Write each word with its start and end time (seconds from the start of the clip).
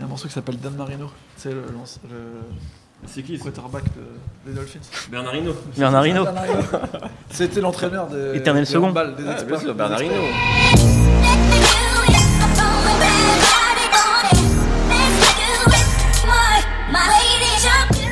Il 0.00 0.02
y 0.02 0.04
a 0.04 0.06
un 0.06 0.10
morceau 0.10 0.28
qui 0.28 0.34
s'appelle 0.34 0.58
Dan 0.60 0.74
Marino. 0.76 1.10
C'est 1.36 1.50
le, 1.50 1.56
le 2.08 2.16
C'est 3.04 3.20
qui 3.24 3.36
quarterback 3.36 3.82
de- 3.96 4.48
des 4.48 4.54
Dolphins. 4.56 4.78
Bernard 5.10 5.34
Hinault. 5.34 5.56
Bernard 5.76 6.06
Hinault. 6.06 6.26
C'était 7.30 7.60
l'entraîneur 7.60 8.06
de, 8.06 8.32
Éternel 8.36 8.62
de 8.62 8.68
second. 8.68 8.90
handball, 8.90 9.16
des 9.16 9.24
Ah, 9.26 9.42
bien 9.42 9.58
sûr. 9.58 9.74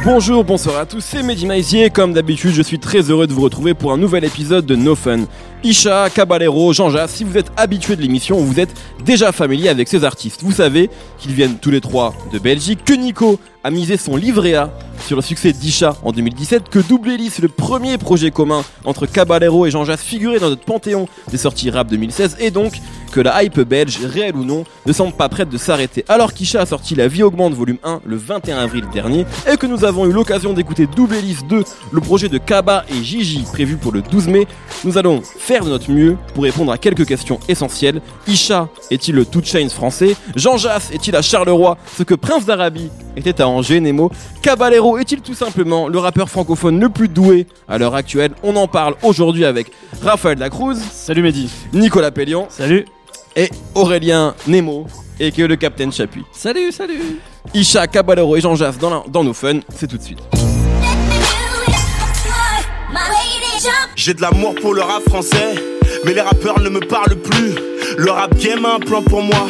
Bonjour, 0.05 0.45
bonsoir 0.45 0.79
à 0.79 0.87
tous, 0.87 1.01
c'est 1.01 1.23
Mehdi 1.23 1.47
Maizier. 1.47 1.91
Comme 1.91 2.13
d'habitude, 2.13 2.53
je 2.53 2.63
suis 2.63 2.79
très 2.79 3.01
heureux 3.11 3.27
de 3.27 3.33
vous 3.33 3.41
retrouver 3.43 3.75
pour 3.75 3.93
un 3.93 3.97
nouvel 3.97 4.25
épisode 4.25 4.65
de 4.65 4.77
No 4.77 4.95
Fun. 4.95 5.25
Isha, 5.65 6.11
Caballero, 6.11 6.73
Jean-Jacques, 6.73 7.11
si 7.11 7.25
vous 7.25 7.37
êtes 7.37 7.51
habitué 7.57 7.97
de 7.97 8.03
l'émission, 8.03 8.39
vous 8.39 8.61
êtes 8.61 8.75
déjà 9.05 9.33
familier 9.33 9.69
avec 9.69 9.89
ces 9.89 10.05
artistes. 10.05 10.43
Vous 10.43 10.53
savez 10.53 10.91
qu'ils 11.19 11.33
viennent 11.33 11.59
tous 11.59 11.71
les 11.71 11.81
trois 11.81 12.15
de 12.33 12.39
Belgique, 12.39 12.85
que 12.85 12.95
Nico 12.95 13.39
a 13.65 13.71
misé 13.71 13.97
son 13.97 14.17
livret 14.17 14.55
A 14.55 14.71
sur 15.07 15.17
le 15.17 15.23
succès 15.23 15.53
d'Isha 15.53 15.97
en 16.05 16.13
2017, 16.13 16.69
que 16.69 16.79
Double 16.79 17.11
Hélice, 17.11 17.41
le 17.41 17.49
premier 17.49 17.99
projet 17.99 18.31
commun 18.31 18.65
entre 18.85 19.07
Caballero 19.07 19.67
et 19.67 19.71
Jean-Jacques, 19.71 20.01
figurait 20.01 20.39
dans 20.39 20.51
notre 20.51 20.65
panthéon 20.65 21.09
des 21.31 21.37
sorties 21.37 21.71
rap 21.71 21.89
2016, 21.89 22.37
et 22.39 22.51
donc 22.51 22.75
que 23.13 23.21
la 23.21 23.43
hype 23.43 23.61
belge, 23.61 23.99
réelle 24.05 24.37
ou 24.37 24.45
non, 24.45 24.65
ne 24.85 24.93
semble 24.93 25.15
pas 25.15 25.29
prête 25.29 25.49
de 25.49 25.59
s'arrêter. 25.59 26.05
Alors 26.09 26.33
qu'Isha 26.33 26.61
a 26.61 26.67
sorti 26.67 26.95
La 26.95 27.09
vie 27.09 27.23
augmente 27.23 27.55
volume 27.55 27.79
1 27.83 28.03
le 28.05 28.17
21 28.17 28.59
avril 28.59 28.85
dernier, 28.93 29.27
et 29.51 29.57
que 29.57 29.67
nous 29.67 29.85
avons 29.85 30.07
eu 30.07 30.13
l'occasion 30.13 30.53
d'écouter 30.53 30.87
Double 30.87 31.17
Hélice 31.17 31.45
2, 31.47 31.65
le 31.93 32.01
projet 32.01 32.29
de 32.29 32.39
Kaba 32.39 32.85
et 32.89 33.03
Gigi 33.03 33.45
prévu 33.53 33.77
pour 33.77 33.93
le 33.93 34.03
12 34.03 34.29
mai, 34.29 34.47
nous 34.85 34.97
allons 34.97 35.23
faire 35.47 35.65
de 35.65 35.71
notre 35.71 35.93
mieux 35.93 36.17
pour 36.35 36.43
répondre 36.43 36.73
à 36.73 36.77
quelques 36.79 37.07
questions 37.07 37.39
essentielles. 37.49 38.01
Isha 38.27 38.69
est-il 38.91 39.15
le 39.15 39.25
Two 39.25 39.41
Chains 39.45 39.69
français? 39.69 40.17
Jean 40.35 40.57
Jass 40.57 40.91
est-il 40.93 41.15
à 41.15 41.23
Charleroi? 41.23 41.79
Ce 41.97 42.03
que 42.03 42.15
Prince 42.15 42.45
d'Arabie 42.45 42.91
était 43.17 43.41
à 43.41 43.47
Angers, 43.49 43.79
Nemo 43.79 44.11
Caballero 44.43 44.99
est-il 44.99 45.21
tout 45.21 45.35
simplement 45.35 45.87
le 45.87 45.99
rappeur 46.01 46.29
francophone 46.29 46.81
le 46.81 46.89
plus 46.89 47.07
doué 47.09 47.47
à 47.69 47.79
l'heure 47.79 47.95
actuelle? 47.95 48.33
On 48.43 48.57
en 48.57 48.67
parle 48.67 48.97
aujourd'hui 49.05 49.45
avec 49.45 49.71
Raphaël 50.03 50.39
Lacruz, 50.39 50.75
Salut 50.91 51.23
Mehdi. 51.23 51.49
Nicolas 51.73 52.11
Pellion 52.11 52.47
Salut. 52.51 52.85
et 53.37 53.49
Aurélien 53.77 54.35
Nemo 54.49 54.87
et 55.21 55.31
que 55.31 55.43
le 55.43 55.55
Capitaine 55.55 55.93
Chapuis. 55.93 56.25
Salut, 56.33 56.73
salut 56.73 57.21
Isha, 57.55 57.87
Caballero 57.87 58.35
et 58.35 58.41
Jean 58.41 58.57
Jass 58.57 58.77
dans, 58.79 58.91
la- 58.91 59.05
dans 59.09 59.23
nos 59.23 59.33
fun, 59.33 59.61
c'est 59.77 59.87
tout 59.87 59.97
de 59.97 60.03
suite. 60.03 60.19
J'ai 63.95 64.15
de 64.15 64.21
l'amour 64.21 64.55
pour 64.55 64.75
le 64.75 64.83
rap 64.83 65.03
français, 65.09 65.55
mais 66.05 66.13
les 66.13 66.21
rappeurs 66.21 66.61
ne 66.61 66.69
me 66.69 66.81
parlent 66.81 67.17
plus. 67.17 67.55
Le 67.97 68.11
rap 68.11 68.37
game 68.37 68.65
a 68.65 68.75
un 68.75 68.79
plan 68.79 69.03
pour 69.03 69.23
moi, 69.23 69.49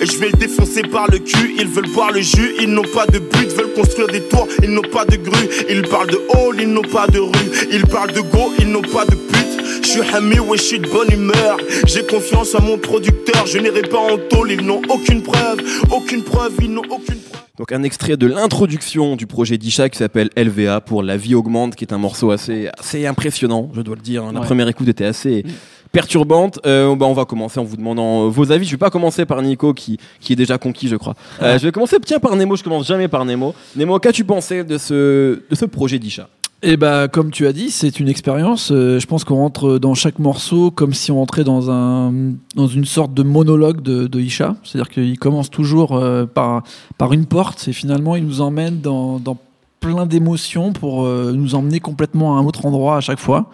et 0.00 0.06
je 0.06 0.16
vais 0.18 0.28
le 0.28 0.38
défoncer 0.38 0.82
par 0.82 1.08
le 1.10 1.18
cul. 1.18 1.56
Ils 1.58 1.66
veulent 1.66 1.90
boire 1.90 2.12
le 2.12 2.20
jus, 2.20 2.54
ils 2.60 2.72
n'ont 2.72 2.82
pas 2.94 3.06
de 3.06 3.18
but, 3.18 3.48
veulent 3.56 3.74
construire 3.74 4.08
des 4.08 4.22
tours, 4.22 4.46
ils 4.62 4.70
n'ont 4.70 4.82
pas 4.82 5.04
de 5.04 5.16
grue. 5.16 5.48
Ils 5.68 5.82
parlent 5.82 6.10
de 6.10 6.20
hall, 6.36 6.56
ils 6.60 6.72
n'ont 6.72 6.82
pas 6.82 7.06
de 7.08 7.18
rue. 7.18 7.50
Ils 7.72 7.86
parlent 7.86 8.12
de 8.12 8.20
go, 8.20 8.52
ils 8.58 8.70
n'ont 8.70 8.82
pas 8.82 9.04
de 9.04 9.16
pute. 9.16 9.82
Je 9.82 9.88
suis 9.88 10.00
Hami, 10.14 10.38
ouais, 10.38 10.56
de 10.56 10.88
bonne 10.88 11.12
humeur. 11.12 11.56
J'ai 11.86 12.06
confiance 12.06 12.54
en 12.54 12.62
mon 12.62 12.78
producteur, 12.78 13.46
je 13.46 13.58
n'irai 13.58 13.82
pas 13.82 13.98
en 13.98 14.18
tôle, 14.30 14.52
ils 14.52 14.64
n'ont 14.64 14.82
aucune 14.88 15.22
preuve, 15.22 15.58
aucune 15.90 16.22
preuve, 16.22 16.52
ils 16.62 16.72
n'ont 16.72 16.82
aucune 16.90 17.18
preuve. 17.18 17.47
Donc 17.58 17.72
un 17.72 17.82
extrait 17.82 18.16
de 18.16 18.26
l'introduction 18.28 19.16
du 19.16 19.26
projet 19.26 19.58
d'Isha 19.58 19.88
qui 19.88 19.98
s'appelle 19.98 20.30
LVA 20.36 20.80
pour 20.80 21.02
La 21.02 21.16
vie 21.16 21.34
augmente, 21.34 21.74
qui 21.74 21.84
est 21.84 21.92
un 21.92 21.98
morceau 21.98 22.30
assez, 22.30 22.68
assez 22.78 23.04
impressionnant, 23.06 23.68
je 23.74 23.80
dois 23.80 23.96
le 23.96 24.00
dire. 24.00 24.22
hein. 24.24 24.32
La 24.32 24.40
Ouais. 24.40 24.46
première 24.46 24.68
écoute 24.68 24.86
était 24.88 25.04
assez 25.04 25.44
perturbante. 25.90 26.60
Euh, 26.66 26.94
bah, 26.94 27.06
on 27.06 27.14
va 27.14 27.24
commencer 27.24 27.58
en 27.58 27.64
vous 27.64 27.76
demandant 27.76 28.26
euh, 28.26 28.28
vos 28.28 28.52
avis. 28.52 28.64
Je 28.64 28.70
vais 28.72 28.76
pas 28.76 28.90
commencer 28.90 29.24
par 29.26 29.42
Nico 29.42 29.74
qui, 29.74 29.98
qui 30.20 30.32
est 30.32 30.36
déjà 30.36 30.56
conquis, 30.58 30.86
je 30.88 30.96
crois. 30.96 31.14
Euh, 31.42 31.58
je 31.58 31.64
vais 31.66 31.72
commencer 31.72 31.96
tiens 32.04 32.20
par 32.20 32.36
Nemo. 32.36 32.54
Je 32.56 32.62
commence 32.62 32.86
jamais 32.86 33.08
par 33.08 33.24
Nemo. 33.24 33.54
Nemo, 33.74 33.98
qu'as-tu 33.98 34.24
pensé 34.24 34.62
de 34.64 34.78
ce, 34.78 35.42
de 35.50 35.54
ce 35.54 35.64
projet 35.64 35.98
d'Isha? 35.98 36.28
Et 36.62 36.76
bah, 36.76 37.06
comme 37.06 37.30
tu 37.30 37.46
as 37.46 37.52
dit, 37.52 37.70
c'est 37.70 38.00
une 38.00 38.08
expérience. 38.08 38.72
Euh, 38.72 38.98
je 38.98 39.06
pense 39.06 39.22
qu'on 39.22 39.36
rentre 39.36 39.78
dans 39.78 39.94
chaque 39.94 40.18
morceau 40.18 40.72
comme 40.72 40.92
si 40.92 41.12
on 41.12 41.16
rentrait 41.16 41.44
dans, 41.44 41.70
un, 41.70 42.12
dans 42.56 42.66
une 42.66 42.84
sorte 42.84 43.14
de 43.14 43.22
monologue 43.22 43.80
de, 43.80 44.08
de 44.08 44.20
Isha. 44.20 44.56
C'est-à-dire 44.64 44.90
qu'il 44.90 45.18
commence 45.20 45.50
toujours 45.50 45.94
euh, 45.94 46.26
par, 46.26 46.64
par 46.96 47.12
une 47.12 47.26
porte 47.26 47.68
et 47.68 47.72
finalement 47.72 48.16
il 48.16 48.26
nous 48.26 48.40
emmène 48.40 48.80
dans, 48.80 49.20
dans 49.20 49.38
plein 49.78 50.04
d'émotions 50.04 50.72
pour 50.72 51.04
euh, 51.04 51.32
nous 51.32 51.54
emmener 51.54 51.78
complètement 51.78 52.36
à 52.36 52.40
un 52.40 52.44
autre 52.44 52.66
endroit 52.66 52.96
à 52.96 53.00
chaque 53.00 53.20
fois. 53.20 53.50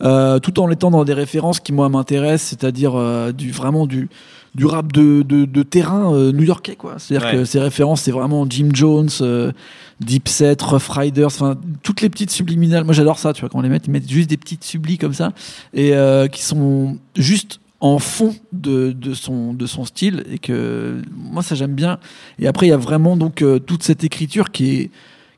Tout 0.00 0.60
en 0.60 0.70
étant 0.70 0.92
dans 0.92 1.04
des 1.04 1.12
références 1.12 1.58
qui 1.58 1.72
moi 1.72 1.88
m'intéressent, 1.88 2.50
c'est-à-dire 2.50 3.32
du 3.34 3.50
vraiment 3.50 3.84
du 3.84 4.08
du 4.54 4.66
rap 4.66 4.92
de, 4.92 5.22
de, 5.22 5.44
de 5.44 5.62
terrain 5.62 6.12
euh, 6.14 6.32
new-yorkais 6.32 6.76
quoi. 6.76 6.94
C'est-à-dire 6.98 7.28
Ouais. 7.28 7.34
que 7.36 7.44
ces 7.44 7.60
références 7.60 8.02
c'est 8.02 8.10
vraiment 8.10 8.46
Jim 8.48 8.70
Jones, 8.72 9.08
euh, 9.20 9.52
Dipset, 10.00 10.56
Rough 10.62 10.88
Riders, 10.90 11.26
enfin 11.26 11.56
toutes 11.82 12.00
les 12.00 12.08
petites 12.08 12.30
subliminales. 12.30 12.84
Moi 12.84 12.94
j'adore 12.94 13.18
ça, 13.18 13.32
tu 13.32 13.40
vois 13.40 13.48
quand 13.50 13.58
on 13.58 13.62
les 13.62 13.68
met, 13.68 13.78
ils 13.84 13.90
mettent 13.90 14.10
juste 14.10 14.30
des 14.30 14.36
petites 14.36 14.64
sublis 14.64 14.98
comme 14.98 15.14
ça 15.14 15.32
et 15.74 15.94
euh, 15.94 16.28
qui 16.28 16.42
sont 16.42 16.98
juste 17.16 17.60
en 17.80 17.98
fond 18.00 18.34
de, 18.52 18.90
de 18.92 19.14
son 19.14 19.52
de 19.54 19.66
son 19.66 19.84
style 19.84 20.24
et 20.30 20.38
que 20.38 21.00
moi 21.16 21.42
ça 21.42 21.54
j'aime 21.54 21.74
bien. 21.74 21.98
Et 22.40 22.46
après 22.48 22.66
il 22.66 22.70
y 22.70 22.72
a 22.72 22.76
vraiment 22.76 23.16
donc 23.16 23.42
euh, 23.42 23.58
toute 23.58 23.82
cette 23.82 24.02
écriture 24.02 24.50
qui 24.50 24.70
est 24.76 24.90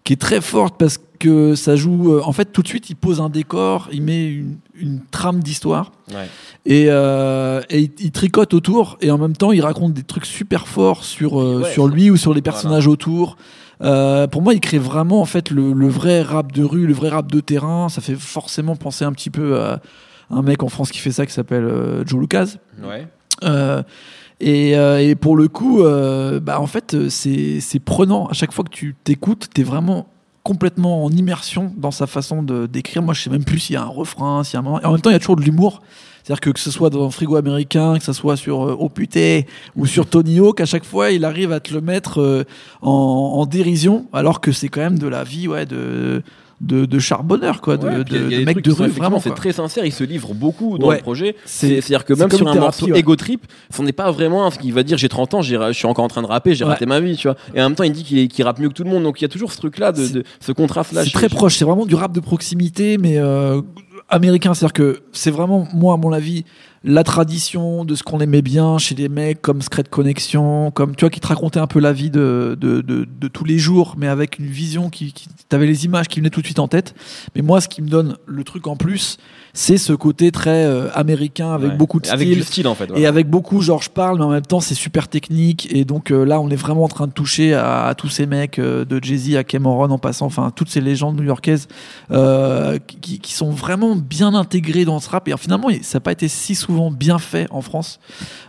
qui 0.05 0.13
est 0.15 0.21
très 0.21 0.41
forte 0.41 0.77
parce 0.79 0.99
que 1.19 1.55
ça 1.55 1.77
joue. 1.77 2.15
euh, 2.15 2.23
en 2.25 2.33
fait, 2.33 2.47
tout 2.47 2.63
de 2.63 2.69
suite, 2.69 2.89
il 2.91 2.97
pose 2.97 3.21
un 3.21 3.29
décor, 3.29 3.89
il 3.93 4.03
met 4.03 4.27
une, 4.27 4.57
une 4.75 5.01
trame 5.11 5.41
d'histoire 5.43 5.93
et, 6.65 6.87
euh, 6.89 7.61
et 7.69 7.81
il, 7.81 7.91
il 8.01 8.11
tricote 8.11 8.55
autour 8.55 8.97
et 9.03 9.11
en 9.11 9.19
même 9.19 9.37
temps, 9.37 9.53
il 9.53 9.61
raconte 9.61 9.93
des 9.93 10.03
trucs 10.03 10.25
super 10.27 10.67
forts 10.67 11.05
sur 11.05 11.41
euh, 11.41 11.61
Ouais, 11.63 11.73
sur 11.73 11.89
lui 11.89 12.11
ou 12.11 12.17
sur 12.17 12.33
les 12.33 12.41
personnages 12.43 12.87
autour. 12.87 13.37
Pour 13.81 14.43
moi, 14.43 14.55
il 14.55 14.61
crée 14.61 14.79
vraiment 14.79 15.21
en 15.21 15.27
fait 15.27 15.51
le, 15.51 15.73
le 15.73 15.89
vrai 15.89 16.23
rap 16.23 16.53
de 16.53 16.65
rue, 16.65 16.87
le 16.87 16.93
vrai 16.95 17.09
rap 17.11 17.31
de 17.31 17.41
terrain. 17.41 17.89
Ça 17.89 18.01
fait 18.01 18.15
forcément 18.17 18.77
penser 18.77 19.05
un 19.05 19.13
petit 19.13 19.31
peu 19.31 19.59
à 19.61 19.81
un 20.31 20.43
mec 20.43 20.63
en 20.63 20.69
France 20.69 20.91
qui 20.91 20.99
fait 20.99 21.13
ça 21.13 21.25
qui 21.27 21.33
s'appelle 21.33 22.03
Joe 22.07 22.21
Lucas. 22.21 22.57
Ouais. 22.83 23.07
Euh, 24.43 24.99
et, 24.99 25.15
pour 25.15 25.37
le 25.37 25.49
coup, 25.49 25.83
euh, 25.83 26.41
bah 26.41 26.61
en 26.61 26.67
fait, 26.67 26.95
euh, 26.95 27.09
c'est 27.11 27.81
prenant. 27.85 28.27
À 28.27 28.33
chaque 28.33 28.53
fois 28.53 28.65
que 28.65 28.71
tu 28.71 28.95
t'écoutes, 29.05 29.49
t'es 29.53 29.63
vraiment 29.63 30.07
complètement 30.43 31.05
en 31.05 31.11
immersion 31.11 31.73
dans 31.77 31.91
sa 31.91 32.07
façon 32.07 32.43
d'écrire. 32.43 33.03
Moi, 33.03 33.15
je 33.15 33.23
sais 33.23 33.31
même 33.31 33.45
plus 33.45 33.59
s'il 33.59 33.75
y 33.75 33.77
a 33.77 33.83
un 33.83 33.87
refrain, 33.87 34.43
s'il 34.43 34.55
y 34.55 34.57
a 34.57 34.61
un 34.61 34.63
moment. 34.63 34.81
Et 34.81 34.87
en 34.87 34.93
même 34.93 35.01
temps, 35.01 35.11
il 35.11 35.15
y 35.15 35.17
a 35.17 35.19
toujours 35.19 35.37
de 35.37 35.43
l'humour. 35.43 35.83
C'est-à-dire 36.23 36.41
que 36.41 36.51
que 36.51 36.61
ce 36.61 36.71
soit 36.71 36.91
dans 36.91 37.11
Frigo 37.11 37.37
américain, 37.37 37.99
que 37.99 38.05
ce 38.05 38.13
soit 38.13 38.37
sur 38.37 38.77
Oh 38.79 38.89
putain 38.89 39.43
ou 39.75 39.87
sur 39.87 40.07
Tony 40.07 40.39
Hawk, 40.39 40.61
à 40.61 40.67
chaque 40.67 40.85
fois, 40.85 41.11
il 41.11 41.25
arrive 41.25 41.53
à 41.53 41.61
te 41.61 41.73
le 41.73 41.81
mettre 41.81 42.47
en, 42.83 42.91
en 42.91 43.47
dérision, 43.47 44.07
alors 44.13 44.41
que 44.41 44.53
c'est 44.53 44.69
quand 44.69 44.81
même 44.81 44.99
de 44.99 45.09
la 45.09 45.25
vie, 45.25 45.49
ouais, 45.49 45.67
de 45.67 46.23
de, 46.61 46.85
de 46.85 46.99
charbonneur, 46.99 47.61
quoi, 47.63 47.77
de, 47.79 47.87
Ouais, 47.89 48.05
de, 48.05 48.19
de 48.39 48.45
mec 48.45 48.61
de 48.63 48.71
rue, 48.71 48.89
vraiment. 48.89 49.19
c'est 49.19 49.35
très 49.35 49.53
sincère, 49.53 49.85
il 49.87 49.93
se 49.93 50.05
livre 50.05 50.35
beaucoup 50.35 50.77
dans 50.79 50.89
Ouais. 50.89 50.97
le 50.97 51.03
projet. 51.03 51.35
C'est- 51.47 51.69
C'est- 51.69 51.81
C'est-à-dire 51.81 52.05
que 52.05 52.13
même 52.15 52.31
sur 52.31 52.47
un 52.49 52.55
morceau 52.55 52.87
ouais. 52.87 52.99
Ego 52.99 53.17
Trip, 53.17 53.47
ce 53.75 53.81
n'est 53.83 53.93
pas 53.93 54.11
vraiment 54.11 54.47
un- 54.47 54.51
il 54.63 54.73
va 54.75 54.83
dire 54.83 54.99
j'ai 54.99 55.09
30 55.09 55.33
ans, 55.35 55.41
je 55.43 55.73
suis 55.73 55.87
encore 55.87 56.05
en 56.05 56.09
train 56.09 56.23
de 56.23 56.27
rapper, 56.27 56.55
j'ai 56.55 56.65
raté 56.65 56.85
ma 56.87 57.01
vie, 57.01 57.17
tu 57.17 57.29
vois. 57.29 57.37
Et 57.55 57.61
en 57.61 57.65
même 57.71 57.75
temps, 57.77 57.85
il 57.85 57.93
dit 57.93 58.05
qu'il 58.05 58.29
qu'il 58.29 58.45
rappe 58.45 58.59
mieux 58.59 58.69
que 58.69 58.75
tout 58.75 58.85
le 58.85 58.91
monde, 58.91 59.03
donc 59.05 59.21
il 59.21 59.25
y 59.25 59.25
a 59.25 59.29
toujours 59.29 59.53
ce 59.53 59.57
truc-là, 59.59 59.93
de, 59.93 60.23
ce 60.41 60.53
contraste-là. 60.53 61.05
C'est 61.05 61.11
très 61.13 61.29
proche, 61.31 61.57
c'est 61.57 61.65
vraiment 61.65 61.87
du 61.87 61.95
rap 61.95 62.13
de 62.13 62.21
proximité, 62.21 62.99
mais 62.99 63.17
euh, 63.17 63.63
américain. 64.09 64.53
C'est-à-dire 64.55 64.73
que 64.75 65.01
c'est 65.13 65.31
vraiment, 65.31 65.67
moi, 65.73 65.95
à 65.95 65.97
mon 65.97 66.13
avis, 66.13 66.45
la 66.83 67.05
tradition 67.05 67.85
de 67.85 67.95
ce 67.95 68.03
qu'on 68.03 68.21
aimait 68.21 68.41
bien 68.41 68.79
chez 68.79 68.95
les 68.95 69.11
mecs 69.11 69.43
comme 69.43 69.61
Secret 69.61 69.85
Connection, 69.85 70.71
comme 70.71 70.97
tu 70.97 71.05
vois, 71.05 71.11
qui 71.11 71.21
te 71.21 71.27
racontait 71.27 71.61
un 71.61 71.67
peu 71.67 71.79
la 71.79 71.93
vie 71.93 72.11
de, 72.11 72.57
de, 72.59 72.81
de, 72.81 73.05
de 73.05 73.29
tous 73.29 73.45
les 73.45 73.59
jours, 73.59 73.97
mais 73.99 74.09
avec 74.09 74.39
une 74.39 74.47
vision 74.47 74.89
qui, 74.89 75.13
qui 75.13 75.29
t'avais 75.49 75.67
les 75.67 75.85
images 75.85 76.09
qui 76.09 76.21
venaient 76.21 76.31
tout 76.31 76.41
de 76.41 76.47
suite 76.47 76.59
en 76.59 76.69
tête. 76.69 76.95
Mais 77.35 77.43
moi, 77.43 77.61
ce 77.61 77.69
qui 77.69 77.83
me 77.83 77.89
donne 77.89 78.17
le 78.27 78.45
truc 78.45 78.67
en 78.67 78.77
plus, 78.77 79.19
c'est 79.53 79.79
ce 79.79 79.93
côté 79.93 80.31
très 80.33 80.65
euh, 80.65 80.89
américain 80.95 81.53
avec 81.53 81.71
Ouais. 81.73 81.77
beaucoup 81.77 82.01
de 82.01 82.09
Avec 82.09 82.27
style. 82.29 82.39
du 82.39 82.45
style 82.45 82.69
en 82.69 82.75
fait. 82.75 82.91
Et 82.97 83.07
avec 83.07 83.29
beaucoup, 83.29 83.61
genre 83.61 83.83
je 83.83 83.91
parle, 83.91 84.19
mais 84.19 84.25
en 84.25 84.31
même 84.31 84.43
temps 84.47 84.61
c'est 84.61 84.75
super 84.75 85.09
technique. 85.09 85.69
Et 85.73 85.85
donc 85.85 86.11
euh, 86.11 86.25
là, 86.25 86.41
on 86.41 86.49
est 86.51 86.57
vraiment 86.57 86.85
en 86.85 86.89
train 86.89 87.07
de 87.07 87.13
toucher 87.13 87.55
à, 87.55 87.87
à 87.87 87.95
tous 87.95 88.09
ces 88.09 88.27
mecs, 88.27 88.59
euh, 88.59 88.85
de 88.85 89.03
Jay-Z 89.03 89.37
à 89.37 89.45
Cameron 89.45 89.91
en 89.91 89.99
passant, 89.99 90.27
enfin 90.27 90.51
toutes 90.55 90.69
ces 90.71 90.81
légendes 90.81 91.17
new-yorkaises 91.17 91.69
euh, 92.11 92.79
qui, 93.01 93.19
qui 93.19 93.33
sont 93.35 93.51
vraiment 93.51 93.97
bien 93.97 94.35
intégrées 94.35 94.85
dans 94.85 95.01
ce 95.01 95.09
rap. 95.11 95.27
Et 95.29 95.31
alors, 95.33 95.41
finalement, 95.41 95.69
ça 95.83 95.97
n'a 95.99 96.01
pas 96.01 96.13
été 96.13 96.29
si 96.29 96.55
souvent 96.55 96.91
bien 96.91 97.19
fait 97.19 97.47
en 97.51 97.63
France. 97.63 98.01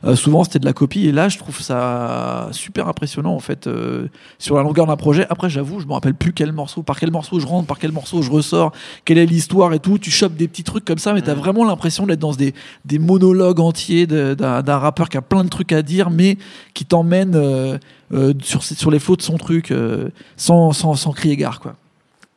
Euh, 0.06 0.16
souvent 0.16 0.44
c'était 0.44 0.60
de 0.60 0.66
la 0.66 0.74
copie. 0.74 1.08
Et 1.08 1.12
là, 1.12 1.30
je 1.30 1.38
trouve 1.38 1.60
ça 1.62 2.50
super 2.52 2.88
impressionnant 2.88 3.34
en 3.36 3.40
fait 3.40 3.68
euh, 3.68 4.08
sur 4.40 4.56
la 4.56 4.64
longueur 4.64 4.88
d'un 4.88 4.98
projet. 4.98 5.26
Après, 5.30 5.50
j'avoue, 5.50 5.80
je 5.80 5.86
me 5.88 5.94
rappelle 5.94 6.14
plus 6.16 6.34
quel 6.34 6.52
morceau, 6.52 6.84
par 6.84 7.00
quel 7.00 7.12
morceau 7.12 7.40
je 7.40 7.46
rentre, 7.48 7.68
par 7.68 7.80
quel 7.80 7.92
morceau 7.92 8.22
je 8.22 8.32
ressors, 8.32 8.72
quelle 9.06 9.18
est 9.18 9.26
l'histoire 9.26 9.74
et 9.74 9.80
tout. 9.80 9.98
Tu 9.98 10.12
chopes 10.12 10.36
des 10.36 10.48
petits 10.48 10.64
trucs 10.64 10.86
comme 10.92 10.98
ça, 10.98 11.14
mais 11.14 11.22
t'as 11.22 11.36
vraiment 11.36 11.64
l'impression 11.64 12.06
d'être 12.06 12.20
dans 12.20 12.34
des, 12.34 12.54
des 12.84 13.00
monologues 13.00 13.62
entiers 13.62 14.08
d'un 14.08 14.78
rappeur 14.78 15.08
qui 15.08 15.16
a 15.16 15.22
plein 15.22 15.46
de 15.46 15.48
trucs 15.48 15.72
à 15.72 15.82
dire, 15.82 16.10
mais 16.10 16.38
qui 16.74 16.84
t'emmène 16.84 17.34
euh, 17.36 17.78
euh, 18.14 18.34
sur, 18.44 18.62
sur 18.62 18.92
les 18.92 19.00
flots 19.00 19.16
de 19.16 19.22
son 19.22 19.38
truc 19.38 19.72
euh, 19.72 20.10
sans, 20.36 20.74
sans, 20.74 20.96
sans 20.96 21.14
crier 21.14 21.38
gare. 21.38 21.62
Quoi. 21.62 21.76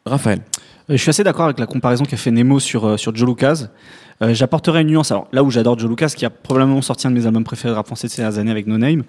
Raphaël. 0.06 0.40
Je 0.88 0.96
suis 0.96 1.10
assez 1.10 1.24
d'accord 1.24 1.46
avec 1.46 1.58
la 1.58 1.66
comparaison 1.66 2.04
qu'a 2.04 2.16
fait 2.16 2.30
Nemo 2.30 2.60
sur, 2.60 2.98
sur 2.98 3.14
Joe 3.14 3.28
Lucas. 3.28 3.68
Euh, 4.22 4.32
j'apporterai 4.32 4.82
une 4.82 4.88
nuance. 4.88 5.10
Alors 5.10 5.28
là 5.32 5.42
où 5.42 5.50
j'adore 5.50 5.78
Joe 5.78 5.90
Lucas, 5.90 6.12
qui 6.16 6.24
a 6.24 6.30
probablement 6.30 6.80
sorti 6.82 7.06
un 7.06 7.10
de 7.10 7.16
mes 7.16 7.26
albums 7.26 7.44
préférés 7.44 7.72
de 7.72 7.76
rap 7.76 7.86
français 7.86 8.06
de 8.06 8.12
ces 8.12 8.22
dernières 8.22 8.38
années 8.38 8.50
avec 8.50 8.66
No 8.66 8.78
Name, 8.78 9.02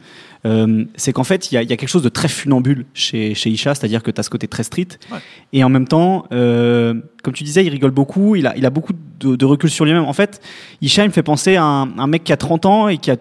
euh, 0.46 0.86
c'est 0.96 1.14
qu'en 1.14 1.24
fait 1.24 1.52
il 1.52 1.62
y, 1.62 1.64
y, 1.64 1.74
a 1.74 1.78
quelque 1.78 1.88
chose 1.88 2.04
de 2.04 2.10
très 2.10 2.28
funambule 2.28 2.86
chez, 2.94 3.36
chez 3.36 3.50
Isha, 3.50 3.76
c'est-à-dire 3.76 4.02
que 4.02 4.12
tu 4.12 4.20
as 4.20 4.24
ce 4.24 4.30
côté 4.30 4.48
très 4.48 4.64
street, 4.64 4.88
ouais. 5.12 5.20
et 5.54 5.64
en 5.64 5.70
même 5.70 5.88
temps, 5.88 6.26
euh, 6.32 6.96
comme 7.24 7.34
tu 7.34 7.44
disais, 7.44 7.64
il 7.64 7.70
rigole 7.70 7.92
beaucoup, 7.92 8.36
il 8.36 8.48
a, 8.48 8.58
il 8.58 8.66
a 8.66 8.70
beaucoup 8.70 8.94
de, 9.20 9.36
de 9.36 9.46
recul 9.46 9.70
sur 9.70 9.86
lui-même. 9.86 10.06
En 10.06 10.14
fait, 10.14 10.42
Isha 10.82 11.04
il 11.04 11.10
me 11.10 11.14
fait 11.14 11.24
penser 11.24 11.56
à 11.56 11.64
un, 11.64 11.98
un, 11.98 12.08
mec 12.08 12.24
qui 12.24 12.34
a 12.34 12.38
30 12.38 12.66
ans 12.66 12.88
et 12.88 12.98
qui 12.98 13.12
a 13.12 13.18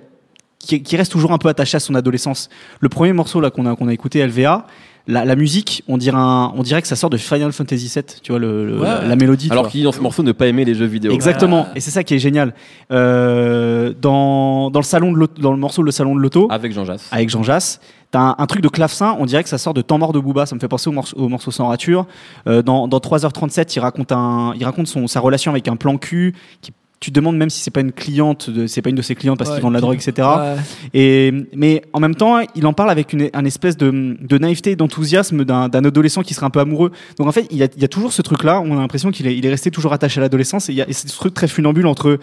qui, 0.58 0.82
qui, 0.82 0.96
reste 0.96 1.12
toujours 1.12 1.32
un 1.32 1.38
peu 1.38 1.48
attaché 1.48 1.76
à 1.76 1.80
son 1.80 1.94
adolescence. 1.94 2.48
Le 2.80 2.88
premier 2.88 3.12
morceau 3.12 3.38
là 3.38 3.50
qu'on 3.50 3.66
a 3.66 3.76
qu'on 3.76 3.88
a 3.88 3.92
écouté, 3.92 4.26
LVA, 4.26 4.66
la, 5.06 5.24
la, 5.24 5.36
musique, 5.36 5.84
on 5.86 5.98
dirait, 5.98 6.16
un, 6.16 6.52
on 6.56 6.62
dirait 6.62 6.80
que 6.80 6.88
ça 6.88 6.96
sort 6.96 7.10
de 7.10 7.18
Final 7.18 7.52
Fantasy 7.52 7.92
VII, 7.94 8.04
tu 8.22 8.32
vois, 8.32 8.38
le, 8.38 8.66
le, 8.66 8.78
ouais. 8.78 8.84
la, 8.84 9.04
la, 9.04 9.16
mélodie. 9.16 9.48
Alors 9.50 9.68
qu'il 9.68 9.80
dit 9.80 9.84
dans 9.84 9.92
ce 9.92 10.00
morceau 10.00 10.22
ne 10.22 10.32
pas 10.32 10.46
aimer 10.46 10.64
les 10.64 10.74
jeux 10.74 10.86
vidéo. 10.86 11.12
Exactement, 11.12 11.66
et 11.74 11.80
c'est 11.80 11.90
ça 11.90 12.02
qui 12.04 12.14
est 12.14 12.18
génial. 12.18 12.54
Euh, 12.90 13.92
dans, 14.00 14.70
dans, 14.70 14.80
le 14.80 14.84
salon 14.84 15.12
de 15.12 15.28
dans 15.38 15.52
le 15.52 15.58
morceau 15.58 15.82
Le 15.82 15.90
Salon 15.90 16.14
de 16.14 16.20
l'Auto. 16.20 16.48
Avec 16.50 16.72
Jean 16.72 16.84
Jass. 16.84 17.08
Avec 17.10 17.28
Jean 17.28 17.42
Jass. 17.42 17.80
T'as 18.10 18.20
un, 18.20 18.34
un, 18.38 18.46
truc 18.46 18.62
de 18.62 18.68
clavecin, 18.68 19.16
on 19.18 19.26
dirait 19.26 19.42
que 19.42 19.48
ça 19.48 19.58
sort 19.58 19.74
de 19.74 19.82
Temps 19.82 19.98
mort 19.98 20.12
de 20.12 20.20
Booba, 20.20 20.46
ça 20.46 20.54
me 20.54 20.60
fait 20.60 20.68
penser 20.68 20.88
au 20.88 20.92
morceau, 20.92 21.16
au 21.18 21.28
morceau 21.28 21.50
sans 21.50 21.66
rature. 21.66 22.06
Euh, 22.46 22.62
dans, 22.62 22.88
dans 22.88 22.98
3h37, 22.98 23.74
il 23.76 23.80
raconte, 23.80 24.12
un, 24.12 24.54
il 24.56 24.64
raconte 24.64 24.86
son, 24.86 25.06
sa 25.06 25.20
relation 25.20 25.50
avec 25.50 25.68
un 25.68 25.76
plan 25.76 25.98
cul 25.98 26.34
qui 26.60 26.72
tu 27.04 27.10
te 27.10 27.16
demandes 27.16 27.36
même 27.36 27.50
si 27.50 27.60
c'est 27.60 27.70
pas 27.70 27.82
une 27.82 27.92
cliente, 27.92 28.48
de, 28.48 28.66
c'est 28.66 28.80
pas 28.80 28.88
une 28.88 28.96
de 28.96 29.02
ses 29.02 29.14
clientes 29.14 29.36
parce 29.36 29.50
ouais, 29.50 29.56
qu'ils 29.56 29.62
vendent 29.62 29.74
la 29.74 29.82
drogue, 29.82 29.96
etc. 29.96 30.26
Ouais. 30.26 30.54
Et 30.94 31.32
mais 31.54 31.82
en 31.92 32.00
même 32.00 32.14
temps, 32.14 32.38
il 32.54 32.66
en 32.66 32.72
parle 32.72 32.88
avec 32.88 33.12
une, 33.12 33.28
un 33.34 33.44
espèce 33.44 33.76
de, 33.76 34.16
de 34.18 34.38
naïveté, 34.38 34.74
d'enthousiasme 34.74 35.44
d'un, 35.44 35.68
adolescent 35.70 36.22
qui 36.22 36.32
serait 36.32 36.46
un 36.46 36.50
peu 36.50 36.60
amoureux. 36.60 36.92
Donc 37.18 37.28
en 37.28 37.32
fait, 37.32 37.46
il 37.50 37.58
y 37.58 37.62
a, 37.62 37.68
il 37.76 37.82
y 37.82 37.84
a 37.84 37.88
toujours 37.88 38.14
ce 38.14 38.22
truc-là. 38.22 38.62
On 38.62 38.78
a 38.78 38.80
l'impression 38.80 39.10
qu'il 39.10 39.26
est, 39.26 39.36
il 39.36 39.44
est 39.44 39.50
resté 39.50 39.70
toujours 39.70 39.92
attaché 39.92 40.18
à 40.18 40.22
l'adolescence. 40.22 40.70
Et 40.70 40.72
il 40.72 40.76
y 40.76 40.80
a 40.80 40.88
et 40.88 40.94
ce 40.94 41.06
truc 41.08 41.34
très 41.34 41.46
funambule 41.46 41.86
entre 41.86 42.18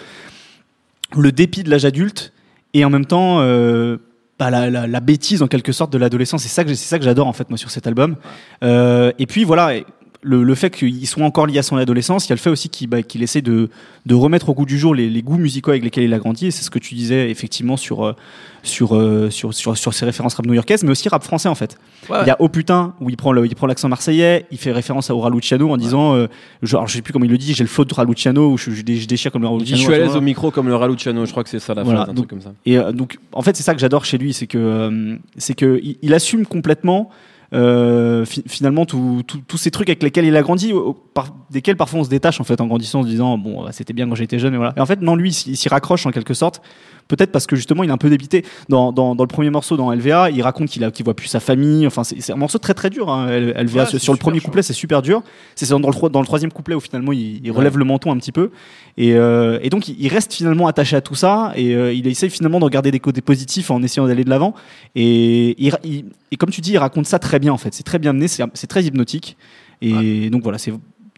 le 1.15 1.31
dépit 1.31 1.61
de 1.61 1.69
l'âge 1.69 1.85
adulte 1.85 2.33
et 2.73 2.83
en 2.83 2.89
même 2.89 3.05
temps. 3.05 3.39
Euh, 3.41 3.97
bah, 4.39 4.49
la, 4.49 4.71
la, 4.71 4.87
la, 4.87 4.99
bêtise 5.01 5.43
en 5.43 5.47
quelque 5.47 5.71
sorte 5.71 5.93
de 5.93 5.99
l'adolescence, 5.99 6.41
c'est 6.41 6.49
ça 6.49 6.63
que 6.63 6.73
c'est 6.73 6.87
ça 6.87 6.97
que 6.97 7.05
j'adore 7.05 7.27
en 7.27 7.33
fait 7.33 7.47
moi 7.51 7.59
sur 7.59 7.69
cet 7.69 7.85
album. 7.85 8.15
Euh, 8.63 9.11
et 9.19 9.27
puis 9.27 9.43
voilà, 9.43 9.75
le, 10.23 10.44
le, 10.44 10.56
fait 10.56 10.69
qu'il 10.69 11.07
soit 11.07 11.23
encore 11.23 11.47
lié 11.47 11.57
à 11.57 11.63
son 11.63 11.77
adolescence, 11.77 12.27
il 12.27 12.29
y 12.29 12.33
a 12.33 12.35
le 12.35 12.39
fait 12.39 12.50
aussi 12.50 12.69
qu'il 12.69 12.88
bah, 12.88 13.01
qu 13.01 13.21
essaie 13.21 13.41
de, 13.41 13.69
de, 14.06 14.15
remettre 14.15 14.50
au 14.50 14.53
goût 14.53 14.65
du 14.65 14.77
jour 14.77 14.94
les, 14.94 15.09
les, 15.09 15.21
goûts 15.23 15.38
musicaux 15.38 15.71
avec 15.71 15.83
lesquels 15.83 16.03
il 16.03 16.13
a 16.13 16.19
grandi. 16.19 16.47
Et 16.47 16.51
c'est 16.51 16.63
ce 16.63 16.69
que 16.69 16.77
tu 16.77 16.94
disais 16.94 17.31
effectivement 17.31 17.75
sur, 17.75 18.06
euh, 18.06 18.15
sur, 18.62 18.95
euh, 18.95 19.31
sur, 19.31 19.53
sur, 19.53 19.75
sur, 19.75 19.94
ses 19.94 20.06
références 20.06 20.35
rap 20.35 20.45
new-yorkaises, 20.45 20.83
mais 20.83 20.91
aussi 20.91 21.09
rap 21.09 21.23
français 21.23 21.50
en 21.50 21.56
fait. 21.56 21.77
Ouais, 22.09 22.19
il 22.21 22.27
y 22.27 22.29
a 22.29 22.38
Oh 22.39 22.50
putain, 22.50 22.94
où 23.01 23.09
il 23.09 23.18
prend, 23.18 23.33
l'accent 23.33 23.89
marseillais, 23.89 24.45
il 24.51 24.59
fait 24.59 24.71
référence 24.71 25.09
à 25.09 25.15
Raluciano 25.15 25.71
en 25.71 25.77
disant, 25.77 26.15
euh, 26.15 26.27
genre, 26.62 26.88
je 26.88 26.94
sais 26.94 27.01
plus 27.01 27.13
comment 27.13 27.25
il 27.25 27.31
le 27.31 27.39
dit, 27.39 27.53
j'ai 27.53 27.63
le 27.63 27.69
flow 27.69 27.85
de 27.85 27.94
Raluciano, 27.94 28.51
ou 28.51 28.57
je, 28.57 28.69
je, 28.69 28.83
je, 28.85 29.07
déchire 29.07 29.31
comme 29.31 29.41
le 29.41 29.47
Raluciano. 29.47 29.77
Je 29.77 29.83
suis 29.83 29.94
à 29.94 29.97
l'aise 29.97 30.15
au 30.15 30.21
micro 30.21 30.51
comme 30.51 30.67
le 30.67 30.75
Raluciano, 30.75 31.25
je 31.25 31.31
crois 31.31 31.44
que 31.44 31.50
c'est 31.50 31.59
ça 31.59 31.74
la 31.74 31.81
voilà, 31.81 32.01
phrase, 32.01 32.09
un 32.09 32.13
donc, 32.13 32.27
truc 32.27 32.41
comme 32.41 32.51
ça. 32.51 32.53
Et 32.65 32.77
donc, 32.94 33.17
en 33.33 33.41
fait, 33.41 33.56
c'est 33.56 33.63
ça 33.63 33.74
que 33.74 33.79
j'adore 33.79 34.06
chez 34.06 34.19
lui, 34.19 34.33
c'est 34.33 34.47
que, 34.47 35.17
c'est 35.38 35.56
que 35.56 35.79
il, 35.81 35.97
il 36.03 36.13
assume 36.13 36.45
complètement 36.45 37.09
euh, 37.53 38.24
fi 38.25 38.44
finalement 38.48 38.86
tous 38.86 39.24
ces 39.57 39.71
trucs 39.71 39.89
avec 39.89 40.01
lesquels 40.03 40.25
il 40.25 40.36
a 40.38 40.42
grandi, 40.42 40.74
par, 41.13 41.36
desquels 41.50 41.75
parfois 41.75 42.00
on 42.00 42.03
se 42.03 42.09
détache 42.09 42.39
en 42.39 42.45
fait 42.45 42.62
en 42.62 42.68
grandissant 42.68 43.00
en 43.00 43.03
se 43.03 43.07
disant 43.07 43.38
bon 43.38 43.63
bah, 43.63 43.71
c'était 43.71 43.94
bien 43.94 44.07
quand 44.07 44.15
j'étais 44.15 44.39
jeune 44.39 44.51
mais 44.51 44.57
voilà. 44.57 44.74
Et 44.77 44.80
en 44.80 44.86
fait 44.86 45.01
non 45.01 45.15
lui 45.15 45.31
il 45.48 45.57
s'y 45.57 45.69
raccroche 45.69 46.06
en 46.06 46.12
quelque 46.12 46.33
sorte. 46.33 46.62
Peut-être 47.11 47.33
parce 47.33 47.45
que 47.45 47.57
justement 47.57 47.83
il 47.83 47.89
est 47.89 47.93
un 47.93 47.97
peu 47.97 48.09
débité. 48.09 48.45
Dans, 48.69 48.93
dans, 48.93 49.15
dans 49.15 49.23
le 49.25 49.27
premier 49.27 49.49
morceau 49.49 49.75
dans 49.75 49.91
LVA, 49.93 50.29
il 50.31 50.41
raconte 50.41 50.69
qu'il 50.69 50.89
qu 50.91 51.03
voit 51.03 51.13
plus 51.13 51.27
sa 51.27 51.41
famille. 51.41 51.85
Enfin 51.85 52.05
c'est 52.05 52.31
un 52.31 52.37
morceau 52.37 52.57
très 52.57 52.73
très 52.73 52.89
dur. 52.89 53.09
Hein, 53.09 53.27
LVA 53.29 53.83
ouais, 53.83 53.99
sur 53.99 54.13
le 54.13 54.17
premier 54.17 54.39
couplet 54.39 54.61
c'est 54.61 54.71
super 54.71 55.01
dur. 55.01 55.21
C'est 55.55 55.67
dans 55.69 55.79
le 55.79 56.09
dans 56.09 56.21
le 56.21 56.25
troisième 56.25 56.53
couplet 56.53 56.73
où 56.73 56.79
finalement 56.79 57.11
il, 57.11 57.45
il 57.45 57.51
relève 57.51 57.73
ouais. 57.73 57.79
le 57.79 57.85
menton 57.85 58.13
un 58.13 58.17
petit 58.17 58.31
peu. 58.31 58.51
Et, 58.95 59.13
euh, 59.15 59.59
et 59.61 59.69
donc 59.69 59.89
il 59.89 60.07
reste 60.07 60.33
finalement 60.33 60.67
attaché 60.67 60.95
à 60.95 61.01
tout 61.01 61.15
ça 61.15 61.51
et 61.55 61.75
euh, 61.75 61.93
il 61.93 62.07
essaye 62.07 62.29
finalement 62.29 62.59
de 62.59 62.65
regarder 62.65 62.91
des 62.91 62.99
côtés 63.01 63.21
positifs 63.21 63.71
en 63.71 63.83
essayant 63.83 64.07
d'aller 64.07 64.23
de 64.23 64.29
l'avant. 64.29 64.53
Et, 64.95 65.61
il, 65.61 65.73
il, 65.83 66.05
et 66.31 66.37
comme 66.37 66.49
tu 66.49 66.61
dis, 66.61 66.71
il 66.71 66.77
raconte 66.77 67.07
ça 67.07 67.19
très 67.19 67.39
bien 67.39 67.51
en 67.51 67.57
fait. 67.57 67.73
C'est 67.73 67.83
très 67.83 67.99
bien 67.99 68.13
mené, 68.13 68.27
c'est 68.27 68.67
très 68.67 68.83
hypnotique. 68.83 69.35
Et 69.81 69.93
ouais. 69.93 70.29
donc 70.29 70.43
voilà, 70.43 70.57
c'est 70.57 70.71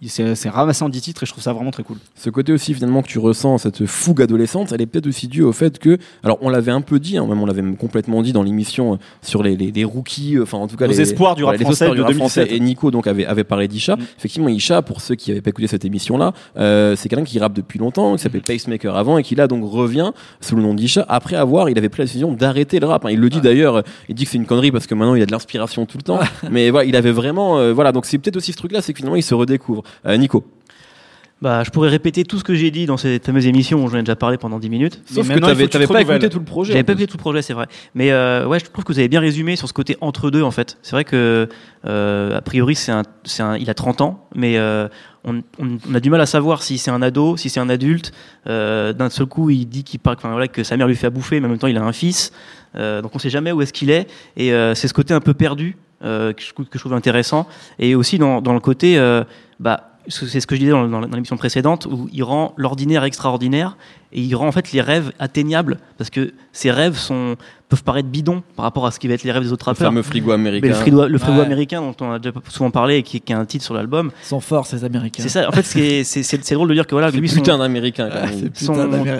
c'est 0.07 0.49
ramassé 0.49 0.83
en 0.83 0.89
10 0.89 1.01
titres 1.01 1.23
et 1.23 1.25
je 1.25 1.31
trouve 1.31 1.43
ça 1.43 1.53
vraiment 1.53 1.71
très 1.71 1.83
cool. 1.83 1.97
Ce 2.15 2.29
côté 2.29 2.51
aussi 2.51 2.73
finalement 2.73 3.01
que 3.01 3.07
tu 3.07 3.19
ressens, 3.19 3.59
cette 3.59 3.85
fougue 3.85 4.21
adolescente, 4.21 4.71
elle 4.71 4.81
est 4.81 4.85
peut-être 4.85 5.07
aussi 5.07 5.27
due 5.27 5.43
au 5.43 5.53
fait 5.53 5.79
que, 5.79 5.97
alors 6.23 6.37
on 6.41 6.49
l'avait 6.49 6.71
un 6.71 6.81
peu 6.81 6.99
dit, 6.99 7.17
hein, 7.17 7.25
même 7.25 7.41
on 7.41 7.45
l'avait 7.45 7.63
complètement 7.75 8.21
dit 8.21 8.33
dans 8.33 8.43
l'émission 8.43 8.99
sur 9.21 9.43
les, 9.43 9.55
les, 9.55 9.71
les, 9.71 9.83
rookies, 9.83 10.39
enfin 10.39 10.57
en 10.57 10.67
tout 10.67 10.77
cas 10.77 10.87
les, 10.87 10.93
les 10.93 11.01
espoirs 11.01 11.35
du 11.35 11.43
rap 11.43 11.57
les 11.57 11.63
français 11.63 11.89
de 11.89 11.95
du 11.95 12.03
2007. 12.03 12.51
Et 12.51 12.59
Nico 12.59 12.91
donc 12.91 13.07
avait, 13.07 13.25
avait 13.25 13.43
parlé 13.43 13.67
d'Isha. 13.67 13.95
Mm. 13.95 14.01
Effectivement, 14.17 14.49
Isha, 14.49 14.81
pour 14.81 15.01
ceux 15.01 15.15
qui 15.15 15.31
n'avaient 15.31 15.41
pas 15.41 15.49
écouté 15.49 15.67
cette 15.67 15.85
émission-là, 15.85 16.33
euh, 16.57 16.95
c'est 16.95 17.09
quelqu'un 17.09 17.25
qui 17.25 17.39
rappe 17.39 17.53
depuis 17.53 17.79
longtemps, 17.79 18.15
qui 18.15 18.23
s'appelait 18.23 18.39
mm. 18.39 18.43
Pacemaker 18.43 18.95
avant 18.95 19.17
et 19.17 19.23
qui 19.23 19.35
là 19.35 19.47
donc 19.47 19.63
revient 19.69 20.11
sous 20.41 20.55
le 20.55 20.61
nom 20.61 20.73
d'Isha 20.73 21.05
après 21.09 21.35
avoir, 21.35 21.69
il 21.69 21.77
avait 21.77 21.89
pris 21.89 22.01
la 22.01 22.05
décision 22.05 22.31
d'arrêter 22.33 22.79
le 22.79 22.87
rap. 22.87 23.05
Hein. 23.05 23.09
Il 23.11 23.19
le 23.19 23.29
dit 23.29 23.37
ouais. 23.37 23.43
d'ailleurs, 23.43 23.83
il 24.09 24.15
dit 24.15 24.25
que 24.25 24.31
c'est 24.31 24.37
une 24.37 24.45
connerie 24.45 24.71
parce 24.71 24.87
que 24.87 24.95
maintenant 24.95 25.15
il 25.15 25.21
a 25.21 25.25
de 25.25 25.31
l'inspiration 25.31 25.85
tout 25.85 25.97
le 25.97 26.03
temps. 26.03 26.19
mais 26.51 26.69
voilà, 26.69 26.87
il 26.87 26.95
avait 26.95 27.11
vraiment, 27.11 27.57
euh, 27.57 27.73
voilà, 27.73 27.91
donc 27.91 28.05
c'est 28.05 28.17
peut-être 28.17 28.37
aussi 28.37 28.51
ce 28.51 28.57
truc-là, 28.57 28.81
c'est 28.81 28.93
que 28.93 28.97
finalement 28.97 29.15
il 29.15 29.23
se 29.23 29.33
redécouvre. 29.33 29.83
Euh, 30.05 30.17
Nico. 30.17 30.45
Bah, 31.43 31.61
je 31.65 31.71
pourrais 31.71 31.89
répéter 31.89 32.23
tout 32.23 32.39
ce 32.39 32.43
que 32.45 32.55
j'ai 32.55 32.71
dit 32.71 32.85
dans 32.85 32.95
cette 32.95 33.25
fameuse 33.25 33.47
émission 33.47 33.83
où 33.83 33.89
j'en 33.89 33.97
ai 33.97 34.01
déjà 34.01 34.15
parlé 34.15 34.37
pendant 34.37 34.59
10 34.59 34.69
minutes. 34.69 35.01
Sauf 35.05 35.27
que 35.27 35.39
t'avais, 35.39 35.67
t'avais 35.67 35.87
pas 35.87 36.01
écouté 36.01 36.29
tout 36.29 36.39
le 36.39 36.45
projet. 36.45 36.71
J'avais 36.71 36.85
pas 36.85 36.93
écouté 36.93 37.07
tout 37.07 37.17
le 37.17 37.21
projet, 37.21 37.41
c'est 37.41 37.51
vrai. 37.51 37.65
Mais 37.95 38.13
euh, 38.13 38.47
ouais, 38.47 38.59
je 38.59 38.65
trouve 38.65 38.85
que 38.85 38.93
vous 38.93 38.99
avez 38.99 39.09
bien 39.09 39.19
résumé 39.19 39.57
sur 39.57 39.67
ce 39.67 39.73
côté 39.73 39.97
entre 39.99 40.31
deux 40.31 40.41
en 40.41 40.51
fait. 40.51 40.77
C'est 40.83 40.93
vrai 40.93 41.03
que 41.03 41.49
euh, 41.85 42.37
a 42.37 42.39
priori 42.39 42.75
c'est 42.75 42.93
un, 42.93 43.01
c'est 43.25 43.43
un, 43.43 43.57
il 43.57 43.69
a 43.69 43.73
30 43.73 43.99
ans, 43.99 44.25
mais 44.33 44.57
euh, 44.57 44.87
on, 45.25 45.41
on, 45.59 45.77
on, 45.89 45.95
a 45.95 45.99
du 45.99 46.09
mal 46.09 46.21
à 46.21 46.25
savoir 46.25 46.63
si 46.63 46.77
c'est 46.77 46.91
un 46.91 47.01
ado, 47.01 47.35
si 47.35 47.49
c'est 47.49 47.59
un 47.59 47.69
adulte. 47.69 48.13
Euh, 48.47 48.93
d'un 48.93 49.09
seul 49.09 49.25
coup, 49.25 49.49
il 49.49 49.65
dit 49.65 49.83
qu'il 49.83 49.99
parle, 49.99 50.15
enfin, 50.17 50.31
voilà, 50.31 50.47
que 50.47 50.63
sa 50.63 50.77
mère 50.77 50.87
lui 50.87 50.95
fait 50.95 51.07
à 51.07 51.09
bouffer, 51.09 51.41
mais 51.41 51.47
en 51.47 51.49
même 51.49 51.59
temps 51.59 51.67
il 51.67 51.77
a 51.77 51.83
un 51.83 51.91
fils. 51.91 52.31
Euh, 52.75 53.01
donc 53.01 53.15
on 53.15 53.19
sait 53.19 53.29
jamais 53.29 53.51
où 53.51 53.61
est-ce 53.61 53.73
qu'il 53.73 53.89
est. 53.89 54.07
Et 54.37 54.53
euh, 54.53 54.75
c'est 54.75 54.87
ce 54.87 54.93
côté 54.93 55.13
un 55.13 55.21
peu 55.21 55.33
perdu 55.33 55.75
que 56.01 56.33
je, 56.37 56.51
que, 56.51 56.63
je, 56.73 56.79
trouve 56.79 56.93
intéressant. 56.93 57.47
Et 57.79 57.95
aussi 57.95 58.17
dans, 58.17 58.41
dans 58.41 58.53
le 58.53 58.59
côté, 58.59 58.97
bah 59.59 59.89
c'est 60.07 60.41
ce 60.41 60.47
que 60.47 60.55
je 60.55 60.59
disais 60.59 60.71
dans, 60.71 60.87
dans 60.87 60.99
l'émission 60.99 61.37
précédente, 61.37 61.85
où 61.85 62.09
il 62.11 62.23
rend 62.23 62.53
l'ordinaire 62.57 63.05
extraordinaire 63.05 63.77
et 64.11 64.21
il 64.21 64.35
rend 64.35 64.47
en 64.47 64.51
fait 64.51 64.71
les 64.73 64.81
rêves 64.81 65.11
atteignables 65.17 65.79
parce 65.97 66.09
que 66.09 66.33
ces 66.51 66.71
rêves 66.71 66.97
sont 66.97 67.37
peuvent 67.69 67.83
paraître 67.83 68.09
bidons 68.09 68.43
par 68.55 68.63
rapport 68.63 68.85
à 68.85 68.91
ce 68.91 68.99
qui 68.99 69.07
va 69.07 69.15
être 69.15 69.23
les 69.23 69.31
rêves 69.31 69.43
des 69.43 69.51
autres 69.51 69.65
rappeurs. 69.65 69.89
Le 69.89 69.95
fameux 69.95 70.03
frigo 70.03 70.31
américain. 70.31 70.67
Mais 70.67 70.73
le 70.73 70.75
frigo, 70.75 71.07
le 71.07 71.17
frigo 71.17 71.39
ouais. 71.39 71.45
américain 71.45 71.81
dont 71.81 71.95
on 72.01 72.11
a 72.11 72.19
déjà 72.19 72.35
souvent 72.49 72.69
parlé 72.69 72.97
et 72.97 73.03
qui, 73.03 73.19
qui 73.19 73.33
a 73.33 73.39
un 73.39 73.45
titre 73.45 73.63
sur 73.63 73.73
l'album. 73.73 74.11
Sont 74.21 74.39
forts 74.39 74.67
ces 74.67 74.83
Américains. 74.83 75.23
C'est 75.23 75.29
ça. 75.29 75.49
En 75.49 75.51
fait, 75.51 75.63
c'est 75.63 76.53
drôle 76.53 76.69
de 76.69 76.73
dire 76.73 76.85
que 76.85 76.93
voilà, 76.93 77.09
lui, 77.09 77.27
putain 77.27 77.57
d'Américain. 77.57 78.09
Son, 78.53 78.75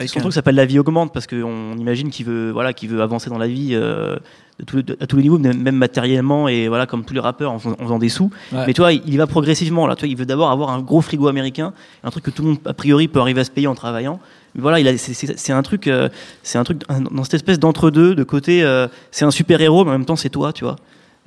son, 0.06 0.20
truc 0.20 0.34
s'appelle 0.34 0.56
la 0.56 0.66
vie 0.66 0.78
augmente 0.78 1.14
parce 1.14 1.26
qu'on 1.26 1.76
imagine 1.78 2.10
qu'il 2.10 2.26
veut 2.26 2.52
voilà, 2.52 2.74
qu'il 2.74 2.90
veut 2.90 3.02
avancer 3.02 3.30
dans 3.30 3.40
la 3.40 3.48
vie. 3.48 3.70
Euh, 3.74 4.18
de 4.60 4.98
à 5.00 5.08
tous 5.08 5.18
les 5.18 5.24
niveaux, 5.24 5.40
même 5.40 5.76
matériellement 5.76 6.48
et 6.48 6.68
voilà 6.68 6.86
comme 6.86 7.04
tous 7.04 7.14
les 7.14 7.20
rappeurs 7.20 7.52
en, 7.52 7.56
en 7.56 7.60
faisant 7.60 8.00
des 8.00 8.10
sous. 8.10 8.30
Ouais. 8.52 8.66
Mais 8.68 8.74
tu 8.74 8.82
vois, 8.82 8.94
il, 8.94 9.02
il, 9.08 9.18
va 9.18 9.28
progressivement 9.28 9.88
là. 9.88 9.96
Tu 9.96 10.02
vois, 10.02 10.10
il 10.10 10.18
veut 10.18 10.26
d'abord 10.26 10.52
avoir 10.52 10.70
un 10.70 10.80
gros 10.80 11.02
frigo 11.02 11.28
américain, 11.28 11.74
un 12.04 12.12
truc 12.12 12.24
que 12.24 12.32
tout 12.32 12.44
le 12.44 12.50
monde 12.50 12.60
a 12.66 12.74
priori 12.74 13.08
peut 13.08 13.20
arriver 13.20 13.42
à 13.42 13.44
se 13.44 13.52
payer 13.52 13.68
en 13.68 13.76
travaillant. 13.76 14.20
Mais 14.56 14.62
voilà, 14.62 14.98
c'est 14.98 15.54
un 15.54 15.64
truc, 15.64 15.88
euh, 15.88 16.10
c'est 16.44 16.58
un 16.58 16.64
truc 16.64 16.82
dans 16.88 17.24
cette 17.24 17.34
espèce 17.36 17.60
d'entre-deux, 17.60 18.14
de 18.14 18.24
côté, 18.24 18.64
euh, 18.64 18.88
c'est 19.12 19.26
un 19.26 19.32
super 19.32 19.60
héros, 19.62 19.84
mais 19.84 19.90
en 19.90 19.94
même 19.94 20.06
temps 20.06 20.16
c'est 20.16 20.30
toi, 20.30 20.54
tu 20.54 20.64
vois. 20.64 20.76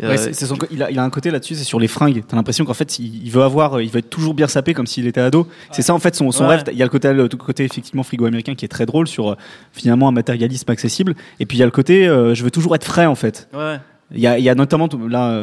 Euh, 0.02 0.16
son, 0.32 0.56
il, 0.70 0.82
a, 0.82 0.90
il 0.90 0.98
a 0.98 1.02
un 1.02 1.10
côté 1.10 1.30
là-dessus, 1.30 1.54
c'est 1.54 1.64
sur 1.64 1.80
les 1.80 1.88
fringues. 1.88 2.22
T'as 2.26 2.36
l'impression 2.36 2.64
qu'en 2.64 2.74
fait, 2.74 2.98
il, 2.98 3.30
veut 3.30 3.42
avoir, 3.42 3.80
il 3.80 3.90
veut 3.90 4.00
être 4.00 4.10
toujours 4.10 4.34
bien 4.34 4.46
sapé 4.46 4.74
comme 4.74 4.86
s'il 4.86 5.06
était 5.06 5.20
ado. 5.20 5.48
C'est 5.72 5.82
ça 5.82 5.94
en 5.94 5.98
fait 5.98 6.14
son, 6.14 6.30
son 6.32 6.44
ouais. 6.44 6.56
rêve. 6.56 6.64
Il 6.72 6.78
y 6.78 6.82
a 6.82 6.84
le 6.84 6.90
côté, 6.90 7.12
le 7.12 7.28
côté 7.28 7.64
effectivement 7.64 8.02
frigo 8.02 8.26
américain 8.26 8.54
qui 8.54 8.64
est 8.64 8.68
très 8.68 8.86
drôle 8.86 9.08
sur 9.08 9.36
finalement 9.72 10.08
un 10.08 10.12
matérialisme 10.12 10.70
accessible. 10.70 11.14
Et 11.40 11.46
puis 11.46 11.56
il 11.56 11.60
y 11.60 11.62
a 11.62 11.66
le 11.66 11.70
côté, 11.70 12.06
euh, 12.06 12.34
je 12.34 12.44
veux 12.44 12.50
toujours 12.50 12.74
être 12.74 12.84
frais 12.84 13.06
en 13.06 13.14
fait. 13.14 13.48
Ouais. 13.54 13.78
Il 14.12 14.20
y, 14.20 14.26
a, 14.28 14.38
il 14.38 14.44
y 14.44 14.48
a 14.48 14.54
notamment 14.54 14.88
là, 15.08 15.42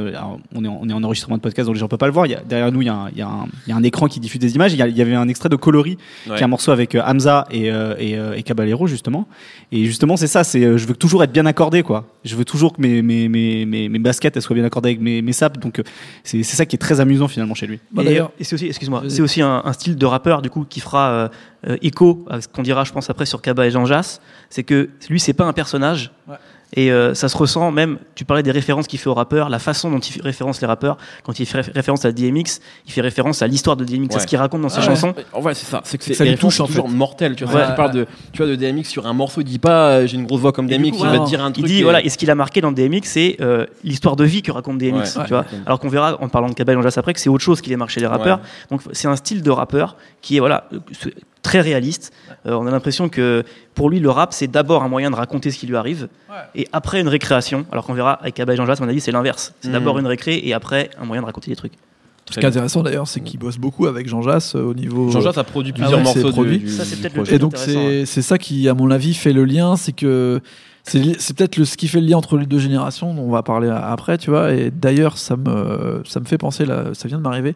on 0.56 0.64
est, 0.64 0.68
en, 0.68 0.80
on 0.82 0.90
est 0.90 0.94
en 0.94 1.04
enregistrement 1.04 1.36
de 1.36 1.42
podcast 1.42 1.66
donc 1.66 1.76
les 1.76 1.80
gens 1.80 1.90
peuvent 1.90 2.00
pas 2.00 2.08
le 2.08 2.14
voir. 2.14 2.26
Il 2.28 2.32
y 2.32 2.36
a, 2.36 2.42
derrière 2.42 2.72
nous, 2.72 2.82
il 2.82 2.86
y, 2.86 2.90
a 2.90 2.96
un, 2.96 3.10
il, 3.10 3.18
y 3.18 3.22
a 3.22 3.28
un, 3.28 3.46
il 3.68 3.70
y 3.70 3.74
a 3.74 3.76
un 3.76 3.84
écran 3.84 4.08
qui 4.08 4.22
diffuse 4.22 4.40
des 4.40 4.56
images. 4.56 4.72
Il 4.72 4.80
y, 4.80 4.82
a, 4.82 4.88
il 4.88 4.98
y 4.98 5.02
avait 5.02 5.16
un 5.16 5.28
extrait 5.28 5.50
de 5.50 5.58
Coloris, 5.58 5.98
ouais. 6.28 6.36
qui 6.36 6.42
est 6.42 6.46
un 6.46 6.48
morceau 6.48 6.72
avec 6.72 6.96
euh, 6.96 7.02
Hamza 7.06 7.46
et, 7.52 7.70
euh, 7.70 7.96
et, 8.00 8.18
euh, 8.18 8.36
et, 8.36 8.44
Caballero 8.44 8.88
justement. 8.88 9.28
Et 9.74 9.84
justement, 9.84 10.16
c'est 10.16 10.28
ça. 10.28 10.46
C'est 10.46 10.62
je 10.62 10.88
veux 10.88 10.96
toujours 10.96 11.24
être 11.24 11.34
bien 11.34 11.46
accordé, 11.46 11.84
quoi. 11.84 12.06
Je 12.24 12.38
veux 12.38 12.46
toujours 12.46 12.72
que 12.72 12.82
mes, 12.82 13.02
mes, 13.02 13.28
mes, 13.28 13.66
mes, 13.66 13.90
mes 13.90 14.00
baskets 14.00 14.38
elles 14.38 14.42
soient 14.42 14.56
bien 14.56 14.64
accordées 14.64 14.90
avec 14.90 15.02
mes, 15.02 15.22
mes 15.22 15.34
sapes. 15.34 15.60
Donc 15.60 15.82
c'est 16.24 16.44
ça 16.44 16.66
qui 16.66 16.78
est 16.78 16.80
très 16.80 17.02
amusant 17.02 17.28
finalement 17.28 17.56
chez 17.56 17.68
lui. 17.68 17.80
Bon, 17.92 18.02
et, 18.04 18.22
et 18.40 18.44
c'est 18.46 18.56
aussi, 18.56 18.68
excuse-moi, 18.68 19.04
c'est 19.10 19.22
aussi 19.22 19.42
un, 19.42 19.62
un, 19.66 19.74
style 19.74 19.98
de 19.98 20.06
rappeur 20.06 20.42
du 20.42 20.50
coup 20.50 20.66
qui 20.68 20.80
fera 20.80 21.30
écho 21.82 22.26
à 22.30 22.40
ce 22.40 22.48
qu'on 22.48 22.62
dira, 22.62 22.86
je 22.86 22.94
pense 22.94 23.10
après 23.10 23.26
sur 23.26 23.42
Kaba 23.42 23.66
et 23.68 23.72
Jean 23.72 23.86
Jass. 23.86 24.22
C'est 24.50 24.64
que 24.64 24.90
lui, 25.10 25.20
c'est 25.20 25.34
pas 25.34 25.46
un 25.46 25.54
personnage. 25.54 26.12
Ouais 26.30 26.36
Et 26.76 26.92
euh, 26.92 27.14
ça 27.14 27.30
se 27.30 27.38
ressent 27.38 27.70
même, 27.72 28.00
tu 28.16 28.26
parlais 28.26 28.42
des 28.44 28.52
références 28.52 28.88
qu'il 28.88 28.98
fait 29.00 29.08
aux 29.10 29.14
rappeurs, 29.14 29.50
la 29.50 29.60
façon 29.60 29.92
dont 29.92 30.00
il 30.00 30.12
fait 30.12 30.22
référence 30.24 30.60
les 30.60 30.66
rappeurs, 30.68 30.98
quand 31.24 31.40
il 31.40 31.46
fait 31.46 31.62
réf- 31.62 31.72
référence 31.74 32.04
à 32.06 32.12
DMX, 32.12 32.60
il 32.88 32.92
fait 32.92 33.02
référence 33.02 33.42
à 33.44 33.48
l'histoire 33.48 33.76
de 33.78 33.86
DMX, 33.86 34.10
à 34.12 34.16
Ouais. 34.16 34.20
ce 34.22 34.28
qu'il 34.28 34.38
raconte 34.40 34.62
dans 34.62 34.70
ses 34.70 34.78
Ah 34.78 34.82
ouais. 34.82 34.86
chansons. 34.88 35.14
En 35.34 35.42
vrai, 35.42 35.54
c'est 35.54 35.66
ça. 35.68 35.82
C'est 35.84 35.98
que 36.00 36.04
c'est 36.04 36.14
Ça 36.16 36.24
lui 36.24 36.32
les 36.32 36.38
touche, 36.38 36.60
en 36.60 36.66
toujours 36.66 36.88
fait. 36.90 36.94
mortelles. 36.96 37.36
Tu 37.36 37.46
vois, 37.46 37.62
Ouais. 37.62 37.68
tu 37.68 37.76
parles 37.76 37.92
de, 37.92 38.08
tu 38.32 38.38
vois, 38.38 38.48
de 38.48 38.56
DMX 38.56 38.86
sur 38.90 39.06
un 39.06 39.14
morceau, 39.14 39.42
il 39.42 39.46
dit 39.46 39.60
pas 39.60 39.90
euh, 39.90 40.08
j'ai 40.08 40.16
une 40.18 40.26
grosse 40.26 40.42
voix 40.42 40.52
comme 40.52 40.68
DMX, 40.68 40.92
coup, 40.92 40.98
il 41.06 41.10
va 41.12 41.20
te 41.20 41.28
dire 41.28 41.44
un 41.44 41.50
Il 41.50 41.54
truc. 41.54 41.66
dit, 41.66 41.80
et- 41.80 41.84
voilà, 41.84 42.04
et 42.04 42.10
ce 42.10 42.18
qu'il 42.18 42.32
a 42.32 42.36
marqué 42.36 42.60
dans 42.62 42.72
DMX, 42.72 43.02
c'est 43.04 43.38
euh, 43.42 43.66
l'histoire 43.84 44.16
de 44.16 44.24
vie 44.24 44.42
que 44.42 44.52
raconte 44.52 44.80
DMX, 44.80 45.16
Ouais. 45.18 45.24
tu 45.26 45.30
vois. 45.30 45.40
Ouais. 45.42 45.46
Alors 45.66 45.80
qu'on 45.80 45.90
verra 45.90 46.18
en 46.22 46.28
parlant 46.28 46.50
de 46.50 46.54
Cabal 46.56 46.78
Anjas 46.78 46.94
après 46.98 47.14
que 47.14 47.20
c'est 47.20 47.30
autre 47.30 47.44
chose 47.44 47.62
qui 47.62 47.70
les 47.70 47.78
marque 47.78 47.92
chez 47.92 48.00
les 48.02 48.08
rappeurs. 48.08 48.40
Donc 48.72 48.82
c'est 48.94 49.08
un 49.08 49.16
style 49.16 49.44
de 49.44 49.52
rappeur 49.52 49.96
qui 50.22 50.38
est 50.38 50.40
voilà 50.40 50.68
très 51.44 51.62
réaliste. 51.62 52.12
Euh, 52.48 52.54
on 52.56 52.66
a 52.66 52.72
l'impression 52.72 53.10
que 53.10 53.44
pour 53.76 53.90
lui 53.90 54.00
le 54.00 54.10
rap 54.10 54.34
c'est 54.34 54.48
d'abord 54.48 54.82
un 54.84 54.88
moyen 54.90 55.12
de 55.12 55.16
raconter 55.16 55.52
ce 55.52 55.58
qui 55.60 55.68
lui 55.68 55.76
arrive 55.76 56.08
et 56.56 56.68
après 56.74 57.00
une 57.02 57.08
récréation. 57.10 57.66
Alors 57.72 57.86
qu'on 57.86 57.94
verra 57.94 58.14
avec 58.14 58.34
Cabal 58.34 58.60
Anjas, 58.60 58.78
à 58.80 58.82
mon 58.84 58.90
avis, 58.90 59.02
c'est 59.02 59.12
l'inverse. 59.12 59.54
C'est 59.62 59.68
Mhm. 59.68 59.74
d'abord 59.74 60.00
une 60.00 60.08
récré 60.08 60.42
et 60.44 60.54
après 60.54 60.90
un 61.00 61.06
moyen 61.06 61.22
de 61.22 61.26
raconter 61.28 61.52
des 61.52 61.56
trucs. 61.56 61.74
Ce 62.32 62.36
qui 62.40 62.46
est 62.46 62.46
intéressant 62.48 62.82
d'ailleurs, 62.82 63.08
c'est 63.08 63.20
qu'il 63.20 63.38
bosse 63.38 63.58
beaucoup 63.58 63.86
avec 63.86 64.08
Jean 64.08 64.22
Jass 64.22 64.56
euh, 64.56 64.62
au 64.64 64.74
niveau. 64.74 65.12
Jean-Jacques 65.12 65.38
a 65.38 65.44
produit 65.44 65.74
Ah 65.76 65.80
plusieurs 65.80 66.00
ouais, 66.00 66.06
c'est 66.06 66.20
morceaux 66.22 66.32
produit. 66.34 66.58
du, 66.60 66.70
Ça, 66.70 66.86
c'est 66.86 66.96
du 66.96 67.02
peut-être 67.02 67.14
le 67.16 67.24
projet. 67.24 67.36
Et 67.36 67.40
donc 67.40 67.54
c'est 67.58 68.06
c'est 68.06 68.22
ça 68.22 68.38
qui, 68.38 68.70
à 68.70 68.74
mon 68.74 68.90
avis, 68.92 69.14
fait 69.14 69.34
le 69.34 69.44
lien, 69.44 69.76
c'est 69.76 69.92
que 69.92 70.40
c'est 70.86 71.36
peut-être 71.36 71.56
le 71.58 71.66
ce 71.66 71.78
qui 71.78 71.88
fait 71.88 72.02
le 72.02 72.08
lien 72.08 72.18
entre 72.18 72.38
les 72.38 72.46
deux 72.46 72.60
générations, 72.60 73.14
dont 73.14 73.24
on 73.24 73.32
va 73.32 73.42
parler 73.42 73.70
a- 73.70 73.90
après, 73.92 74.18
tu 74.18 74.30
vois. 74.30 74.52
Et 74.52 74.70
d'ailleurs, 74.70 75.18
ça 75.18 75.36
me 75.38 76.02
ça 76.06 76.20
me 76.20 76.26
fait 76.26 76.38
penser 76.38 76.66
là, 76.66 76.86
ça 76.94 77.08
vient 77.08 77.18
de 77.18 77.24
m'arriver, 77.24 77.56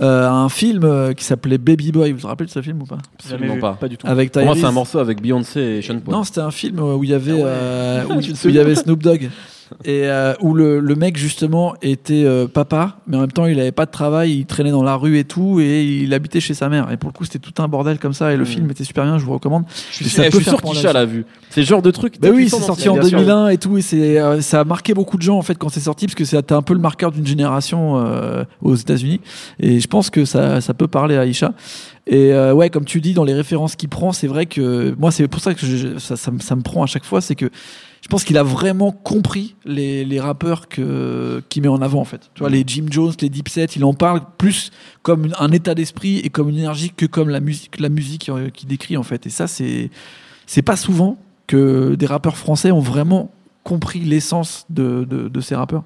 euh, 0.00 0.28
à 0.28 0.32
un 0.32 0.48
film 0.48 0.84
euh, 0.84 1.12
qui 1.12 1.24
s'appelait 1.24 1.58
Baby 1.58 1.90
Boy. 1.92 2.12
Vous 2.12 2.20
vous 2.20 2.28
rappelez 2.28 2.46
de 2.46 2.52
ce 2.52 2.62
film 2.62 2.80
ou 2.82 2.86
pas? 2.86 2.98
Absolument 3.18 3.54
vu. 3.54 3.60
pas. 3.60 3.72
Pas 3.74 3.88
du 3.88 3.96
tout. 3.96 4.06
Avec 4.06 4.30
Pour 4.32 4.42
moi, 4.44 4.54
c'est 4.54 4.64
un 4.64 4.72
morceau 4.72 4.98
avec 5.00 5.20
Beyoncé 5.20 5.60
et 5.60 5.82
Sean 5.82 5.98
Paul. 5.98 6.14
Non, 6.14 6.22
c'était 6.24 6.40
un 6.40 6.52
film 6.52 6.78
où 6.80 7.02
il 7.02 7.10
y 7.10 7.14
avait, 7.14 7.32
euh, 7.34 8.04
où, 8.04 8.20
te 8.20 8.30
où 8.46 8.48
il 8.48 8.54
y 8.54 8.58
avait 8.60 8.76
Snoop 8.76 9.02
Dogg. 9.02 9.28
Et 9.84 10.08
euh, 10.08 10.34
où 10.40 10.54
le, 10.54 10.80
le 10.80 10.94
mec 10.94 11.16
justement 11.16 11.74
était 11.82 12.24
euh, 12.24 12.46
papa, 12.46 12.98
mais 13.06 13.16
en 13.16 13.20
même 13.20 13.32
temps 13.32 13.46
il 13.46 13.58
avait 13.60 13.72
pas 13.72 13.86
de 13.86 13.90
travail, 13.90 14.32
il 14.32 14.46
traînait 14.46 14.70
dans 14.70 14.82
la 14.82 14.96
rue 14.96 15.18
et 15.18 15.24
tout, 15.24 15.60
et 15.60 15.84
il 15.84 16.12
habitait 16.14 16.40
chez 16.40 16.54
sa 16.54 16.68
mère. 16.68 16.90
Et 16.92 16.96
pour 16.96 17.08
le 17.10 17.12
coup 17.14 17.24
c'était 17.24 17.38
tout 17.38 17.62
un 17.62 17.68
bordel 17.68 17.98
comme 17.98 18.12
ça, 18.14 18.32
et 18.32 18.36
le 18.36 18.42
Mm. 18.44 18.46
film 18.46 18.70
était 18.70 18.84
super 18.84 19.04
bien, 19.04 19.18
je 19.18 19.24
vous 19.24 19.32
recommande. 19.32 19.64
je 19.90 20.04
suis, 20.04 20.20
eh, 20.22 20.30
je 20.30 20.40
sûr 20.40 20.60
qu'Isha 20.62 20.92
la- 20.92 21.04
vu. 21.04 21.24
C'est 21.50 21.60
le 21.60 21.66
genre 21.66 21.82
de 21.82 21.90
truc. 21.90 22.14
Bah 22.20 22.28
oui, 22.32 22.48
c'est 22.48 22.60
sorti 22.60 22.88
en 22.88 22.94
bien 22.94 23.02
sûr. 23.04 23.18
2001 23.18 23.48
et 23.48 23.58
tout, 23.58 23.78
et 23.78 23.82
c'est, 23.82 24.18
euh, 24.20 24.40
ça 24.40 24.60
a 24.60 24.64
marqué 24.64 24.94
beaucoup 24.94 25.16
de 25.16 25.22
gens 25.22 25.38
en 25.38 25.42
fait 25.42 25.54
quand 25.56 25.68
c'est 25.68 25.80
sorti, 25.80 26.06
parce 26.06 26.14
que 26.14 26.24
c'était 26.24 26.52
un 26.54 26.62
peu 26.62 26.74
le 26.74 26.80
marqueur 26.80 27.12
d'une 27.12 27.26
génération 27.26 27.98
euh, 28.04 28.44
aux 28.62 28.74
États-Unis. 28.74 29.20
Et 29.60 29.80
je 29.80 29.86
pense 29.88 30.10
que 30.10 30.24
ça, 30.24 30.60
ça 30.60 30.74
peut 30.74 30.88
parler 30.88 31.16
à 31.16 31.20
Aïcha. 31.22 31.52
Et 32.06 32.32
euh, 32.32 32.54
ouais, 32.54 32.70
comme 32.70 32.84
tu 32.86 33.00
dis, 33.00 33.12
dans 33.12 33.24
les 33.24 33.34
références 33.34 33.76
qu'il 33.76 33.88
prend, 33.90 34.12
c'est 34.12 34.26
vrai 34.28 34.46
que 34.46 34.94
moi, 34.98 35.10
c'est 35.10 35.28
pour 35.28 35.40
ça 35.40 35.52
que 35.54 35.64
je- 35.66 35.98
ça, 35.98 36.16
ça, 36.16 36.30
me- 36.30 36.40
ça 36.40 36.56
me 36.56 36.62
prend 36.62 36.82
à 36.82 36.86
chaque 36.86 37.04
fois, 37.04 37.20
c'est 37.20 37.34
que 37.34 37.50
je 38.02 38.08
pense 38.08 38.24
qu'il 38.24 38.38
a 38.38 38.42
vraiment 38.42 38.92
compris 38.92 39.56
les, 39.64 40.04
les 40.04 40.20
rappeurs 40.20 40.68
que 40.68 41.42
qu'il 41.48 41.62
met 41.62 41.68
en 41.68 41.82
avant 41.82 42.00
en 42.00 42.04
fait. 42.04 42.30
Tu 42.34 42.40
vois, 42.40 42.50
les 42.50 42.64
Jim 42.66 42.86
Jones, 42.90 43.12
les 43.20 43.28
Dipset, 43.28 43.66
il 43.76 43.84
en 43.84 43.94
parle 43.94 44.20
plus 44.38 44.70
comme 45.02 45.28
un 45.38 45.50
état 45.50 45.74
d'esprit 45.74 46.18
et 46.18 46.30
comme 46.30 46.48
une 46.48 46.58
énergie 46.58 46.90
que 46.90 47.06
comme 47.06 47.28
la 47.28 47.40
musique, 47.40 47.80
la 47.80 47.88
musique 47.88 48.28
euh, 48.28 48.50
qu'il 48.50 48.68
décrit 48.68 48.96
en 48.96 49.02
fait. 49.02 49.26
Et 49.26 49.30
ça, 49.30 49.46
c'est 49.46 49.90
c'est 50.46 50.62
pas 50.62 50.76
souvent 50.76 51.18
que 51.46 51.94
des 51.96 52.06
rappeurs 52.06 52.36
français 52.36 52.70
ont 52.70 52.80
vraiment 52.80 53.30
compris 53.68 54.00
l'essence 54.00 54.64
de, 54.70 55.04
de, 55.08 55.28
de 55.28 55.40
ces 55.40 55.54
rappeurs 55.54 55.82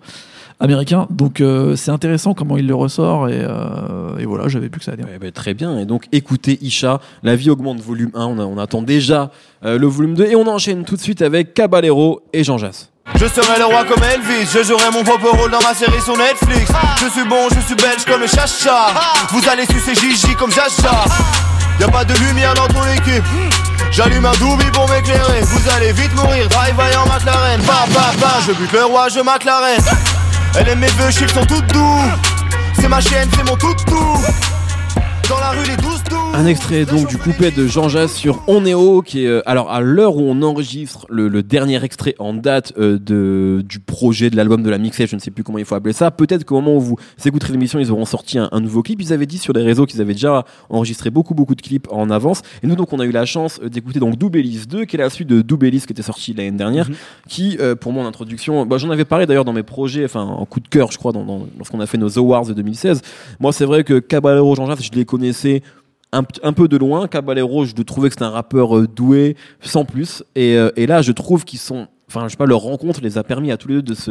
américains. 0.60 1.06
Donc 1.10 1.40
euh, 1.40 1.74
c'est 1.74 1.90
intéressant 1.90 2.32
comment 2.34 2.56
il 2.56 2.66
le 2.68 2.74
ressort 2.74 3.28
et, 3.28 3.40
euh, 3.42 4.16
et 4.18 4.24
voilà, 4.26 4.46
j'avais 4.48 4.68
plus 4.68 4.78
que 4.78 4.84
ça 4.84 4.92
à 4.92 4.96
dire. 4.96 5.06
Ouais, 5.06 5.18
bah, 5.18 5.32
très 5.32 5.54
bien. 5.54 5.78
Et 5.78 5.84
donc, 5.84 6.06
écoutez 6.12 6.58
Isha, 6.62 7.00
La 7.24 7.34
vie 7.34 7.50
augmente 7.50 7.80
volume 7.80 8.10
1. 8.14 8.24
On, 8.26 8.38
a- 8.38 8.44
on 8.44 8.58
attend 8.58 8.82
déjà 8.82 9.30
euh, 9.64 9.78
le 9.78 9.86
volume 9.88 10.14
2. 10.14 10.24
Et 10.26 10.36
on 10.36 10.46
enchaîne 10.46 10.84
tout 10.84 10.94
de 10.96 11.00
suite 11.00 11.22
avec 11.22 11.54
Caballero 11.54 12.22
et 12.32 12.44
Jean 12.44 12.58
Jass. 12.58 12.88
Je 13.16 13.26
serai 13.26 13.58
le 13.58 13.64
roi 13.64 13.84
comme 13.84 14.02
Elvis, 14.04 14.48
je 14.54 14.62
jouerai 14.62 14.90
mon 14.92 15.02
propre 15.02 15.36
rôle 15.36 15.50
dans 15.50 15.60
ma 15.62 15.74
série 15.74 16.00
sur 16.00 16.16
Netflix. 16.16 16.70
Je 17.02 17.08
suis 17.10 17.28
bon, 17.28 17.48
je 17.52 17.58
suis 17.66 17.74
belge 17.74 18.04
comme 18.06 18.20
le 18.20 18.28
chacha. 18.28 18.94
Vous 19.32 19.42
allez 19.50 19.66
sucer 19.66 19.94
Gigi 19.96 20.34
comme 20.38 20.52
Jaja. 20.52 21.04
Y'a 21.80 21.88
pas 21.88 22.04
de 22.04 22.14
lumière 22.28 22.54
dans 22.54 22.68
ton 22.68 22.84
équipe. 22.94 23.24
J'allume 23.92 24.24
un 24.24 24.32
doobie 24.32 24.70
pour 24.72 24.88
m'éclairer. 24.88 25.42
Vous 25.42 25.68
allez 25.76 25.92
vite 25.92 26.14
mourir, 26.14 26.48
drive-by 26.48 26.96
en 26.96 27.06
McLaren. 27.06 27.60
Ba 27.60 27.84
ba 27.92 28.12
ba, 28.18 28.32
je 28.46 28.52
bute 28.52 28.72
le 28.72 28.86
roi, 28.86 29.08
je 29.10 29.20
McLaren. 29.20 29.82
Elle 30.58 30.68
aime 30.70 30.78
mes 30.78 30.88
vœux, 30.88 31.10
chiffres 31.10 31.34
sont 31.34 31.44
toutes 31.44 31.66
doux. 31.66 32.00
C'est 32.80 32.88
ma 32.88 33.00
chaîne, 33.00 33.28
c'est 33.36 33.44
mon 33.44 33.56
toutou. 33.56 34.16
Dans 35.28 35.38
la 35.40 35.50
rue, 35.50 35.66
les 35.66 35.76
douze 35.76 36.02
doux. 36.10 36.16
Un 36.34 36.46
extrait 36.46 36.84
donc 36.84 37.06
du 37.08 37.16
couplet 37.18 37.50
de 37.50 37.66
Jean 37.66 37.88
Jass 37.88 38.12
sur 38.14 38.42
On 38.48 38.64
est 38.64 38.74
haut, 38.74 39.02
qui 39.02 39.24
est 39.24 39.28
euh, 39.28 39.42
alors 39.46 39.70
à 39.70 39.80
l'heure 39.80 40.16
où 40.16 40.22
on 40.22 40.42
enregistre 40.42 41.06
le, 41.10 41.28
le 41.28 41.42
dernier 41.42 41.82
extrait 41.84 42.14
en 42.18 42.32
date 42.34 42.72
euh, 42.78 42.98
de 42.98 43.62
du 43.66 43.78
projet 43.80 44.30
de 44.30 44.36
l'album 44.36 44.62
de 44.62 44.70
la 44.70 44.78
mixtape, 44.78 45.08
je 45.08 45.14
ne 45.16 45.20
sais 45.20 45.30
plus 45.30 45.44
comment 45.44 45.58
il 45.58 45.64
faut 45.64 45.74
appeler 45.74 45.92
ça. 45.92 46.10
Peut-être 46.10 46.44
qu'au 46.44 46.56
moment 46.56 46.76
où 46.76 46.80
vous 46.80 46.96
écouterez 47.24 47.52
l'émission, 47.52 47.78
ils 47.78 47.90
auront 47.92 48.04
sorti 48.06 48.38
un, 48.38 48.48
un 48.50 48.60
nouveau 48.60 48.82
clip. 48.82 49.00
Ils 49.02 49.12
avaient 49.12 49.26
dit 49.26 49.38
sur 49.38 49.52
les 49.52 49.62
réseaux 49.62 49.86
qu'ils 49.86 50.00
avaient 50.00 50.14
déjà 50.14 50.44
enregistré 50.70 51.10
beaucoup 51.10 51.34
beaucoup 51.34 51.54
de 51.54 51.62
clips 51.62 51.86
en 51.90 52.10
avance. 52.10 52.40
Et 52.62 52.66
nous 52.66 52.76
donc 52.76 52.92
on 52.92 52.98
a 53.00 53.04
eu 53.04 53.12
la 53.12 53.24
chance 53.26 53.60
euh, 53.62 53.68
d'écouter 53.68 54.00
donc 54.00 54.16
Doubelis 54.16 54.64
2, 54.68 54.84
qui 54.86 54.96
est 54.96 54.98
la 55.00 55.10
suite 55.10 55.28
de 55.28 55.42
Doubelis 55.42 55.82
qui 55.86 55.92
était 55.92 56.02
sorti 56.02 56.32
l'année 56.34 56.50
dernière, 56.52 56.88
qui 57.28 57.56
euh, 57.60 57.74
pour 57.74 57.92
mon 57.92 58.06
introduction, 58.06 58.64
bah, 58.66 58.78
j'en 58.78 58.90
avais 58.90 59.04
parlé 59.04 59.26
d'ailleurs 59.26 59.44
dans 59.44 59.52
mes 59.52 59.62
projets, 59.62 60.04
enfin 60.04 60.22
en 60.22 60.44
coup 60.46 60.60
de 60.60 60.68
cœur, 60.68 60.90
je 60.92 60.98
crois, 60.98 61.12
dans, 61.12 61.24
dans- 61.24 61.46
lorsqu'on 61.58 61.80
a 61.80 61.86
fait 61.86 61.98
nos 61.98 62.18
awards 62.18 62.46
de 62.46 62.54
2016. 62.54 63.02
Moi, 63.38 63.52
c'est 63.52 63.64
vrai 63.66 63.84
que 63.84 63.98
Caballero 63.98 64.54
Jean 64.56 64.66
Jass, 64.66 64.82
je 64.82 64.90
les 64.92 65.04
connaissais 65.12 65.62
un, 66.12 66.52
peu 66.52 66.68
de 66.68 66.76
loin. 66.76 67.06
Caballero, 67.06 67.64
je 67.64 67.74
trouvais 67.82 68.08
que 68.08 68.14
c'était 68.14 68.24
un 68.24 68.30
rappeur 68.30 68.78
euh, 68.78 68.86
doué, 68.86 69.36
sans 69.60 69.84
plus. 69.84 70.22
Euh, 70.38 70.70
et 70.76 70.86
là, 70.86 71.02
je 71.02 71.12
trouve 71.12 71.44
qu'ils 71.44 71.58
sont. 71.58 71.88
Enfin, 72.14 72.26
je 72.26 72.32
sais 72.32 72.36
pas, 72.36 72.46
leur 72.46 72.60
rencontre 72.60 73.00
les 73.02 73.16
a 73.18 73.24
permis 73.24 73.50
à 73.50 73.56
tous 73.56 73.68
les 73.68 73.74
deux 73.76 73.82
de 73.82 73.94
se, 73.94 74.10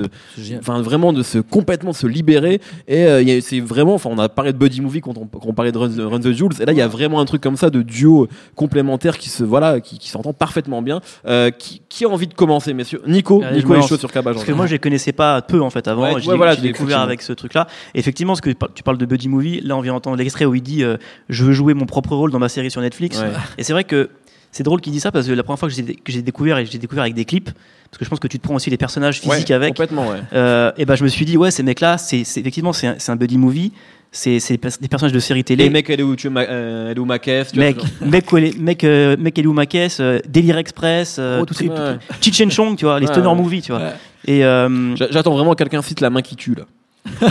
enfin, 0.59 0.81
vraiment 0.81 1.13
de 1.13 1.21
se 1.23 1.37
complètement 1.37 1.91
de 1.91 1.95
se 1.95 2.07
libérer. 2.07 2.59
Et 2.87 3.05
euh, 3.05 3.21
il 3.21 3.29
y 3.29 3.31
a- 3.31 3.41
c'est 3.41 3.59
vraiment, 3.59 3.93
enfin, 3.95 4.09
on 4.11 4.17
a 4.17 4.27
parlé 4.29 4.53
de 4.53 4.57
Buddy 4.57 4.81
Movie 4.81 5.01
quand 5.01 5.17
on, 5.17 5.25
quand 5.25 5.41
on 5.45 5.53
parlait 5.53 5.71
de 5.71 5.77
Run 5.77 5.89
the, 5.89 5.99
Run 5.99 6.19
the 6.19 6.31
Jules. 6.31 6.49
Et 6.59 6.65
là, 6.65 6.71
il 6.71 6.77
y 6.77 6.81
a 6.81 6.87
vraiment 6.87 7.19
un 7.19 7.25
truc 7.25 7.41
comme 7.41 7.57
ça 7.57 7.69
de 7.69 7.81
duo 7.81 8.27
complémentaire 8.55 9.17
qui 9.17 9.29
se, 9.29 9.43
voilà, 9.43 9.79
qui, 9.79 9.97
qui 9.99 10.09
s'entend 10.09 10.33
parfaitement 10.33 10.81
bien. 10.81 11.01
Euh, 11.27 11.51
qui, 11.51 11.81
qui 11.89 12.05
a 12.05 12.09
envie 12.09 12.27
de 12.27 12.33
commencer, 12.33 12.73
messieurs? 12.73 13.01
Nico, 13.07 13.41
Allez, 13.43 13.57
Nico 13.57 13.75
est 13.75 13.81
chaud 13.87 13.97
sur 13.97 14.11
Caballero. 14.11 14.39
Parce 14.39 14.47
que 14.47 14.53
moi, 14.55 14.65
je 14.67 14.71
les 14.73 14.79
connaissais 14.79 15.11
pas 15.13 15.41
peu 15.41 15.61
en 15.61 15.69
fait 15.69 15.87
avant. 15.87 16.13
Ouais, 16.13 16.21
je 16.21 16.29
ouais, 16.29 16.37
voilà, 16.37 16.55
j'ai 16.55 16.61
découvert 16.61 16.99
avec 16.99 17.21
ce 17.21 17.33
truc-là. 17.33 17.67
Effectivement, 17.95 18.35
ce 18.35 18.41
que 18.41 18.49
tu 18.73 18.83
parles 18.83 18.97
de 18.97 19.05
Buddy 19.05 19.29
Movie, 19.29 19.61
là, 19.61 19.75
on 19.77 19.81
vient 19.81 19.93
d'entendre 19.93 20.17
l'extrait 20.17 20.45
où 20.45 20.55
il 20.55 20.61
dit 20.61 20.83
euh, 20.83 20.97
Je 21.29 21.43
veux 21.45 21.53
jouer 21.53 21.73
mon 21.73 21.85
propre 21.85 22.15
rôle 22.15 22.31
dans 22.31 22.39
ma 22.39 22.49
série 22.49 22.71
sur 22.71 22.81
Netflix. 22.81 23.19
Ouais. 23.19 23.27
Et 23.57 23.63
c'est 23.63 23.73
vrai 23.73 23.83
que 23.83 24.09
c'est 24.51 24.63
drôle 24.63 24.81
qu'il 24.81 24.91
dit 24.93 24.99
ça 24.99 25.11
parce 25.11 25.27
que 25.27 25.31
la 25.31 25.43
première 25.43 25.59
fois 25.59 25.69
que 25.69 25.75
j'ai 26.11 26.21
découvert 26.21 26.57
et 26.57 26.65
j'ai 26.65 26.77
découvert 26.77 27.03
avec 27.03 27.13
des 27.13 27.25
clips, 27.25 27.49
parce 27.89 27.97
que 27.97 28.05
je 28.05 28.09
pense 28.09 28.19
que 28.19 28.27
tu 28.27 28.37
te 28.39 28.43
prends 28.43 28.55
aussi 28.55 28.69
les 28.69 28.77
personnages 28.77 29.19
physiques 29.19 29.47
Ouais, 29.49 29.55
avec. 29.55 29.69
Complètement, 29.69 30.09
ouais. 30.09 30.17
euh, 30.33 30.71
et 30.77 30.85
ben 30.85 30.95
je 30.95 31.03
me 31.03 31.09
suis 31.09 31.25
dit 31.25 31.37
ouais 31.37 31.51
ces 31.51 31.63
mecs 31.63 31.79
là 31.81 31.97
c'est 31.97 32.23
c'est- 32.23 32.39
effectivement 32.41 32.73
c'est 32.73 33.09
un, 33.09 33.15
buddy 33.15 33.37
movie 33.37 33.71
c'est 34.13 34.39
des 34.49 34.57
pers- 34.57 34.77
des 34.81 34.87
personnages 34.89 35.13
de 35.13 35.19
séries 35.19 35.43
télé 35.45 35.63
Les 35.65 35.69
mecs, 35.69 35.85
tu 36.17 36.29
Ma- 36.29 36.41
euh, 36.41 36.93
tu 36.93 36.99
vois, 36.99 37.17
mec 37.55 37.77
mec 38.05 38.57
mec 38.59 38.83
euh, 38.83 39.15
mec 39.17 39.39
Eliou 39.39 39.53
Makes 39.53 39.75
euh, 40.01 40.19
Délire 40.27 40.57
Express 40.57 41.15
euh, 41.17 41.41
Oh, 41.41 41.53
ces 41.53 41.69
ouais. 41.69 41.75
Cheech 42.19 42.41
and 42.41 42.49
Chong 42.49 42.75
tu 42.75 42.83
vois 42.85 42.99
les 42.99 43.07
stoner 43.07 43.33
movies 43.35 43.61
tu 43.61 43.71
vois 43.71 43.93
et 44.25 44.43
euh, 44.43 44.95
J'a- 44.97 45.07
J'attends 45.11 45.33
vraiment 45.33 45.51
que 45.53 45.57
quelqu'un 45.59 45.81
cite 45.81 46.01
la 46.01 46.09
main 46.09 46.21
qui 46.21 46.35
tue 46.35 46.55
là. 46.55 46.63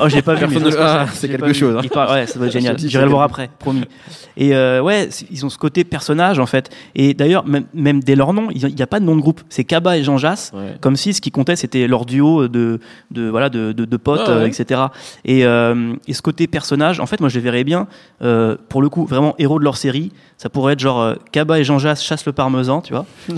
Oh, 0.01 0.09
j'ai 0.09 0.23
pas 0.23 0.35
vu. 0.35 0.47
Personne 0.47 0.75
Ah, 0.81 1.07
que 1.11 1.17
c'est 1.17 1.29
quelque 1.29 1.53
chose, 1.53 1.77
hein. 1.77 1.83
Parle- 1.93 2.13
ouais, 2.15 2.27
ça 2.27 2.39
doit 2.39 2.49
être 2.49 2.53
génial. 2.53 2.73
Je 2.73 2.77
te 2.79 2.83
dis, 2.83 2.91
J'irai 2.91 3.05
le 3.05 3.11
voir 3.11 3.23
après, 3.23 3.51
promis. 3.59 3.85
Et 4.37 4.55
euh, 4.55 4.81
ouais, 4.81 5.09
ils 5.31 5.45
ont 5.47 5.49
ce 5.49 5.59
côté 5.59 5.85
personnage 5.85 6.39
en 6.39 6.47
fait. 6.47 6.71
Et 6.95 7.15
d'ailleurs, 7.15 7.45
même, 7.47 7.65
même 7.75 8.03
dès 8.03 8.15
leur 8.17 8.33
nom, 8.33 8.49
il 8.53 8.65
n'y 8.75 8.83
a 8.83 8.87
pas 8.87 8.99
de 9.01 9.05
nom 9.05 9.15
de 9.17 9.21
groupe. 9.21 9.43
C'est 9.49 9.65
Kaba 9.65 9.97
et 9.99 10.03
Jean 10.03 10.19
Jass. 10.19 10.53
Ouais. 10.55 10.75
Comme 10.81 10.97
si 10.97 11.13
ce 11.15 11.21
qui 11.21 11.31
comptait, 11.31 11.57
c'était 11.57 11.87
leur 11.87 12.05
duo 12.07 12.49
de, 12.49 12.81
de 13.11 13.29
voilà 13.29 13.49
de, 13.49 13.73
de, 13.73 13.85
de 13.85 13.97
potes, 13.97 14.23
Ah 14.27 14.31
ouais. 14.31 14.37
euh, 14.43 14.47
etc. 14.47 14.81
Et, 15.25 15.45
euh, 15.45 15.95
et 16.09 16.15
ce 16.15 16.23
côté 16.23 16.47
personnage, 16.47 16.99
en 17.01 17.07
fait, 17.07 17.21
moi, 17.21 17.29
je 17.29 17.37
les 17.37 17.41
verrais 17.41 17.65
bien. 17.65 17.87
pour 18.69 18.83
le 18.83 18.89
coup, 18.89 19.07
vraiment 19.07 19.35
héros 19.39 19.59
de 19.59 19.65
leur 19.65 19.77
série. 19.77 20.13
Ça 20.39 20.49
pourrait 20.49 20.73
être 20.73 20.81
genre 20.81 21.15
Kaba 21.33 21.59
et 21.61 21.65
Jean 21.65 21.79
Jass 21.79 22.03
chassent 22.03 22.25
le 22.27 22.33
parmesan, 22.33 22.81
tu 22.81 22.93
vois. 22.95 23.05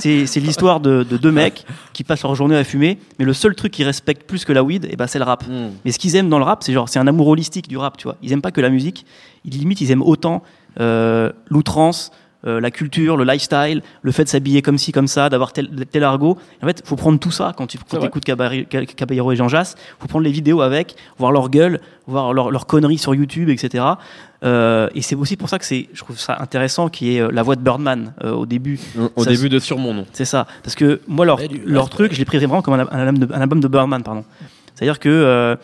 C'est, 0.00 0.26
c'est 0.26 0.40
l'histoire 0.40 0.80
de, 0.80 1.04
de 1.08 1.16
deux 1.16 1.30
mecs 1.30 1.64
qui 1.92 2.04
passent 2.04 2.22
leur 2.22 2.34
journée 2.34 2.56
à 2.56 2.64
fumer, 2.64 2.98
mais 3.18 3.24
le 3.24 3.32
seul 3.32 3.54
truc 3.54 3.72
qu'ils 3.72 3.84
respectent 3.86 4.26
plus 4.26 4.44
que 4.44 4.52
la 4.52 4.62
weed, 4.62 4.86
et 4.90 4.96
ben 4.96 5.06
c'est 5.06 5.18
le 5.18 5.24
rap. 5.32 5.46
Hmm. 5.46 5.70
Mais 5.84 5.92
ce 5.92 5.98
qu'ils 5.98 6.16
aiment 6.16 6.28
dans 6.28 6.38
le 6.38 6.44
rap, 6.44 6.62
c'est 6.62 6.72
genre 6.72 6.88
c'est 6.88 6.98
un 6.98 7.06
amour 7.06 7.28
holistique 7.28 7.68
du 7.68 7.76
rap, 7.76 7.96
tu 7.96 8.04
vois. 8.04 8.16
Ils 8.22 8.32
aiment 8.32 8.42
pas 8.42 8.52
que 8.52 8.60
la 8.60 8.70
musique, 8.70 9.06
ils 9.44 9.52
limite 9.58 9.80
ils 9.80 9.90
aiment 9.90 10.02
autant 10.02 10.42
euh, 10.80 11.32
l'outrance, 11.48 12.10
euh, 12.46 12.60
la 12.60 12.70
culture, 12.70 13.16
le 13.16 13.24
lifestyle, 13.24 13.82
le 14.02 14.12
fait 14.12 14.24
de 14.24 14.28
s'habiller 14.28 14.62
comme 14.62 14.78
ci 14.78 14.92
comme 14.92 15.06
ça, 15.06 15.28
d'avoir 15.28 15.52
tel, 15.52 15.68
tel 15.90 16.04
argot. 16.04 16.38
En 16.62 16.66
fait, 16.66 16.82
faut 16.84 16.96
prendre 16.96 17.18
tout 17.18 17.30
ça 17.30 17.52
quand 17.56 17.66
tu 17.66 17.78
quand 17.78 18.02
écoutes 18.02 18.24
Caballero, 18.24 18.66
Caballero 18.96 19.32
et 19.32 19.36
Jean 19.36 19.48
Jass. 19.48 19.76
Faut 19.98 20.08
prendre 20.08 20.24
les 20.24 20.32
vidéos 20.32 20.60
avec, 20.60 20.96
voir 21.18 21.32
leur 21.32 21.50
gueule, 21.50 21.80
voir 22.06 22.32
leurs 22.32 22.50
leur 22.50 22.66
conneries 22.66 22.98
sur 22.98 23.14
YouTube, 23.14 23.48
etc. 23.48 23.84
Euh, 24.44 24.88
et 24.94 25.02
c'est 25.02 25.14
aussi 25.14 25.36
pour 25.36 25.48
ça 25.48 25.58
que 25.58 25.64
c'est, 25.64 25.88
je 25.92 26.02
trouve 26.02 26.18
ça 26.18 26.36
intéressant 26.40 26.88
qu'il 26.88 27.08
y 27.08 27.16
ait 27.16 27.20
euh, 27.20 27.30
la 27.32 27.42
voix 27.42 27.54
de 27.54 27.60
Birdman 27.60 28.12
euh, 28.24 28.32
au 28.32 28.46
début. 28.46 28.80
Au 29.14 29.22
Ça, 29.22 29.30
début 29.30 29.48
de 29.48 29.58
Sur 29.60 29.78
mon 29.78 29.94
nom. 29.94 30.06
C'est 30.12 30.24
ça. 30.24 30.46
Parce 30.64 30.74
que 30.74 31.00
moi, 31.06 31.24
leur, 31.24 31.38
leur 31.64 31.90
truc, 31.90 32.12
je 32.12 32.18
les 32.18 32.24
pris 32.24 32.38
vraiment 32.38 32.60
comme 32.60 32.74
un, 32.74 32.80
un 32.90 32.98
album 32.98 33.18
de, 33.18 33.32
un 33.32 33.40
album 33.40 33.60
de 33.60 33.68
Birdman, 33.68 34.02
pardon. 34.02 34.24
C'est-à-dire 34.74 34.98
que 34.98 35.08
euh, 35.08 35.56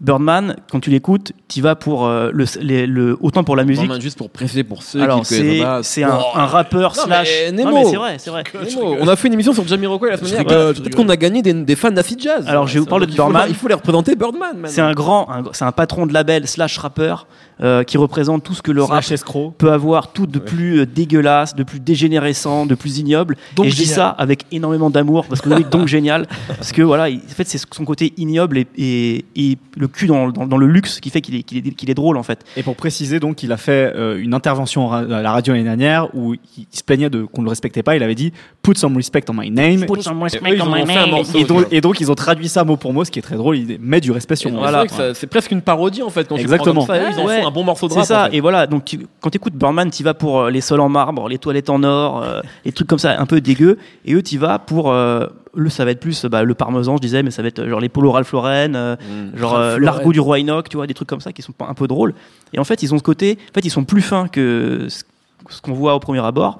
Birdman, 0.00 0.56
quand 0.70 0.80
tu 0.80 0.88
l'écoutes, 0.88 1.32
tu 1.48 1.60
vas 1.60 1.74
pour 1.74 2.06
euh, 2.06 2.30
le, 2.32 2.46
les- 2.62 2.86
le- 2.86 3.18
autant 3.20 3.44
pour 3.44 3.54
la 3.54 3.64
musique. 3.64 3.82
Birdman, 3.84 4.00
juste 4.00 4.16
pour 4.16 4.30
préciser 4.30 4.64
pour 4.64 4.82
ceux 4.82 5.02
Alors 5.02 5.20
qui 5.20 5.26
c'est 5.34 5.58
pas. 5.60 5.82
c'est 5.82 6.02
un, 6.04 6.18
un 6.34 6.46
rappeur 6.46 6.94
Non, 6.96 7.02
slash. 7.04 7.28
mais 7.28 7.52
Nemo. 7.52 7.70
Non, 7.70 7.76
mais 7.76 7.84
c'est 7.84 7.96
vrai, 7.96 8.16
c'est 8.18 8.30
vrai. 8.30 8.44
Nemo, 8.54 8.96
On 8.98 9.08
a 9.08 9.14
fait 9.16 9.28
une 9.28 9.34
émission 9.34 9.52
sur 9.52 9.66
Jamiroquai 9.68 10.08
la 10.10 10.16
semaine 10.16 10.32
dernière. 10.44 10.74
je 10.74 10.80
Peut-être 10.80 10.96
qu'on 10.96 11.08
a 11.10 11.16
gagné 11.18 11.42
des, 11.42 11.52
des 11.52 11.76
fans 11.76 11.90
d'acid 11.90 12.18
jazz. 12.18 12.46
Alors, 12.48 12.66
je 12.66 12.74
vais 12.74 12.80
vous 12.80 12.86
parler 12.86 13.06
de 13.06 13.12
Birdman. 13.12 13.44
Il 13.50 13.54
faut 13.54 13.68
les 13.68 13.74
représenter 13.74 14.16
Birdman. 14.16 14.56
man. 14.56 14.70
C'est 14.70 14.80
un 14.80 14.92
grand, 14.94 15.28
c'est 15.52 15.64
un 15.66 15.72
patron 15.72 16.06
de 16.06 16.14
label 16.14 16.48
slash 16.48 16.78
rappeur 16.78 17.26
euh, 17.62 17.82
qui 17.84 17.98
représente 17.98 18.42
tout 18.42 18.54
ce 18.54 18.62
que 18.62 18.72
le 18.72 18.82
rap 18.82 19.04
peut 19.58 19.72
avoir, 19.72 20.12
tout 20.12 20.26
de 20.26 20.38
plus 20.38 20.80
euh, 20.80 20.86
dégueulasse, 20.86 21.54
de 21.54 21.62
plus 21.62 21.80
dégénérescent, 21.80 22.66
de 22.66 22.74
plus 22.74 22.98
ignoble. 22.98 23.36
Donc 23.56 23.66
et 23.66 23.70
je 23.70 23.76
dis 23.76 23.86
ça 23.86 24.08
avec 24.08 24.44
énormément 24.52 24.90
d'amour 24.90 25.26
parce 25.26 25.40
que 25.40 25.48
oui, 25.50 25.64
donc 25.70 25.86
génial, 25.96 26.26
parce 26.48 26.72
que 26.72 26.82
voilà, 26.82 27.08
il- 27.08 27.18
en 27.18 27.34
fait, 27.34 27.46
c'est 27.46 27.58
son 27.72 27.84
côté 27.84 28.12
ignoble 28.16 28.58
et, 28.58 28.66
et, 28.76 29.24
et 29.36 29.58
le 29.76 29.88
cul 29.88 30.06
dans, 30.06 30.28
dans, 30.30 30.46
dans 30.46 30.56
le 30.56 30.66
luxe 30.66 31.00
qui 31.00 31.10
fait 31.10 31.20
qu'il 31.20 31.34
est, 31.34 31.42
qu'il 31.42 31.58
est, 31.58 31.70
qu'il 31.72 31.90
est 31.90 31.94
drôle 31.94 32.16
en 32.16 32.22
fait. 32.22 32.44
Et 32.56 32.62
pour 32.62 32.76
préciser, 32.76 33.20
donc, 33.20 33.42
il 33.42 33.52
a 33.52 33.56
fait 33.56 33.92
euh, 33.94 34.18
une 34.20 34.34
intervention 34.34 34.92
à 34.92 35.02
la 35.02 35.32
radio 35.32 35.52
l'année 35.52 35.64
dernière 35.64 36.08
où 36.14 36.34
il, 36.34 36.66
se 36.72 36.82
plaignait 36.82 37.10
de 37.10 37.22
qu'on 37.24 37.42
ne 37.42 37.46
le 37.46 37.50
respectait 37.50 37.82
pas. 37.82 37.96
Il 37.96 38.02
avait 38.02 38.14
dit 38.14 38.32
Put 38.62 38.76
some 38.76 38.96
respect 38.96 39.24
on 39.28 39.34
my 39.34 39.50
name. 39.50 39.86
Put 39.86 40.02
some 40.02 40.22
respect 40.22 40.54
Et 40.56 40.60
on 40.62 40.66
my 40.72 40.84
name. 40.84 41.10
morceau. 41.10 41.38
Et 41.38 41.44
donc, 41.44 41.66
et 41.70 41.80
donc, 41.80 42.00
ils 42.00 42.10
ont 42.10 42.14
traduit 42.14 42.48
ça 42.48 42.64
mot 42.64 42.76
pour 42.76 42.92
mot, 42.92 43.04
ce 43.04 43.10
qui 43.10 43.18
est 43.18 43.22
très 43.22 43.36
drôle. 43.36 43.56
Il 43.58 43.78
met 43.80 44.00
du 44.00 44.10
respect 44.12 44.36
sur 44.36 44.50
Et 44.50 44.52
moi. 44.52 44.86
que 44.86 44.92
ça- 44.92 45.14
c'est 45.14 45.26
presque 45.26 45.50
une 45.50 45.62
parodie 45.62 46.02
en 46.02 46.10
fait. 46.10 46.26
Quand 46.28 46.36
tu 46.36 46.40
Exactement. 46.42 46.86
comme 46.86 46.94
ça, 46.96 47.10
ils 47.10 47.18
en 47.20 47.26
Ouais. 47.26 47.40
font 47.42 47.48
un 47.48 47.49
bon 47.50 47.64
morceau 47.64 47.86
de 47.88 47.92
C'est 47.92 47.98
rap. 48.00 48.08
ça, 48.08 48.22
en 48.22 48.30
fait. 48.30 48.36
et 48.36 48.40
voilà, 48.40 48.66
donc 48.66 48.84
tu- 48.84 49.06
quand 49.20 49.30
tu 49.30 49.36
écoutes 49.36 49.54
Birdman, 49.54 49.90
tu 49.90 50.02
vas 50.02 50.14
pour 50.14 50.40
euh, 50.40 50.50
les 50.50 50.60
sols 50.60 50.80
en 50.80 50.88
marbre, 50.88 51.28
les 51.28 51.38
toilettes 51.38 51.70
en 51.70 51.82
or, 51.82 52.22
euh, 52.22 52.40
les 52.64 52.72
trucs 52.72 52.88
comme 52.88 52.98
ça, 52.98 53.20
un 53.20 53.26
peu 53.26 53.40
dégueux, 53.40 53.78
et 54.04 54.14
eux, 54.14 54.22
tu 54.22 54.38
vas 54.38 54.58
pour. 54.58 54.90
euh, 54.92 55.26
le, 55.52 55.68
ça 55.68 55.84
va 55.84 55.90
être 55.90 55.98
plus 55.98 56.24
bah, 56.26 56.44
le 56.44 56.54
parmesan, 56.54 56.96
je 56.96 57.00
disais, 57.02 57.24
mais 57.24 57.32
ça 57.32 57.42
va 57.42 57.48
être 57.48 57.58
euh, 57.58 57.68
genre 57.68 57.80
les 57.80 57.88
polos 57.88 58.12
Ralph 58.12 58.30
Lauren, 58.32 58.74
euh, 58.76 58.94
Mm. 59.34 59.36
genre 59.36 59.56
euh, 59.56 59.78
l'argot 59.80 60.12
du 60.12 60.20
roi 60.20 60.38
Enoch, 60.38 60.68
tu 60.68 60.76
vois, 60.76 60.86
des 60.86 60.94
trucs 60.94 61.08
comme 61.08 61.20
ça 61.20 61.32
qui 61.32 61.42
sont 61.42 61.52
un 61.58 61.74
peu 61.74 61.88
drôles. 61.88 62.14
Et 62.52 62.60
en 62.60 62.64
fait, 62.64 62.82
ils 62.84 62.94
ont 62.94 62.98
ce 62.98 63.02
côté, 63.02 63.36
en 63.50 63.54
fait, 63.54 63.64
ils 63.64 63.70
sont 63.70 63.82
plus 63.84 64.00
fins 64.02 64.28
que 64.28 64.86
ce 64.88 65.02
ce 65.48 65.60
qu'on 65.60 65.72
voit 65.72 65.94
au 65.96 65.98
premier 65.98 66.24
abord. 66.24 66.58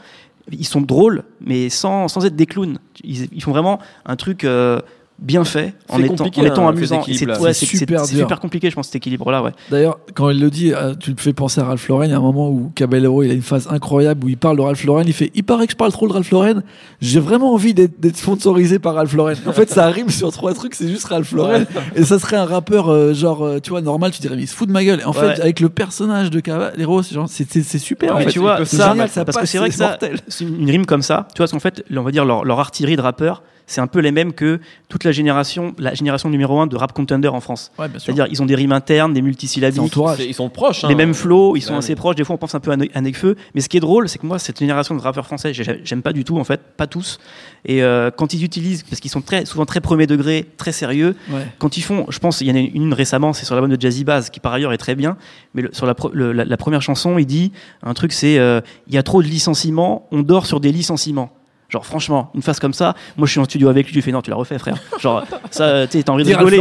Ils 0.50 0.66
sont 0.66 0.80
drôles, 0.80 1.23
mais 1.40 1.68
sans, 1.68 2.09
sans 2.09 2.25
être 2.26 2.35
des 2.35 2.47
clowns. 2.47 2.78
Ils, 3.04 3.28
ils 3.32 3.40
font 3.42 3.52
vraiment 3.52 3.78
un 4.06 4.16
truc 4.16 4.42
euh, 4.42 4.80
bien 5.20 5.44
fait, 5.44 5.74
en 5.88 6.02
étant, 6.02 6.24
en 6.24 6.44
étant 6.44 6.66
hein, 6.66 6.70
amusant. 6.70 7.02
C'est 7.04 7.26
ouais, 7.40 7.52
super 7.52 8.04
super 8.06 8.40
compliqué, 8.40 8.70
je 8.70 8.74
pense, 8.74 8.86
cet 8.86 8.96
équilibre-là. 8.96 9.42
Ouais. 9.42 9.50
D'ailleurs, 9.70 9.98
quand 10.14 10.30
il 10.30 10.40
le 10.40 10.50
dit, 10.50 10.72
euh, 10.72 10.94
tu 10.94 11.10
me 11.10 11.16
fais 11.16 11.32
penser 11.32 11.60
à 11.60 11.64
Ralph 11.64 11.86
Lauren. 11.88 12.04
Il 12.04 12.10
y 12.10 12.14
a 12.14 12.16
un 12.16 12.20
moment 12.20 12.48
où 12.48 12.70
Caballero, 12.74 13.22
il 13.22 13.30
a 13.30 13.34
une 13.34 13.42
phase 13.42 13.68
incroyable 13.70 14.24
où 14.24 14.28
il 14.28 14.36
parle 14.36 14.56
de 14.56 14.62
Ralph 14.62 14.82
Lauren. 14.84 15.02
Il 15.06 15.12
fait, 15.12 15.30
il 15.34 15.44
paraît 15.44 15.66
que 15.66 15.72
je 15.72 15.76
parle 15.76 15.92
trop 15.92 16.08
de 16.08 16.12
Ralph 16.12 16.30
Lauren. 16.30 16.62
J'ai 17.00 17.20
vraiment 17.20 17.52
envie 17.52 17.74
d'être 17.74 18.16
sponsorisé 18.16 18.78
par 18.78 18.94
Ralph 18.94 19.12
Lauren. 19.14 19.34
En 19.46 19.52
fait, 19.52 19.68
ça 19.70 19.86
rime 19.88 20.08
sur 20.10 20.32
trois 20.32 20.54
trucs. 20.54 20.74
C'est 20.74 20.88
juste 20.88 21.04
Ralph 21.06 21.32
Lauren. 21.32 21.64
Et 21.96 22.04
ça 22.04 22.18
serait 22.18 22.36
un 22.36 22.46
rappeur 22.46 22.88
euh, 22.88 23.12
genre, 23.12 23.42
euh, 23.44 23.58
tu 23.60 23.70
vois, 23.70 23.80
normal. 23.82 24.12
Tu 24.12 24.20
dirais, 24.20 24.36
mais 24.36 24.42
il 24.42 24.48
se 24.48 24.54
fout 24.54 24.68
de 24.68 24.72
ma 24.72 24.84
gueule. 24.84 25.00
Et 25.00 25.04
en 25.04 25.10
Ouais. 25.12 25.34
fait, 25.34 25.40
avec 25.42 25.60
le 25.60 25.68
personnage 25.68 26.30
de 26.30 26.40
Caballero, 26.40 27.02
c'est 27.02 27.78
super. 27.78 28.14
en 28.14 28.18
mais 28.18 28.24
fait. 28.24 28.30
tu 28.30 28.38
vois, 28.38 28.64
C'est 28.64 28.76
ça, 28.76 28.92
génial, 28.92 29.08
ça 29.08 29.24
parce 29.24 29.36
que 29.36 29.46
c'est 29.46 29.58
vrai 29.58 29.68
que 29.68 29.74
ça, 29.74 29.88
mortel. 29.88 30.18
c'est 30.28 30.44
une 30.44 30.60
une 30.60 30.70
rime 30.70 30.86
comme 30.86 31.02
ça, 31.02 31.26
tu 31.34 31.38
vois, 31.38 31.44
parce 31.46 31.52
qu'en 31.52 31.58
fait, 31.58 31.82
on 31.94 32.02
va 32.02 32.10
dire 32.12 32.24
leur, 32.24 32.44
leur 32.44 32.60
artillerie 32.60 32.96
de 32.96 33.00
rappeurs, 33.00 33.42
c'est 33.70 33.80
un 33.80 33.86
peu 33.86 34.00
les 34.00 34.10
mêmes 34.10 34.32
que 34.32 34.58
toute 34.88 35.04
la 35.04 35.12
génération, 35.12 35.74
la 35.78 35.94
génération 35.94 36.28
numéro 36.28 36.60
un 36.60 36.66
de 36.66 36.76
rap 36.76 36.92
contender 36.92 37.28
en 37.28 37.40
France. 37.40 37.70
Ouais, 37.78 37.88
bien 37.88 37.98
sûr. 38.00 38.06
C'est-à-dire, 38.06 38.26
ils 38.32 38.42
ont 38.42 38.46
des 38.46 38.56
rimes 38.56 38.72
internes, 38.72 39.12
des 39.14 39.22
multisyllabiques, 39.22 39.76
Ils 40.18 40.34
sont 40.34 40.48
proches. 40.50 40.82
les 40.82 40.92
hein. 40.92 40.96
mêmes 40.96 41.14
flows, 41.14 41.54
ils 41.56 41.60
sont 41.60 41.72
Ouais, 41.74 41.78
assez 41.78 41.92
mais- 41.92 41.96
proches. 41.96 42.16
Des 42.16 42.24
fois, 42.24 42.34
on 42.34 42.38
pense 42.38 42.54
un 42.54 42.60
peu 42.60 42.72
à, 42.72 42.76
Ne- 42.76 42.86
à 42.92 43.00
Nekfeu. 43.00 43.36
Mais 43.54 43.60
ce 43.60 43.68
qui 43.68 43.76
est 43.76 43.80
drôle, 43.80 44.08
c'est 44.08 44.18
que 44.18 44.26
moi, 44.26 44.38
cette 44.40 44.58
génération 44.58 44.94
de 44.96 45.00
rappeurs 45.00 45.24
français, 45.24 45.54
j'ai- 45.54 45.80
j'aime 45.84 46.02
pas 46.02 46.12
du 46.12 46.24
tout, 46.24 46.38
en 46.38 46.44
fait, 46.44 46.60
pas 46.76 46.86
tous. 46.88 47.18
Et 47.64 47.82
euh, 47.82 48.10
quand 48.10 48.34
ils 48.34 48.42
utilisent, 48.44 48.82
parce 48.82 49.00
qu'ils 49.00 49.10
sont 49.10 49.20
très, 49.20 49.44
souvent 49.44 49.66
très 49.66 49.80
premier 49.80 50.06
degré, 50.08 50.46
très 50.56 50.72
sérieux, 50.72 51.14
Ouais. 51.30 51.46
quand 51.58 51.76
ils 51.76 51.82
font, 51.82 52.06
je 52.08 52.18
pense, 52.18 52.40
il 52.40 52.48
y 52.48 52.50
en 52.50 52.56
a 52.56 52.58
une 52.58 52.92
récemment, 52.92 53.32
c'est 53.32 53.44
sur 53.44 53.54
l'album 53.54 53.74
de 53.74 53.80
Jazzy 53.80 54.02
Bass, 54.04 54.30
qui 54.30 54.40
par 54.40 54.52
ailleurs 54.52 54.72
est 54.72 54.78
très 54.78 54.94
bien, 54.96 55.16
mais 55.54 55.62
le- 55.62 55.70
sur 55.72 55.86
la, 55.86 55.94
pro- 55.94 56.10
le- 56.12 56.32
la, 56.32 56.44
la 56.44 56.56
première 56.56 56.82
chanson, 56.82 57.18
il 57.18 57.26
dit 57.26 57.52
un 57.82 57.94
truc, 57.94 58.12
c'est 58.12 58.38
euh, 58.38 58.60
il 58.88 58.94
y 58.94 58.98
a 58.98 59.02
trop 59.04 59.22
de 59.22 59.28
licenciements, 59.28 60.08
on 60.10 60.22
dort 60.22 60.46
sur 60.46 60.58
des 60.60 60.72
licenciements. 60.72 61.30
Genre 61.70 61.86
franchement, 61.86 62.30
une 62.34 62.42
phase 62.42 62.58
comme 62.58 62.74
ça, 62.74 62.94
moi 63.16 63.26
je 63.26 63.30
suis 63.30 63.40
en 63.40 63.44
studio 63.44 63.68
avec 63.68 63.86
lui, 63.86 63.92
je 63.92 63.94
lui 63.98 64.02
fais 64.02 64.10
non, 64.10 64.22
tu 64.22 64.30
l'as 64.30 64.36
refait 64.36 64.58
frère. 64.58 64.76
Genre 64.98 65.24
ça, 65.52 65.64
euh, 65.64 65.86
tu 65.86 65.98
sais, 65.98 66.02
t'as 66.02 66.12
envie 66.12 66.24
de 66.24 66.28
Dis 66.28 66.34
rigoler. 66.34 66.58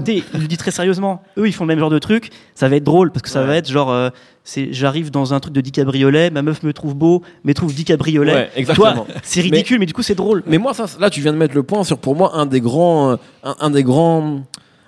Dis 0.00 0.24
Il 0.34 0.40
le 0.40 0.46
dit 0.48 0.56
très 0.56 0.70
sérieusement. 0.72 1.22
Eux, 1.38 1.46
ils 1.46 1.52
font 1.52 1.64
le 1.64 1.68
même 1.68 1.78
genre 1.78 1.90
de 1.90 1.98
truc. 2.00 2.30
Ça 2.54 2.68
va 2.68 2.76
être 2.76 2.84
drôle 2.84 3.12
parce 3.12 3.22
que 3.22 3.28
ça 3.28 3.40
Ouais. 3.42 3.46
va 3.46 3.56
être 3.56 3.70
genre, 3.70 3.90
euh, 3.90 4.10
c'est, 4.44 4.72
j'arrive 4.72 5.10
dans 5.12 5.32
un 5.32 5.38
truc 5.40 5.54
de 5.54 5.60
Dick 5.60 5.74
Cabriolet, 5.76 6.30
ma 6.30 6.42
meuf 6.42 6.62
me 6.64 6.72
trouve 6.72 6.94
beau, 6.96 7.22
mais 7.44 7.54
trouve 7.54 7.72
Dick 7.72 7.86
Cabriolet. 7.86 8.34
Ouais, 8.34 8.50
Tu 8.52 8.58
exactement. 8.60 8.92
vois, 9.04 9.06
c'est 9.22 9.40
ridicule, 9.40 9.78
mais, 9.78 9.86
du 9.86 9.92
coup 9.92 10.02
c'est 10.02 10.14
drôle. 10.16 10.42
Mais 10.46 10.58
moi, 10.58 10.74
ça, 10.74 10.86
là, 10.98 11.08
tu 11.10 11.20
viens 11.20 11.32
de 11.32 11.38
mettre 11.38 11.54
le 11.54 11.62
point 11.62 11.84
sur 11.84 11.98
pour 11.98 12.16
moi 12.16 12.32
un 12.34 12.46
des 12.46 12.60
grands, 12.60 13.12
euh, 13.12 13.16
un, 13.44 13.54
un 13.60 13.70
des 13.70 13.84
grands, 13.84 14.42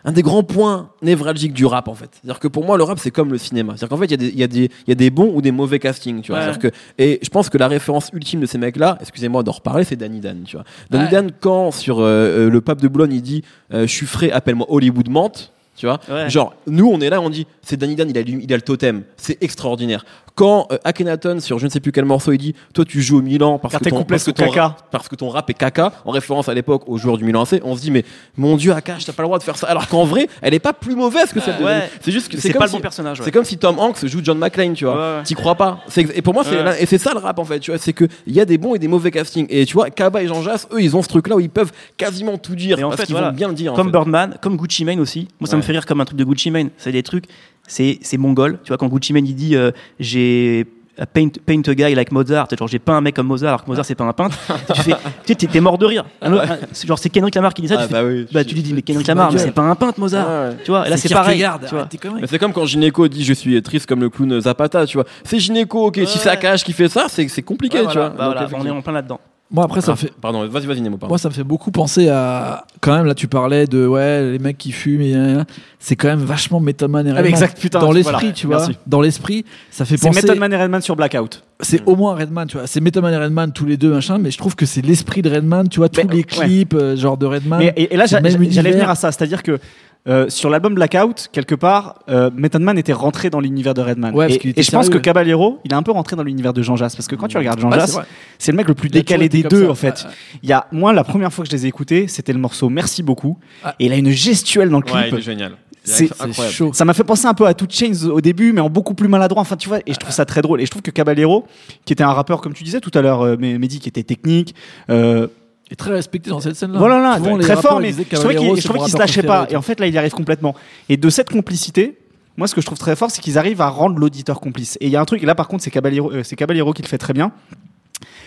un 0.05 0.13
des 0.13 0.23
grands 0.23 0.43
points 0.43 0.91
névralgiques 1.03 1.55
du 1.55 1.65
rap 1.65 1.89
en 1.89 1.95
fait. 1.95 2.11
C'est-à-dire 2.13 2.39
que 2.39 2.49
pour 2.49 2.65
moi, 2.65 2.77
le 2.77 2.85
rap 2.85 2.99
c'est 2.99 3.11
comme 3.11 3.33
le 3.33 3.39
cinéma. 3.39 3.75
C'est-à-dire 3.77 3.89
qu'en 3.89 3.97
fait, 3.97 4.07
il 4.07 4.39
y 4.39 4.43
a 4.43 4.47
des, 4.47 4.71
y 4.87 4.93
y 5.03 5.07
a 5.07 5.11
bons 5.11 5.33
ou 5.35 5.41
des 5.41 5.53
mauvais 5.53 5.79
castings. 5.79 6.21
Tu 6.21 6.33
vois. 6.33 6.47
Ouais. 6.47 6.59
Que 6.59 6.69
et 6.99 7.19
je 7.23 7.29
pense 7.29 7.49
que 7.49 7.59
la 7.59 7.69
référence 7.69 8.11
ultime 8.13 8.41
de 8.41 8.47
ces 8.47 8.59
mecs-là, 8.59 8.99
excusez-moi 9.01 9.43
d'en 9.43 9.53
reparler, 9.53 9.85
c'est 9.85 9.97
Danny 9.97 10.21
Dan. 10.21 10.43
Tu 10.45 10.57
vois. 10.57 10.65
Danny 10.91 11.05
Ouais. 11.05 11.11
Dan 11.11 11.33
quand 11.39 11.71
sur 11.71 12.01
euh, 12.01 12.47
euh, 12.47 12.51
le 12.51 12.61
pape 12.61 12.81
de 12.81 12.89
Boulogne, 12.89 13.13
il 13.13 13.23
dit, 13.23 13.43
euh, 13.73 13.83
je 13.83 13.93
suis 13.93 14.07
frais, 14.07 14.31
appelle-moi 14.31 14.67
Hollywood 14.71 15.09
Mante. 15.09 15.53
Tu 15.77 15.87
vois, 15.87 15.99
Ouais. 16.09 16.31
genre 16.31 16.55
nous 16.67 16.89
on 16.89 17.01
est 17.01 17.11
là, 17.11 17.21
on 17.21 17.31
dit 17.31 17.47
c'est 17.63 17.77
Danny 17.77 17.97
Dan, 17.97 18.09
il 18.11 18.17
a, 18.19 18.21
il 18.21 18.53
a 18.53 18.57
le 18.57 18.63
totem, 18.63 19.03
c'est 19.17 19.43
extraordinaire. 19.43 20.05
Quand 20.37 20.67
euh, 20.73 20.79
Akhenaton 20.83 21.39
sur 21.41 21.59
je 21.61 21.65
ne 21.67 21.71
sais 21.71 21.79
plus 21.79 21.93
quel 21.93 22.05
morceau 22.05 22.33
il 22.33 22.39
dit, 22.39 22.55
toi 22.73 22.85
tu 22.85 23.01
joues 23.03 23.19
au 23.19 23.23
Milan 23.23 23.59
parce 23.59 23.73
Car 23.73 23.81
que 23.81 23.89
ton, 23.89 24.03
parce 24.05 24.25
que 24.25 24.31
ton 24.33 24.51
rap- 24.51 24.83
parce 24.91 25.09
que 25.09 25.15
ton 25.15 25.29
rap 25.29 25.49
est 25.51 25.55
caca, 25.55 25.93
en 26.05 26.11
référence 26.11 26.49
à 26.49 26.55
l'époque 26.55 26.83
aux 26.89 26.99
joueurs 26.99 27.19
du 27.19 27.25
Milan 27.25 27.43
AC, 27.43 27.61
on 27.65 27.77
se 27.77 27.81
dit 27.83 27.91
mais 27.93 28.05
mon 28.37 28.57
dieu 28.57 28.73
Akash 28.73 29.05
t'as 29.05 29.13
pas 29.13 29.23
le 29.23 29.29
droit 29.29 29.39
de 29.39 29.45
faire 29.45 29.57
ça, 29.57 29.69
alors 29.69 29.87
qu'en 29.89 30.05
vrai 30.05 30.29
elle 30.43 30.53
est 30.55 30.59
pas 30.61 30.73
plus 30.73 30.97
mauvaise 30.97 31.33
que 31.33 31.41
celle 31.41 31.57
de. 31.59 31.65
C'est 32.01 32.11
juste 32.13 32.29
que 32.31 32.37
c'est 32.39 32.53
pas 32.53 32.67
le 32.67 32.73
bon 32.73 32.81
personnage. 32.81 33.21
ouais. 33.21 33.25
c'est 33.25 33.31
comme 33.31 33.45
si 33.45 33.59
Tom 33.59 33.79
Hanks 33.79 34.05
joue 34.07 34.21
John 34.25 34.39
McClane, 34.39 34.75
tu 34.75 34.85
vois. 34.87 35.21
T'y 35.25 35.35
crois 35.35 35.55
pas. 35.55 35.81
Et 36.15 36.23
pour 36.23 36.35
moi, 36.35 36.43
c'est 36.45 36.83
et 36.83 36.87
c'est 36.87 36.99
ça 36.99 37.13
le 37.15 37.19
rap 37.21 37.39
en 37.39 37.45
fait, 37.45 37.61
tu 37.61 37.71
vois. 37.71 37.79
C'est 37.79 37.93
que 37.93 38.05
il 38.27 38.35
y 38.35 38.41
a 38.41 38.45
des 38.45 38.59
bons 38.59 38.75
et 38.75 38.79
des 38.81 38.89
mauvais 38.89 39.11
castings. 39.13 39.47
Et 39.51 39.65
tu 39.67 39.75
vois, 39.75 39.91
Kaba 39.91 40.23
et 40.23 40.27
Jean 40.27 40.43
Jass, 40.43 40.67
eux, 40.73 40.81
ils 40.83 40.97
ont 40.97 41.03
ce 41.03 41.09
truc-là 41.09 41.37
où 41.37 41.41
ils 41.41 41.49
peuvent 41.51 41.73
quasiment 41.97 42.39
tout 42.39 42.55
dire 42.57 42.79
Et 42.79 42.85
en 42.85 42.91
parce 42.91 43.03
fait, 43.03 43.11
voilà. 43.13 43.31
vont 43.31 43.37
bien 43.37 43.49
le 43.49 43.55
dire. 43.55 43.73
comme. 43.75 43.91
Birdman, 43.93 44.37
comme 44.41 44.57
Gucci 44.57 44.85
Mane 44.85 44.99
aussi. 45.01 45.29
Moi, 45.41 45.49
ça 45.49 45.57
me 45.57 45.63
Ouais. 45.63 45.64
Fait 45.65 45.73
rire 45.73 45.87
comme 45.87 46.01
un 46.01 46.05
truc 46.05 46.19
de 46.19 46.25
Gucci 46.25 46.51
Mane. 46.51 46.71
C'est 46.79 46.93
des 46.93 47.03
trucs, 47.03 47.25
c'est 47.67 47.99
c'est 48.03 48.17
mongol. 48.19 48.59
Tu 48.65 48.69
vois, 48.69 48.77
quand 48.77 48.89
Gucci 48.89 49.13
Mane 49.13 49.27
il 49.27 49.35
dit 49.35 49.57
euh, 49.57 49.71
j'ai 49.99 50.67
a 50.97 51.07
paint, 51.07 51.29
paint 51.45 51.61
a 51.67 51.75
guy 51.75 51.93
like 51.93 52.13
Mozart, 52.13 52.47
genre 52.57 52.69
j'ai 52.69 52.79
peint 52.79 52.97
un 52.97 53.01
mec 53.01 53.17
comme 53.17 53.27
Mozart, 53.27 53.49
alors 53.49 53.65
que 53.65 53.69
Mozart 53.69 53.85
c'est 53.85 53.97
pas 53.97 54.05
un 54.05 54.13
peintre. 54.13 54.39
tu 54.75 54.81
fais, 54.83 54.93
tu 55.27 55.35
sais, 55.37 55.49
t'es- 55.49 55.61
mort 55.61 55.77
de 55.77 55.87
rire. 55.87 56.05
Un 56.23 56.33
un- 56.35 56.59
genre 56.87 57.01
c'est 57.01 57.09
Kendrick 57.11 57.35
Lamar 57.35 57.53
qui 57.53 57.63
dit 57.63 57.67
ça. 57.69 57.75
Ah, 57.79 57.83
tu, 57.83 57.89
fais, 57.89 57.93
bah 57.95 58.05
oui. 58.09 58.27
bah, 58.33 58.45
tu 58.45 58.55
lui 58.55 58.63
dis 58.63 58.73
mais 58.73 58.83
Kendrick 58.83 59.09
Lamar, 59.09 59.27
ma 59.27 59.33
mais 59.33 59.39
c'est 59.41 59.51
pas 59.51 59.63
un 59.63 59.75
peintre 59.75 59.99
Mozart. 59.99 60.29
Ouais. 60.29 60.57
Tu 60.65 60.71
vois, 60.71 60.89
là 60.89 60.97
c'est 60.97 61.13
pareil. 61.13 61.45
Tu 61.69 61.75
vois. 61.75 61.89
Mais 62.21 62.29
c'est 62.29 62.39
comme 62.39 62.53
quand 62.53 62.65
Gynéco 62.65 63.09
dit 63.09 63.25
je 63.25 63.33
suis 63.33 63.61
triste 63.61 63.87
comme 63.87 64.01
le 64.03 64.09
clown 64.09 64.41
Zapata, 64.41 64.87
tu 64.87 64.97
vois. 64.97 65.05
C'est 65.25 65.41
Gynéco, 65.41 65.85
ok. 65.89 65.99
Si 66.07 66.19
c'est 66.19 66.29
Akash 66.31 66.63
qui 66.63 66.73
fait 66.73 66.89
ça, 66.89 67.07
c'est 67.09 67.27
c'est 67.27 67.43
compliqué, 67.43 67.79
Ouais, 67.81 67.87
tu 67.89 67.93
voilà. 67.95 68.11
vois. 68.11 68.17
Bah, 68.17 68.41
Donc, 68.43 68.51
voilà, 68.51 68.65
on 68.65 68.67
est 68.67 68.79
en 68.79 68.83
plein 68.83 68.93
là-dedans. 68.93 69.21
Moi, 69.51 69.63
après, 69.65 69.83
ça 69.83 69.93
me 69.93 69.93
Ah, 69.93 69.97
fait, 69.97 70.13
Pardon, 70.21 70.49
vas-y, 70.49 70.67
vas-y, 70.67 70.81
Nemo. 70.81 70.97
pardon. 70.97 71.13
Moi, 71.13 71.19
ça 71.19 71.29
me 71.29 71.35
fait 71.35 71.45
beaucoup 71.45 71.71
penser 71.71 72.09
à. 72.09 72.65
Quand 72.81 72.97
même, 72.97 73.07
là, 73.07 73.15
tu 73.15 73.29
parlais 73.29 73.67
de 73.67 73.87
ouais, 73.87 74.33
les 74.33 74.39
mecs 74.39 74.59
qui 74.59 74.73
fument. 74.73 75.03
et, 75.03 75.43
C'est 75.79 75.97
quand 75.97 76.09
même 76.09 76.25
vachement 76.25 76.61
Method 76.61 76.91
Man 76.91 77.07
et 77.07 77.11
Ah, 77.11 77.13
mais 77.13 77.19
Redman. 77.21 77.33
exact, 77.35 77.61
putain, 77.61 77.79
Dans 77.79 77.93
l'esprit, 77.93 78.15
voilà. 78.19 78.33
tu 78.33 78.47
vois. 78.47 78.57
Merci. 78.57 78.77
Dans 78.87 79.01
l'esprit, 79.01 79.45
ça 79.71 79.85
fait 79.85 79.97
C'est 79.97 80.09
penser. 80.09 80.23
Method 80.23 80.39
Man 80.39 80.53
et 80.53 80.57
Redman 80.57 80.81
sur 80.81 80.97
Blackout. 80.97 81.45
C'est 81.61 81.83
au 81.87 81.95
moins 81.95 82.15
Redman, 82.17 82.47
tu 82.49 82.57
vois. 82.57 82.67
C'est 82.67 82.81
Method 82.81 83.03
Man 83.03 83.13
et 83.15 83.19
Redman 83.19 83.53
tous 83.53 83.67
les 83.67 83.77
deux, 83.77 83.93
machin. 83.93 84.19
Mais 84.19 84.31
je 84.31 84.39
trouve 84.39 84.57
que 84.57 84.67
c'est 84.67 84.83
l'esprit 84.83 85.23
de 85.23 85.31
Redman, 85.31 85.69
tu 85.69 85.79
vois. 85.79 85.89
Tous 85.89 86.01
Mais, 86.03 86.09
les 86.11 86.17
ouais. 86.19 86.25
clips, 86.25 86.75
euh, 86.75 86.97
genre 86.97 87.17
de 87.17 87.27
Redman. 87.27 87.59
Mais, 87.61 87.73
et, 87.77 87.95
et 87.95 87.97
là, 87.97 88.07
c'est 88.09 88.17
j'allais 88.51 88.73
venir 88.73 88.89
à 88.91 88.95
ça. 88.97 89.13
C'est-à-dire 89.13 89.43
que 89.43 89.61
euh, 90.07 90.29
sur 90.29 90.51
l'album 90.51 90.75
Blackout, 90.75 91.29
quelque 91.33 91.55
part, 91.55 92.01
euh, 92.09 92.31
Method 92.37 92.61
Man 92.63 92.77
était 92.79 92.93
rentré 92.93 93.31
dans 93.31 93.41
l'univers 93.41 93.73
de 93.75 93.81
Redman. 93.81 94.15
Ouais, 94.15 94.27
parce 94.27 94.37
et 94.37 94.39
qu'il 94.39 94.51
était 94.51 94.61
et 94.61 94.63
je 94.63 94.71
pense 94.71 94.87
sérieux. 94.87 94.99
que 95.01 95.03
Caballero, 95.05 95.61
il 95.65 95.73
est 95.73 95.75
un 95.75 95.83
peu 95.83 95.93
rentré 95.93 96.15
dans 96.17 96.23
l'univers 96.23 96.53
de 96.53 96.61
Jean 96.63 96.77
Jass. 96.77 96.95
Parce 96.95 97.09
que 97.09 97.17
quand 97.17 97.29
tu 97.29 97.39
regardes 97.39 97.59
Jean 97.61 97.71
Ouais, 97.71 97.79
Jass, 97.79 97.99
c'est 98.39 98.53
le 98.53 98.57
mec 98.57 98.69
le 98.69 98.75
plus 98.75 98.89
Il 98.89 98.93
décalé 98.93 99.29
des 99.29 99.43
deux, 99.43 99.65
ça. 99.65 99.71
en 99.71 99.75
fait. 99.75 100.07
Il 100.43 100.49
y 100.49 100.53
a, 100.53 100.67
moi, 100.73 100.93
la 100.93 101.05
première 101.05 101.33
fois 101.33 101.45
que 101.45 101.51
je 101.51 101.57
les 101.57 101.65
ai 101.65 101.69
écoutés, 101.69 102.07
c'était 102.09 102.33
le 102.35 102.39
morceau 102.39 102.69
Merci 102.69 103.03
beaucoup. 103.03 103.39
Ah. 103.63 103.75
Et 103.81 103.87
il 103.87 103.93
a 103.93 103.97
une 103.97 104.11
gestuelle 104.11 104.69
dans 104.69 104.79
le 104.79 104.85
clip. 104.85 104.97
Ouais, 104.97 105.09
il 105.11 105.19
est 105.19 105.23
génial. 105.23 105.53
C'est- 105.87 106.09
chaud. 106.51 106.73
Ça 106.73 106.85
m'a 106.87 106.95
fait 106.95 107.05
penser 107.05 107.27
un 107.27 107.35
peu 107.35 107.47
à 107.47 107.53
Two 107.53 107.67
Chains 107.69 108.09
au 108.09 108.21
début, 108.23 108.53
mais 108.53 108.61
en 108.63 108.71
beaucoup 108.71 108.95
plus 108.95 109.07
maladroit. 109.09 109.43
Enfin, 109.43 109.57
tu 109.57 109.69
vois, 109.69 109.81
et 109.87 109.93
je 109.93 109.99
trouve 109.99 110.13
ça 110.15 110.25
très 110.25 110.41
drôle. 110.41 110.63
Et 110.63 110.67
je 110.67 110.71
trouve 110.71 110.81
que 110.83 110.91
Caballero, 110.91 111.47
qui 111.85 111.93
était 111.93 112.03
un 112.05 112.13
rappeur, 112.13 112.41
comme 112.41 112.55
tu 112.55 112.65
disais 112.65 112.81
tout 112.81 112.91
à 112.95 113.03
l'heure, 113.03 113.21
euh, 113.23 113.37
Mehdi, 113.37 113.81
qui 113.81 113.89
était 113.91 114.03
technique, 114.03 114.55
euh, 114.89 115.27
Et 115.75 115.77
très 115.77 115.91
respecté 115.91 116.31
dans 116.31 116.39
cette 116.39 116.55
scène-là. 116.55 116.79
voilà, 116.79 117.01
là, 117.01 117.17
Souvent, 117.19 117.37
très 117.39 117.57
fort, 117.57 117.81
mais 117.81 117.91
je 117.93 118.03
trouvais 118.17 118.37
qu'il 118.37 118.53
qu'il 118.53 118.63
se 118.93 118.97
lâchait 118.97 119.25
pas. 119.25 119.47
Et 119.51 119.57
en 119.57 119.63
fait, 119.63 119.81
là, 119.81 119.89
il 119.89 119.93
y 119.95 119.99
arrive 119.99 120.13
complètement. 120.13 120.55
Et 120.89 120.97
de 120.97 121.11
cette 121.11 121.31
complicité, 121.31 121.99
moi, 122.37 122.47
ce 122.47 122.55
que 122.55 122.61
je 122.61 122.67
trouve 122.67 122.79
très 122.79 122.95
fort, 122.95 123.11
c'est 123.11 123.21
qu'ils 123.21 123.39
arrivent 123.39 123.61
à 123.61 123.69
rendre 123.69 123.99
l'auditeur 123.99 124.39
complice. 124.39 124.79
Et 124.81 124.87
il 124.87 124.93
y 124.93 124.97
a 124.97 125.01
un 125.01 125.05
truc, 125.05 125.21
et 125.21 125.27
là, 125.27 125.35
par 125.35 125.49
contre, 125.49 125.65
c'est 125.65 125.73
Caballero, 125.73 126.13
euh, 126.13 126.23
Caballero 126.37 126.73
qui 126.73 126.83
le 126.83 126.87
fait 126.87 126.99
très 126.99 127.13
bien. 127.13 127.33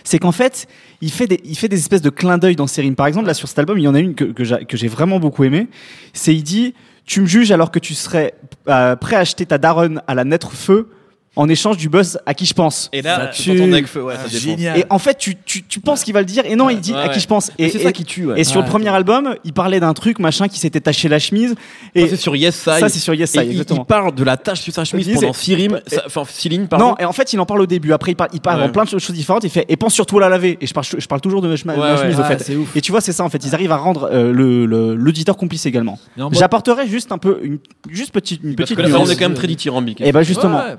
C'est 0.04 0.20
qu'en 0.20 0.32
fait, 0.34 0.68
il 1.02 1.12
fait, 1.12 1.28
des, 1.28 1.40
il 1.46 1.58
fait 1.58 1.70
des 1.70 1.78
espèces 1.78 2.02
de 2.02 2.10
clins 2.10 2.38
d'œil 2.38 2.58
dans 2.58 2.68
ses 2.68 2.82
rimes. 2.82 2.96
Par 2.96 3.08
exemple, 3.08 3.28
là, 3.28 3.34
sur 3.34 3.48
cet 3.48 3.60
album, 3.60 3.78
il 3.78 3.84
y 3.84 3.88
en 3.88 3.96
a 3.96 4.00
une 4.00 4.14
que, 4.14 4.26
que 4.26 4.44
j'a- 4.44 4.64
que 4.66 4.76
j'ai 4.78 4.88
vraiment 4.90 5.20
beaucoup 5.20 5.44
aimé. 5.46 5.68
C'est, 6.14 6.36
il 6.36 6.44
dit, 6.44 6.74
tu 7.06 7.22
me 7.22 7.26
juges 7.28 7.52
alors 7.52 7.72
que 7.72 7.80
tu 7.80 7.94
serais 7.94 8.34
euh, 8.68 8.96
prêt 8.98 9.16
à 9.16 9.20
acheter 9.20 9.46
ta 9.46 9.58
daronne 9.58 10.02
à 10.08 10.16
la 10.16 10.24
naître 10.26 10.52
feu 10.52 10.90
en 11.38 11.48
échange 11.48 11.78
du 11.78 11.88
buzz 11.88 12.20
à 12.26 12.34
qui 12.34 12.46
je 12.46 12.54
pense. 12.54 12.90
Et 12.92 13.02
là, 13.02 13.32
Ça 13.34 13.44
tu 13.44 13.62
avec 13.62 13.88
feu, 13.88 14.04
ouais, 14.04 14.16
ça 14.16 14.22
Ah, 14.26 14.28
génial. 14.30 14.78
Et 14.80 14.84
en 14.90 15.00
fait, 15.00 15.18
tu, 15.18 15.36
tu, 15.46 15.64
tu 15.64 15.80
penses 15.80 16.04
qu'il 16.04 16.14
va 16.14 16.20
le 16.20 16.26
dire 16.26 16.44
et 16.46 16.56
non, 16.56 16.70
il 16.70 16.80
dit 16.82 16.92
Ouais, 16.94 17.00
à 17.00 17.10
qui 17.10 17.20
je 17.20 17.28
pense. 17.28 17.52
Et, 17.58 17.70
c'est 17.70 17.80
ça 17.80 17.92
qui 17.92 18.04
tue, 18.04 18.26
ouais. 18.26 18.40
et 18.40 18.44
sur 18.44 18.58
le 18.60 18.64
Ouais. 18.66 18.70
premier 18.70 18.90
album, 18.90 19.36
il 19.46 19.54
parlait 19.54 19.80
d'un 19.80 19.94
truc 19.94 20.20
machin 20.20 20.48
qui 20.48 20.60
s'était 20.60 20.82
taché 20.82 21.08
la 21.08 21.20
chemise. 21.20 21.52
Ça, 21.52 21.56
Et 21.96 22.08
c'est 22.08 22.16
sur 22.18 22.36
Yes 22.36 22.56
Side. 22.56 22.74
ça, 22.80 22.90
c'est 22.90 23.00
sur 23.00 23.14
Yes 23.14 23.30
Et 23.36 23.40
Side, 23.40 23.48
il, 23.48 23.52
exactement. 23.52 23.84
il 23.84 23.86
parle 23.86 24.14
de 24.16 24.24
la 24.24 24.36
tache 24.36 24.62
sur 24.62 24.74
sa 24.74 24.84
chemise 24.84 25.10
pendant 25.14 25.32
six 25.34 25.56
rimes, 25.56 25.80
enfin 26.06 26.24
six 26.28 26.50
lignes, 26.50 26.68
pardon. 26.68 26.90
non, 26.90 26.96
et 27.00 27.06
en 27.06 27.14
fait, 27.14 27.32
il 27.34 27.40
en 27.40 27.46
parle 27.46 27.62
au 27.62 27.66
début. 27.68 27.94
Après, 27.94 28.12
il 28.12 28.16
parle, 28.16 28.30
il 28.34 28.42
parle 28.42 28.60
Ouais. 28.62 28.66
en 28.68 28.70
plein 28.70 28.84
de 28.84 28.90
choses 28.90 29.12
différentes. 29.12 29.44
Il 29.44 29.50
fait 29.50 29.66
et 29.70 29.78
pense 29.78 29.94
surtout 29.94 30.18
à 30.18 30.22
la 30.22 30.30
laver. 30.30 30.58
Et 30.60 30.68
je 30.68 30.74
parle, 30.74 30.86
je 30.98 31.06
parle 31.08 31.22
toujours 31.22 31.42
de 31.42 31.48
ma, 31.48 31.56
ma 31.66 31.74
Ouais, 31.76 31.92
ouais. 31.92 31.98
chemise 32.02 32.16
au 32.20 32.24
Ouais, 32.24 32.28
fait. 32.30 32.44
c'est 32.44 32.56
ouf. 32.56 32.76
Et 32.76 32.82
tu 32.82 32.92
vois, 32.92 33.02
c'est 33.02 33.12
ça 33.14 33.24
en 33.24 33.30
fait. 33.30 33.44
Ils 33.46 33.54
arrivent 33.54 33.72
à 33.72 33.78
rendre 33.78 34.10
euh, 34.12 34.32
le- 34.34 34.66
le- 34.66 34.96
l'auditeur 34.96 35.38
complice 35.38 35.66
également. 35.66 36.00
Et 36.18 36.22
en 36.22 36.26
mode- 36.26 36.36
J'apporterai 36.40 36.88
juste 36.88 37.12
un 37.12 37.18
peu, 37.18 37.40
une, 37.44 37.60
juste 37.90 38.12
petite, 38.12 38.42
une 38.44 38.56
Parce 38.56 38.70
petite 38.70 38.78
que 38.78 38.82
là, 38.82 38.96
on 38.96 39.00
nuance. 39.00 39.12
est 39.12 39.16
quand 39.16 39.28
même 39.30 39.34
très 39.38 39.48
dithyrambique. 39.48 40.02
Et 40.02 40.12
bah 40.12 40.24
justement, 40.24 40.58
Ouais. 40.58 40.76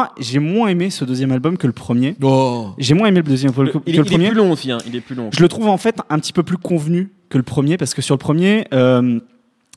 Moi, 0.00 0.14
j'ai 0.18 0.38
moins 0.38 0.68
aimé 0.68 0.90
ce 0.90 1.04
deuxième 1.04 1.32
album 1.32 1.56
que 1.58 1.66
le 1.66 1.72
premier. 1.72 2.16
Oh. 2.22 2.70
J'ai 2.78 2.94
moins 2.94 3.08
aimé 3.08 3.18
le 3.18 3.28
deuxième 3.28 3.50
album 3.50 3.68
que, 3.68 3.78
il, 3.86 3.96
que 3.96 4.00
le 4.00 4.06
il 4.06 4.06
est 4.06 4.10
premier. 4.10 4.28
plus 4.28 4.36
long 4.36 4.52
aussi, 4.52 4.70
hein. 4.70 4.78
Il 4.86 4.96
est 4.96 5.00
plus 5.00 5.14
long. 5.14 5.30
Je 5.32 5.40
le 5.40 5.48
trouve 5.48 5.68
en 5.68 5.76
fait 5.76 5.96
un 6.08 6.18
petit 6.18 6.32
peu 6.32 6.42
plus 6.42 6.56
convenu 6.56 7.10
que 7.28 7.36
le 7.36 7.44
premier 7.44 7.76
parce 7.76 7.92
que 7.94 8.02
sur 8.02 8.14
le 8.14 8.18
premier, 8.18 8.66
euh, 8.72 9.20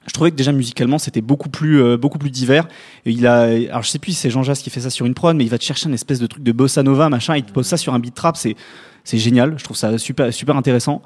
je 0.08 0.14
trouvais 0.14 0.32
que 0.32 0.36
déjà 0.36 0.52
musicalement 0.52 0.98
c'était 0.98 1.22
beaucoup 1.22 1.50
plus 1.50 1.82
euh, 1.82 1.98
beaucoup 1.98 2.18
plus 2.18 2.30
divers. 2.30 2.68
Et 3.06 3.12
il 3.12 3.28
a, 3.28 3.42
alors 3.44 3.84
je 3.84 3.90
sais 3.90 4.00
plus 4.00 4.14
si 4.14 4.18
c'est 4.18 4.30
Jean 4.30 4.44
Jas 4.44 4.62
qui 4.64 4.70
fait 4.70 4.80
ça 4.82 4.90
sur 4.90 5.06
une 5.06 5.14
prod, 5.14 5.36
mais 5.36 5.44
il 5.44 5.50
va 5.50 5.58
te 5.58 5.64
chercher 5.64 5.88
une 5.88 5.94
espèce 5.94 6.20
de 6.20 6.28
truc 6.28 6.44
de 6.44 6.52
bossa 6.52 6.84
nova 6.84 7.10
machin, 7.10 7.36
il 7.36 7.44
te 7.44 7.52
pose 7.52 7.68
ça 7.68 7.78
sur 7.78 7.94
un 7.94 8.00
beat 8.00 8.16
trap, 8.16 8.38
c'est 8.38 8.56
c'est 9.04 9.18
génial. 9.18 9.56
Je 9.58 9.64
trouve 9.64 9.78
ça 9.78 9.98
super 9.98 10.34
super 10.34 10.56
intéressant. 10.56 11.02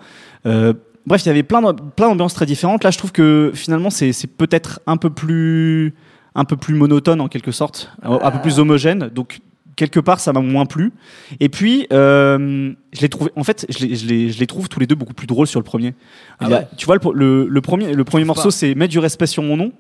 Euh, 0.46 0.74
bref, 1.08 1.24
il 1.26 1.28
y 1.28 1.32
avait 1.32 1.44
plein 1.44 1.74
plein 1.74 2.10
d'ambiances 2.10 2.36
très 2.36 2.46
différentes. 2.46 2.84
Là, 2.84 2.92
je 2.92 2.98
trouve 3.00 3.12
que 3.12 3.52
finalement 3.56 3.90
c'est 3.90 4.14
c'est 4.14 4.28
peut-être 4.28 4.80
un 4.86 4.98
peu 4.98 5.10
plus 5.10 5.96
un 6.38 6.46
peu 6.46 6.56
plus 6.56 6.76
monotone 6.76 7.20
en 7.20 7.28
quelque 7.28 7.52
sorte, 7.52 7.92
un 8.04 8.32
peu 8.32 8.40
plus 8.40 8.60
homogène. 8.60 9.10
Donc 9.14 9.40
quelque 9.76 10.00
part 10.00 10.20
ça 10.20 10.32
m'a 10.32 10.40
moins 10.40 10.66
plu. 10.66 10.94
Et 11.40 11.50
puis 11.50 11.88
euh, 11.92 12.72
je 12.94 13.02
l'ai 13.02 13.10
trouvé, 13.10 13.32
en 13.36 13.44
fait, 13.44 13.66
je 13.70 13.86
les, 13.86 13.96
je, 13.96 14.08
les, 14.08 14.30
je 14.32 14.40
les 14.40 14.48
trouve 14.48 14.70
tous 14.70 14.80
les 14.80 14.88
deux 14.88 14.96
beaucoup 14.96 15.14
plus 15.14 15.28
drôles 15.28 15.48
sur 15.48 15.60
le 15.60 15.66
premier. 15.66 15.94
Ah. 16.40 16.64
Tu 16.78 16.86
vois 16.86 16.96
le, 16.96 17.02
le, 17.14 17.48
le 17.48 17.62
premier 17.62 17.94
le 17.94 18.04
premier 18.04 18.24
trouve 18.24 18.28
morceau 18.28 18.52
c'est 18.52 18.76
mettre 18.76 18.92
du 18.92 19.00
respect 19.00 19.28
sur 19.28 19.44
mon 19.44 19.58
nom, 19.58 19.74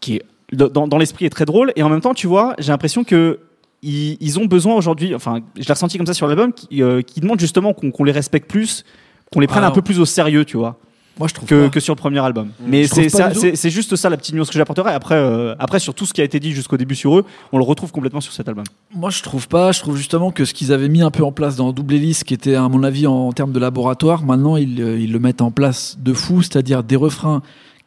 qui 0.00 0.16
est 0.16 0.22
dans, 0.52 0.86
dans 0.86 0.98
l'esprit 0.98 1.24
est 1.24 1.30
très 1.30 1.46
drôle 1.46 1.72
et 1.76 1.82
en 1.82 1.88
même 1.88 2.02
temps 2.02 2.14
tu 2.14 2.26
vois 2.26 2.54
j'ai 2.58 2.70
l'impression 2.70 3.02
que 3.02 3.40
ils, 3.80 4.18
ils 4.20 4.38
ont 4.38 4.44
besoin 4.44 4.74
aujourd'hui, 4.74 5.14
enfin 5.14 5.40
je 5.58 5.66
l'ai 5.66 5.72
ressenti 5.72 5.96
comme 5.96 6.06
ça 6.06 6.14
sur 6.14 6.28
l'album, 6.28 6.52
qui, 6.52 6.82
euh, 6.82 7.00
qui 7.00 7.20
demandent 7.20 7.40
justement 7.40 7.72
qu'on 7.72 8.04
les 8.04 8.12
respecte 8.12 8.48
plus, 8.48 8.84
qu'on 9.32 9.40
les 9.40 9.46
prenne 9.46 9.64
Ah 9.64 9.68
un 9.68 9.72
peu 9.72 9.82
plus 9.82 9.98
au 9.98 10.04
sérieux, 10.04 10.44
tu 10.44 10.58
vois 10.58 10.78
Moi, 11.18 11.28
je 11.28 11.34
trouve 11.34 11.48
que, 11.48 11.64
pas. 11.64 11.70
que 11.70 11.80
sur 11.80 11.94
le 11.94 11.98
premier 11.98 12.20
album. 12.20 12.50
Mais 12.66 12.84
Je 12.84 13.08
trouve 13.08 13.54
c'est 13.54 13.70
juste 13.70 13.96
ça 13.96 14.08
la 14.08 14.16
petite 14.16 14.34
nuance 14.34 14.48
que 14.48 14.58
j'apporterai. 14.58 14.92
Après, 14.92 15.14
euh, 15.14 15.54
après 15.58 15.78
sur 15.78 15.94
tout 15.94 16.06
ce 16.06 16.12
qui 16.12 16.20
a 16.20 16.24
été 16.24 16.40
dit 16.40 16.52
jusqu'au 16.52 16.76
début 16.76 16.94
sur 16.94 17.18
eux, 17.18 17.24
on 17.52 17.58
le 17.58 17.64
retrouve 17.64 17.92
complètement 17.92 18.20
sur 18.20 18.32
cet 18.32 18.48
album. 18.48 18.64
Moi, 18.94 19.10
je 19.10 19.22
trouve 19.22 19.48
pas. 19.48 19.72
Je 19.72 19.80
trouve 19.80 19.96
justement 19.96 20.30
que 20.30 20.44
ce 20.44 20.54
qu'ils 20.54 20.72
avaient 20.72 20.88
mis 20.88 21.02
un 21.02 21.10
peu 21.10 21.24
en 21.24 21.32
place 21.32 21.56
dans 21.56 21.72
Double 21.72 21.94
Hélice, 21.94 22.24
qui 22.24 22.34
était, 22.34 22.54
à 22.54 22.68
mon 22.68 22.82
avis, 22.82 23.06
en, 23.06 23.32
termes 23.32 23.52
de 23.52 23.58
laboratoire, 23.58 24.24
maintenant, 24.24 24.56
ils, 24.56 24.80
euh, 24.80 24.98
ils 24.98 25.12
le 25.12 25.18
mettent 25.18 25.42
en 25.42 25.50
place 25.50 25.96
de 26.00 26.12
fou, 26.12 26.42
c'est-à-dire 26.42 26.82
des 26.82 26.96
refrains 26.96 27.42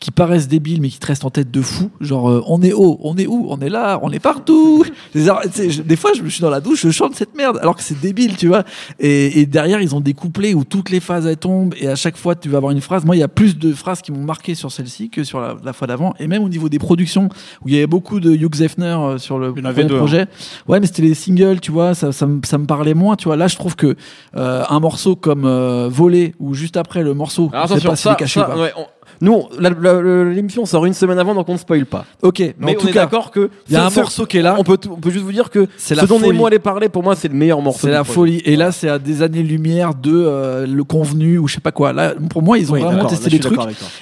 qui 0.05 0.11
paraissent 0.11 0.47
débiles, 0.47 0.81
mais 0.81 0.89
qui 0.89 0.99
te 0.99 1.07
restent 1.07 1.25
en 1.25 1.31
tête 1.31 1.49
de 1.49 1.63
fou. 1.63 1.89
Genre, 1.99 2.29
euh, 2.29 2.43
on 2.45 2.61
est 2.61 2.73
haut, 2.73 2.99
on 3.01 3.17
est 3.17 3.25
où, 3.25 3.47
on 3.49 3.59
est 3.59 3.69
là, 3.69 3.99
on 4.03 4.11
est 4.11 4.19
partout. 4.19 4.85
des, 5.15 5.95
fois, 5.95 6.11
je 6.15 6.21
me 6.21 6.29
suis 6.29 6.41
dans 6.41 6.51
la 6.51 6.59
douche, 6.61 6.81
je 6.83 6.91
chante 6.91 7.15
cette 7.15 7.35
merde, 7.35 7.57
alors 7.59 7.75
que 7.75 7.81
c'est 7.81 7.99
débile, 7.99 8.37
tu 8.37 8.47
vois. 8.47 8.65
Et, 8.99 9.39
et 9.39 9.47
derrière, 9.47 9.81
ils 9.81 9.95
ont 9.95 10.01
des 10.01 10.13
couplets 10.13 10.53
où 10.53 10.63
toutes 10.63 10.91
les 10.91 10.99
phases 10.99 11.25
elles 11.25 11.37
tombent, 11.37 11.73
et 11.79 11.87
à 11.87 11.95
chaque 11.95 12.17
fois, 12.17 12.35
tu 12.35 12.49
vas 12.49 12.57
avoir 12.57 12.71
une 12.71 12.81
phrase. 12.81 13.03
Moi, 13.03 13.15
il 13.15 13.19
y 13.19 13.23
a 13.23 13.27
plus 13.27 13.57
de 13.57 13.73
phrases 13.73 14.03
qui 14.03 14.11
m'ont 14.11 14.23
marqué 14.23 14.53
sur 14.53 14.71
celle-ci 14.71 15.09
que 15.09 15.23
sur 15.23 15.41
la, 15.41 15.55
la 15.63 15.73
fois 15.73 15.87
d'avant, 15.87 16.13
et 16.19 16.27
même 16.27 16.43
au 16.43 16.49
niveau 16.49 16.69
des 16.69 16.77
productions, 16.77 17.27
où 17.63 17.69
il 17.69 17.73
y 17.73 17.77
avait 17.77 17.87
beaucoup 17.87 18.19
de 18.19 18.29
Hugh 18.31 18.53
Zefner 18.53 18.85
euh, 18.85 19.17
sur 19.17 19.39
le 19.39 19.53
premier 19.55 19.67
hein. 19.85 19.87
projet. 19.97 20.27
Ouais, 20.67 20.79
mais 20.79 20.85
c'était 20.85 21.01
les 21.01 21.15
singles, 21.15 21.59
tu 21.61 21.71
vois, 21.71 21.95
ça, 21.95 22.11
ça, 22.11 22.27
me- 22.27 22.41
ça 22.45 22.59
me 22.59 22.67
parlait 22.67 22.93
moins, 22.93 23.15
tu 23.15 23.25
vois. 23.27 23.37
Là, 23.37 23.47
je 23.47 23.55
trouve 23.55 23.75
que 23.75 23.95
euh, 24.35 24.63
un 24.69 24.79
morceau 24.79 25.15
comme 25.15 25.45
euh, 25.45 25.89
Volé 25.89 26.35
ou 26.39 26.53
juste 26.53 26.77
après 26.77 27.01
le 27.01 27.15
morceau, 27.15 27.49
Alors, 27.51 27.65
je 27.69 27.73
sais 27.79 27.87
pas 27.87 27.93
est 27.93 27.95
ça, 27.95 28.13
caché 28.13 28.39
ça, 28.39 28.49
ou 28.49 28.51
pas. 28.53 28.59
ouais, 28.59 28.71
on- 28.77 28.85
nous, 29.21 29.43
l'émission 29.59 30.65
sort 30.65 30.85
une 30.85 30.93
semaine 30.93 31.19
avant, 31.19 31.33
donc 31.35 31.47
on 31.49 31.53
ne 31.53 31.57
spoil 31.57 31.85
pas. 31.85 32.05
Ok, 32.21 32.39
mais, 32.39 32.55
Mais 32.59 32.71
en 32.71 32.75
on 32.75 32.81
tout 32.81 32.87
est 32.89 32.91
cas, 32.91 33.01
d'accord 33.03 33.31
que 33.31 33.49
il 33.67 33.73
y 33.73 33.75
a 33.77 33.85
un 33.85 33.89
ce- 33.89 33.99
morceau 33.99 34.25
qui 34.25 34.37
est 34.37 34.41
là. 34.41 34.55
On 34.57 34.63
peut, 34.63 34.77
tout- 34.77 34.91
on 34.95 34.99
peut 34.99 35.09
juste 35.09 35.25
vous 35.25 35.31
dire 35.31 35.49
que 35.49 35.67
C'est 35.77 35.95
ce 35.95 36.01
la 36.01 36.05
dont 36.07 36.19
folie. 36.19 36.31
Nemo 36.33 36.45
allait 36.47 36.59
parler, 36.59 36.89
pour 36.89 37.03
moi, 37.03 37.15
c'est 37.15 37.27
le 37.27 37.33
meilleur 37.35 37.61
morceau. 37.61 37.79
C'est 37.83 37.91
la 37.91 38.03
folie. 38.03 38.41
Et 38.45 38.55
là, 38.55 38.71
c'est 38.71 38.89
à 38.89 38.99
des 38.99 39.21
années-lumière 39.21 39.93
de 39.95 40.11
euh, 40.13 40.65
le 40.67 40.83
convenu 40.83 41.37
ou 41.37 41.47
je 41.47 41.55
sais 41.55 41.61
pas 41.61 41.71
quoi. 41.71 41.93
Là, 41.93 42.13
pour 42.29 42.41
moi, 42.41 42.57
ils 42.57 42.69
ont 42.71 42.75
Oui, 42.75 42.81
vraiment 42.81 43.05
testé 43.05 43.29
des 43.29 43.39
trucs. 43.39 43.59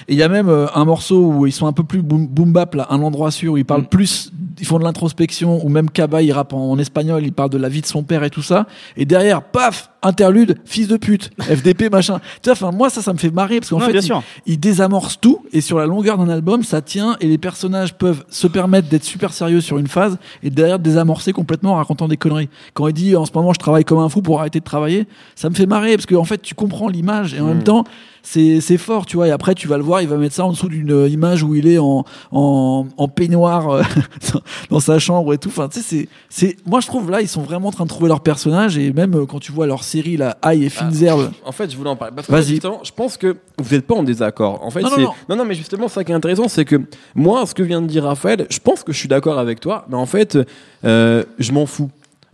Et 0.08 0.12
il 0.12 0.16
y 0.16 0.22
a 0.22 0.28
même 0.28 0.48
euh, 0.48 0.66
un 0.74 0.84
morceau 0.84 1.18
où 1.26 1.46
ils 1.46 1.52
sont 1.52 1.66
un 1.66 1.72
peu 1.72 1.84
plus 1.84 2.02
boom, 2.02 2.26
boom 2.26 2.52
bap, 2.52 2.74
là, 2.74 2.86
un 2.90 3.00
endroit 3.02 3.30
sûr 3.30 3.52
où 3.52 3.56
ils 3.56 3.64
parlent 3.64 3.82
Mm. 3.82 3.86
plus, 3.86 4.32
ils 4.60 4.66
font 4.66 4.78
de 4.78 4.84
l'introspection, 4.84 5.64
ou 5.64 5.68
même 5.68 5.90
Kaba, 5.90 6.22
il 6.22 6.32
rappe 6.32 6.52
en, 6.52 6.70
en 6.70 6.78
espagnol, 6.78 7.22
il 7.24 7.32
parle 7.32 7.50
de 7.50 7.58
la 7.58 7.68
vie 7.68 7.80
de 7.80 7.86
son 7.86 8.02
père 8.02 8.22
et 8.24 8.30
tout 8.30 8.42
ça. 8.42 8.66
Et 8.96 9.04
derrière, 9.04 9.42
paf, 9.42 9.90
interlude, 10.04 10.56
fils 10.64 10.86
de 10.88 10.96
pute, 10.96 11.30
FDP, 11.40 11.90
machin. 11.90 12.20
Tu 12.42 12.50
vois, 12.50 12.52
enfin, 12.52 12.70
moi, 12.70 12.90
ça, 12.90 13.02
ça 13.02 13.12
me 13.12 13.18
fait 13.18 13.30
marrer 13.30 13.60
parce 13.60 13.70
qu'en 13.70 13.80
Ouais, 13.80 13.90
fait, 13.92 14.02
sûr. 14.02 14.22
ils 14.46 14.58
désamorcent 14.60 15.20
tout 15.20 15.40
et 15.52 15.60
sur 15.60 15.78
la 15.78 15.86
longueur 15.86 16.18
d'un 16.18 16.28
album, 16.28 16.62
ça 16.62 16.80
tient 16.82 17.16
et 17.20 17.26
les 17.26 17.38
personnages 17.38 17.94
peuvent 17.94 18.24
se 18.28 18.46
permettre 18.46 18.88
d'être 18.88 19.04
super 19.04 19.32
sérieux 19.32 19.60
sur 19.60 19.78
une 19.78 19.88
phase 19.88 20.18
et 20.42 20.50
derrière 20.50 20.78
désamorcer 20.78 21.32
complètement 21.32 21.72
en 21.72 21.76
racontant 21.76 22.08
des 22.08 22.16
conneries. 22.16 22.48
Quand 22.74 22.86
il 22.88 22.92
dit 22.94 23.16
en 23.16 23.24
ce 23.26 23.32
moment 23.34 23.52
je 23.52 23.58
travaille 23.58 23.84
comme 23.84 23.98
un 23.98 24.08
fou 24.08 24.22
pour 24.22 24.40
arrêter 24.40 24.60
de 24.60 24.64
travailler, 24.64 25.06
ça 25.34 25.48
me 25.50 25.54
fait 25.54 25.66
marrer 25.66 25.96
parce 25.96 26.06
que 26.06 26.14
en 26.14 26.24
fait 26.24 26.40
tu 26.42 26.54
comprends 26.54 26.88
l'image 26.88 27.34
et 27.34 27.40
en 27.40 27.44
Mm. 27.44 27.48
même 27.48 27.62
temps 27.64 27.84
c'est 28.26 28.62
c'est 28.62 28.78
fort, 28.78 29.04
tu 29.04 29.16
vois. 29.16 29.28
Et 29.28 29.30
après 29.30 29.54
tu 29.54 29.68
vas 29.68 29.76
le 29.76 29.82
voir, 29.82 30.00
il 30.00 30.08
va 30.08 30.16
mettre 30.16 30.34
ça 30.34 30.46
en 30.46 30.50
dessous 30.52 30.68
d'une 30.68 30.90
euh, 30.92 31.08
image 31.08 31.42
où 31.42 31.54
il 31.54 31.66
est 31.66 31.76
en 31.78 32.04
en, 32.32 32.86
en 32.96 33.08
peignoir 33.08 33.68
euh, 33.68 33.82
dans 34.70 34.80
sa 34.80 34.98
chambre 34.98 35.34
et 35.34 35.38
tout. 35.38 35.48
Enfin, 35.50 35.68
tu 35.68 35.80
sais, 35.80 35.84
c'est 35.86 36.08
c'est 36.30 36.56
moi 36.66 36.80
je 36.80 36.86
trouve 36.86 37.10
là 37.10 37.20
ils 37.20 37.28
sont 37.28 37.42
vraiment 37.42 37.68
en 37.68 37.72
train 37.72 37.84
de 37.84 37.88
trouver 37.90 38.08
leur 38.08 38.20
personnage 38.20 38.78
et 38.78 38.92
même 38.92 39.14
euh, 39.14 39.26
quand 39.26 39.40
tu 39.40 39.52
vois 39.52 39.66
leur 39.66 39.84
série 39.94 40.16
là, 40.16 40.36
Aïe 40.42 40.64
et 40.64 40.68
Fines 40.68 40.90
Ah, 41.02 41.04
Herbes. 41.04 41.30
En 41.44 41.52
fait, 41.52 41.70
je 41.70 41.76
voulais 41.76 41.90
en 41.90 41.96
parler. 41.96 42.14
Parce 42.14 42.26
que 42.26 42.32
Vas-y. 42.32 42.60
je 42.84 42.92
pense 42.92 43.16
que 43.16 43.36
vous 43.58 43.74
n'êtes 43.74 43.86
pas 43.86 43.94
en 43.94 44.02
désaccord. 44.02 44.60
En 44.64 44.70
fait, 44.70 44.80
Non, 44.82 44.90
non, 44.90 45.12
c'est 45.28 45.36
non. 45.36 45.44
mais 45.44 45.54
justement, 45.54 45.88
ça 45.88 46.02
qui 46.04 46.12
est 46.12 46.14
intéressant, 46.14 46.48
c'est 46.48 46.64
que 46.64 46.76
moi, 47.14 47.44
ce 47.46 47.54
que 47.54 47.62
vient 47.62 47.80
de 47.82 47.86
dire 47.86 48.04
Raphaël, 48.04 48.46
je 48.50 48.58
pense 48.58 48.82
que 48.82 48.92
je 48.92 48.98
suis 48.98 49.08
d'accord 49.08 49.38
avec 49.38 49.60
toi, 49.60 49.86
mais 49.88 49.96
en 49.96 50.06
fait, 50.06 50.38
euh, 50.84 51.24
je 51.38 51.52
m'en 51.52 51.66
fous. 51.66 51.90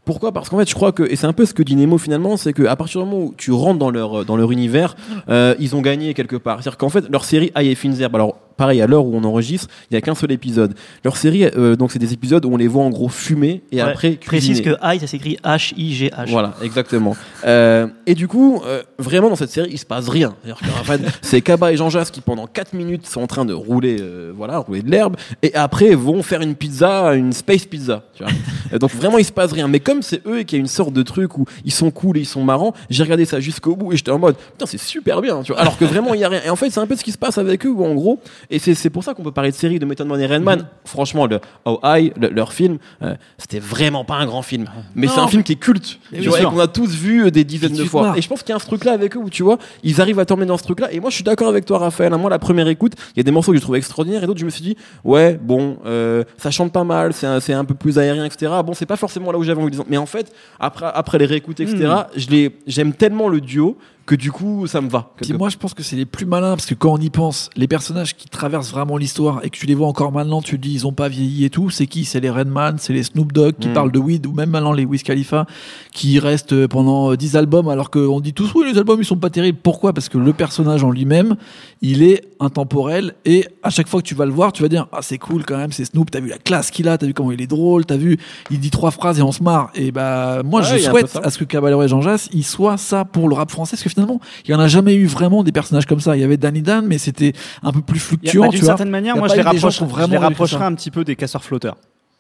Pourquoi? 0.07 0.33
Parce 0.33 0.49
qu'en 0.49 0.59
fait, 0.59 0.69
je 0.69 0.75
crois 0.75 0.93
que, 0.93 1.03
et 1.05 1.15
c'est 1.15 1.27
un 1.27 1.33
peu 1.33 1.45
ce 1.45 1.55
que 1.55 1.63
dit 1.63 1.77
Nemo 1.77 1.99
finalement, 1.99 2.37
c'est 2.37 2.53
qu'à 2.53 2.75
partir 2.75 3.03
du 3.03 3.07
moment 3.09 3.25
où 3.27 3.35
tu 3.37 3.53
rentres 3.53 3.79
dans 3.79 3.91
leur, 3.91 4.25
dans 4.25 4.37
leur 4.37 4.51
univers, 4.51 4.97
euh, 5.29 5.55
ils 5.61 5.77
ont 5.77 5.83
gagné 5.83 6.15
quelque 6.15 6.37
part. 6.37 6.63
C'est-à-dire 6.63 6.79
qu'en 6.79 6.89
fait, 6.89 7.05
leur 7.11 7.25
série 7.25 7.53
Aïe 7.55 7.69
et 7.69 7.75
Fines 7.75 8.01
Herbes, 8.01 8.15
alors 8.17 8.37
pareil, 8.61 8.83
à 8.83 8.87
l'heure 8.87 9.07
où 9.07 9.17
on 9.17 9.25
enregistre, 9.25 9.69
il 9.91 9.95
n'y 9.95 9.97
a 9.97 10.03
qu'un 10.03 10.15
seul 10.15 10.31
épisode. 10.33 10.75
Leur 11.03 11.17
série, 11.17 11.45
euh, 11.45 11.77
donc 11.77 11.93
c'est 11.93 11.99
des 11.99 12.13
épisodes 12.13 12.45
où 12.45 12.53
on 12.53 12.59
les 12.59 12.69
voit 12.69 12.85
en 12.85 12.91
gros 12.91 13.09
fumer 13.09 13.63
et 13.73 13.77
Ouais, 13.77 13.81
après 13.81 14.11
Précise 14.13 14.61
cuisiner. 14.61 14.77
que 14.77 14.95
I, 14.97 15.01
ça 15.01 15.07
s'écrit 15.07 15.39
H-I-G-H. 15.43 16.29
Voilà, 16.29 16.53
exactement. 16.63 17.17
Euh, 17.47 17.87
et 18.07 18.15
du 18.15 18.29
coup, 18.29 18.61
euh, 18.67 18.83
vraiment 18.99 19.31
dans 19.31 19.37
cette 19.37 19.49
série, 19.51 19.71
il 19.73 19.79
se 19.79 19.87
passe 19.87 20.09
rien. 20.09 20.35
C'est 21.23 21.41
Kaba 21.41 21.73
et 21.73 21.77
Jean 21.79 21.89
Jas 21.89 22.11
qui 22.13 22.21
pendant 22.21 22.47
4 22.47 22.75
minutes 22.75 23.07
sont 23.07 23.23
en 23.23 23.27
train 23.27 23.47
de 23.47 23.55
rouler, 23.55 23.97
euh, 24.01 24.31
voilà, 24.37 24.59
rouler 24.59 24.83
de 24.83 24.91
l'herbe, 24.91 25.17
et 25.43 25.55
après 25.55 25.95
vont 25.95 26.23
faire 26.23 26.43
une 26.43 26.55
pizza, 26.55 27.15
une 27.15 27.33
space 27.33 27.65
pizza. 27.65 28.03
Tu 28.15 28.23
vois. 28.23 28.33
Euh, 28.75 28.79
Donc 28.81 28.91
vraiment, 28.91 29.17
il 29.17 29.25
se 29.25 29.33
passe 29.33 29.53
rien. 29.53 29.69
Mais 29.69 29.81
comme 29.81 30.03
c'est 30.03 30.21
eux 30.27 30.43
qui 30.43 30.57
a 30.57 30.59
une 30.59 30.67
sorte 30.67 30.93
de 30.93 31.03
truc 31.03 31.39
où 31.39 31.47
ils 31.65 31.73
sont 31.73 31.91
cool 31.91 32.19
et 32.19 32.21
ils 32.21 32.27
sont 32.27 32.45
marrants, 32.45 32.75
j'ai 32.91 33.03
regardé 33.03 33.25
ça 33.25 33.41
jusqu'au 33.41 33.75
bout 33.75 33.93
et 33.93 33.97
j'étais 33.97 34.11
en 34.11 34.19
mode, 34.19 34.37
putain, 34.37 34.67
c'est 34.67 34.79
super 34.79 35.23
bien. 35.23 35.43
Tu 35.43 35.53
vois. 35.53 35.61
Alors 35.63 35.79
que 35.79 35.85
vraiment, 35.87 36.13
il 36.13 36.21
y 36.21 36.25
a 36.25 36.29
rien. 36.29 36.43
Et 36.45 36.51
en 36.51 36.57
fait, 36.57 36.69
c'est 36.71 36.81
un 36.81 36.87
peu 36.87 36.97
ce 36.97 37.05
qui 37.05 37.13
se 37.13 37.19
passe 37.19 37.39
avec 37.39 37.65
eux, 37.65 37.71
où 37.71 37.85
en 37.85 37.95
gros, 37.95 38.19
et 38.51 38.59
c'est 38.59 38.75
c'est 38.75 38.91
pour 38.91 39.05
ça 39.05 39.15
qu'on 39.15 39.23
peut 39.23 39.33
parler 39.33 39.51
de 39.51 39.57
série 39.57 39.79
de 39.79 39.87
Method 39.87 40.07
Man 40.07 40.21
et 40.21 40.27
Redman. 40.27 40.67
Franchement, 40.85 41.27
le 41.27 41.41
Oh 41.65 41.79
I, 41.85 42.13
le- 42.21 42.29
leur 42.29 42.53
film, 42.53 42.79
euh, 43.03 43.15
c'était 43.39 43.59
vraiment 43.61 44.05
pas 44.05 44.17
un 44.17 44.27
grand 44.27 44.43
film, 44.43 44.67
mais 44.95 45.07
Non. 45.07 45.13
c'est 45.15 45.21
un 45.21 45.29
film 45.29 45.43
qui 45.43 45.53
est 45.53 45.57
culte. 45.57 45.99
Mais 46.13 46.19
Tu 46.19 46.25
oui, 46.25 46.29
vois, 46.31 46.41
et 46.41 46.45
qu'on 46.45 46.59
a 46.59 46.67
tous 46.69 46.91
vu 46.95 47.27
euh, 47.27 47.31
des 47.31 47.45
dizaines 47.45 47.73
de 47.77 47.85
fois. 47.85 48.15
Et 48.17 48.23
je 48.23 48.29
pense 48.29 48.43
qu'il 48.43 48.51
y 48.51 48.53
a 48.53 48.57
un 48.57 48.59
truc 48.59 48.85
là 48.85 48.93
avec 48.93 49.17
eux 49.17 49.21
où 49.21 49.31
tu 49.31 49.43
vois, 49.43 49.59
ils 49.83 50.01
arrivent 50.01 50.19
à 50.19 50.25
t'emmener 50.25 50.47
dans 50.47 50.57
ce 50.59 50.65
truc 50.65 50.81
là. 50.81 50.93
Et 50.93 51.01
moi, 51.01 51.11
je 51.11 51.15
suis 51.15 51.25
d'accord 51.25 51.49
avec 51.49 51.65
toi, 51.65 51.79
Raphaël. 51.79 52.13
Moi, 52.17 52.29
la 52.31 52.39
première 52.39 52.69
écoute, 52.69 52.93
il 53.15 53.19
y 53.19 53.21
a 53.21 53.23
des 53.23 53.31
morceaux 53.31 53.53
que 53.53 53.59
je 53.59 53.63
trouve 53.63 53.77
extraordinaires 53.77 54.23
et 54.25 54.27
d'autres, 54.27 54.41
je 54.41 54.45
me 54.45 54.51
suis 54.51 54.63
dit, 54.63 54.77
ouais, 55.05 55.39
bon, 55.41 55.79
euh, 55.87 56.25
ça 56.39 56.51
chante 56.51 56.73
pas 56.73 56.85
mal, 56.85 57.13
c'est 57.13 57.27
un, 57.27 57.41
c'est 57.41 57.53
un 57.53 57.65
peu 57.65 57.75
plus 57.75 57.99
aérien, 57.99 58.25
etc. 58.25 58.53
Bon, 58.65 58.75
c'est 58.75 58.87
pas 58.87 58.97
forcément 58.97 59.31
là 59.33 59.39
où 59.39 59.43
j'avais 59.45 59.63
envie 59.63 59.77
de. 59.77 59.83
Mais 59.89 59.97
en 59.97 60.07
fait, 60.07 60.33
après, 60.59 60.87
après 60.93 61.19
les 61.19 61.27
réécoutes, 61.27 61.61
etc., 61.61 61.77
Hmm. 61.81 62.05
je 62.17 62.29
les, 62.29 62.57
j'aime 62.67 62.93
tellement 62.93 63.29
le 63.29 63.41
duo 63.41 63.77
que 64.11 64.17
du 64.17 64.33
coup, 64.33 64.67
ça 64.67 64.81
me 64.81 64.89
va. 64.89 65.13
Puis 65.23 65.33
moi, 65.35 65.51
je 65.51 65.57
pense 65.57 65.73
que 65.73 65.85
c'est 65.85 65.95
les 65.95 66.05
plus 66.05 66.27
malins 66.27 66.57
parce 66.57 66.67
que 66.67 66.75
quand 66.75 66.93
on 66.95 66.99
y 66.99 67.11
pense, 67.11 67.49
les 67.55 67.69
personnages 67.69 68.17
qui 68.17 68.29
traversent 68.29 68.73
vraiment 68.73 68.97
l'histoire 68.97 69.39
et 69.45 69.51
que 69.51 69.57
tu 69.57 69.67
les 69.67 69.75
vois 69.77 69.87
encore 69.87 70.11
maintenant, 70.11 70.43
tu 70.43 70.57
te 70.57 70.63
dis 70.63 70.73
ils 70.73 70.85
ont 70.87 70.93
pas 70.93 71.09
vieilli 71.09 71.45
et 71.45 71.51
tout. 71.51 71.71
C'est 71.71 71.87
qui? 71.87 72.05
C'est 72.05 72.19
les 72.19 72.29
Redman, 72.31 72.75
c'est 72.79 72.93
les 72.93 73.05
Snoop 73.05 73.33
Dogg 73.33 73.55
qui 73.61 73.69
Mm. 73.69 73.73
parlent 73.73 73.93
de 73.93 74.01
weed 74.01 74.27
ou 74.27 74.33
même 74.33 74.51
maintenant 74.51 74.73
les 74.73 74.85
Wiz 74.85 75.05
Khalifa 75.05 75.47
qui 75.93 76.19
restent 76.19 76.53
euh, 76.55 76.67
pendant 76.67 77.13
euh, 77.13 77.17
10 77.17 77.37
albums 77.37 77.69
alors 77.69 77.91
qu'on 77.91 78.19
dit 78.21 78.33
tous 78.33 78.51
oui 78.57 78.65
les 78.73 78.79
albums 78.79 78.99
ils 79.01 79.05
sont 79.05 79.17
pas 79.17 79.31
terribles. 79.31 79.59
Pourquoi? 79.63 79.93
Parce 79.93 80.09
que 80.09 80.19
le 80.19 80.33
personnage 80.33 80.83
en 80.83 80.91
lui-même, 80.91 81.37
il 81.81 82.03
est 82.03 82.25
intemporel 82.41 83.15
et 83.25 83.47
à 83.63 83.71
chaque 83.71 83.87
fois 83.87 84.03
que 84.03 84.07
tu 84.09 84.17
vas 84.17 84.27
le 84.27 84.33
voir, 84.33 84.53
tu 84.53 84.63
vas 84.63 84.69
dire 84.69 84.89
ah 84.93 84.99
c'est 85.03 85.19
cool 85.19 85.45
quand 85.45 85.57
même, 85.57 85.71
c'est 85.71 85.85
Snoop. 85.85 86.11
T'as 86.11 86.19
vu 86.21 86.31
la 86.31 86.39
classe 86.39 86.73
qu'il 86.73 86.89
a, 86.89 86.99
t'as 86.99 87.07
vu 87.07 87.15
comment 87.15 87.31
il 87.31 87.41
est 87.41 87.47
drôle, 87.47 87.87
t'as 87.87 87.97
vu 87.97 88.19
il 88.51 88.59
dit 88.59 88.71
trois 88.71 88.91
phrases 88.91 89.21
et 89.21 89.23
on 89.23 89.31
se 89.33 89.43
marre. 89.45 89.71
Et 89.77 89.93
bah 89.93 90.43
moi 90.45 90.63
Ouais, 90.63 90.79
je 90.79 90.85
souhaite 90.91 91.17
à 91.23 91.31
ce 91.31 91.39
que 91.39 91.45
Caballero 91.45 91.83
et 91.85 91.89
Jean 91.89 92.01
Jass 92.03 92.29
ils 92.33 92.45
soient 92.45 92.77
ça 92.77 93.05
pour 93.05 93.29
le 93.29 93.35
rap 93.37 93.51
français 93.53 93.77
parce 93.77 93.83
que 93.85 94.00
finalement 94.01 94.21
il 94.45 94.51
y 94.51 94.55
en 94.55 94.61
a 94.61 94.69
jamais 94.69 94.95
eu 94.95 95.07
vraiment 95.07 95.43
des 95.43 95.53
personnages 95.53 95.87
comme 95.87 96.01
ça. 96.01 96.17
Il 96.17 96.21
y 96.21 96.25
avait 96.25 96.37
Danny 96.37 96.63
Dan, 96.63 96.87
mais 96.87 96.99
c'était 96.99 97.33
un 97.63 97.73
peu 97.73 97.83
plus 97.83 98.01
fluctuant. 98.01 98.49
tu 98.49 98.57
D'une 98.57 98.67
certaine 98.67 98.91
manière, 98.91 99.17
moi 99.17 99.29
je 99.29 99.35
les 99.35 99.43
rapproche, 99.43 99.81
je 99.81 100.11
les 100.11 100.47
ça. 100.47 100.67
un 100.67 100.75
petit 100.75 100.91
peu 100.91 101.05
des 101.05 101.17
casseurs 101.17 101.45
flotteurs. 101.45 101.77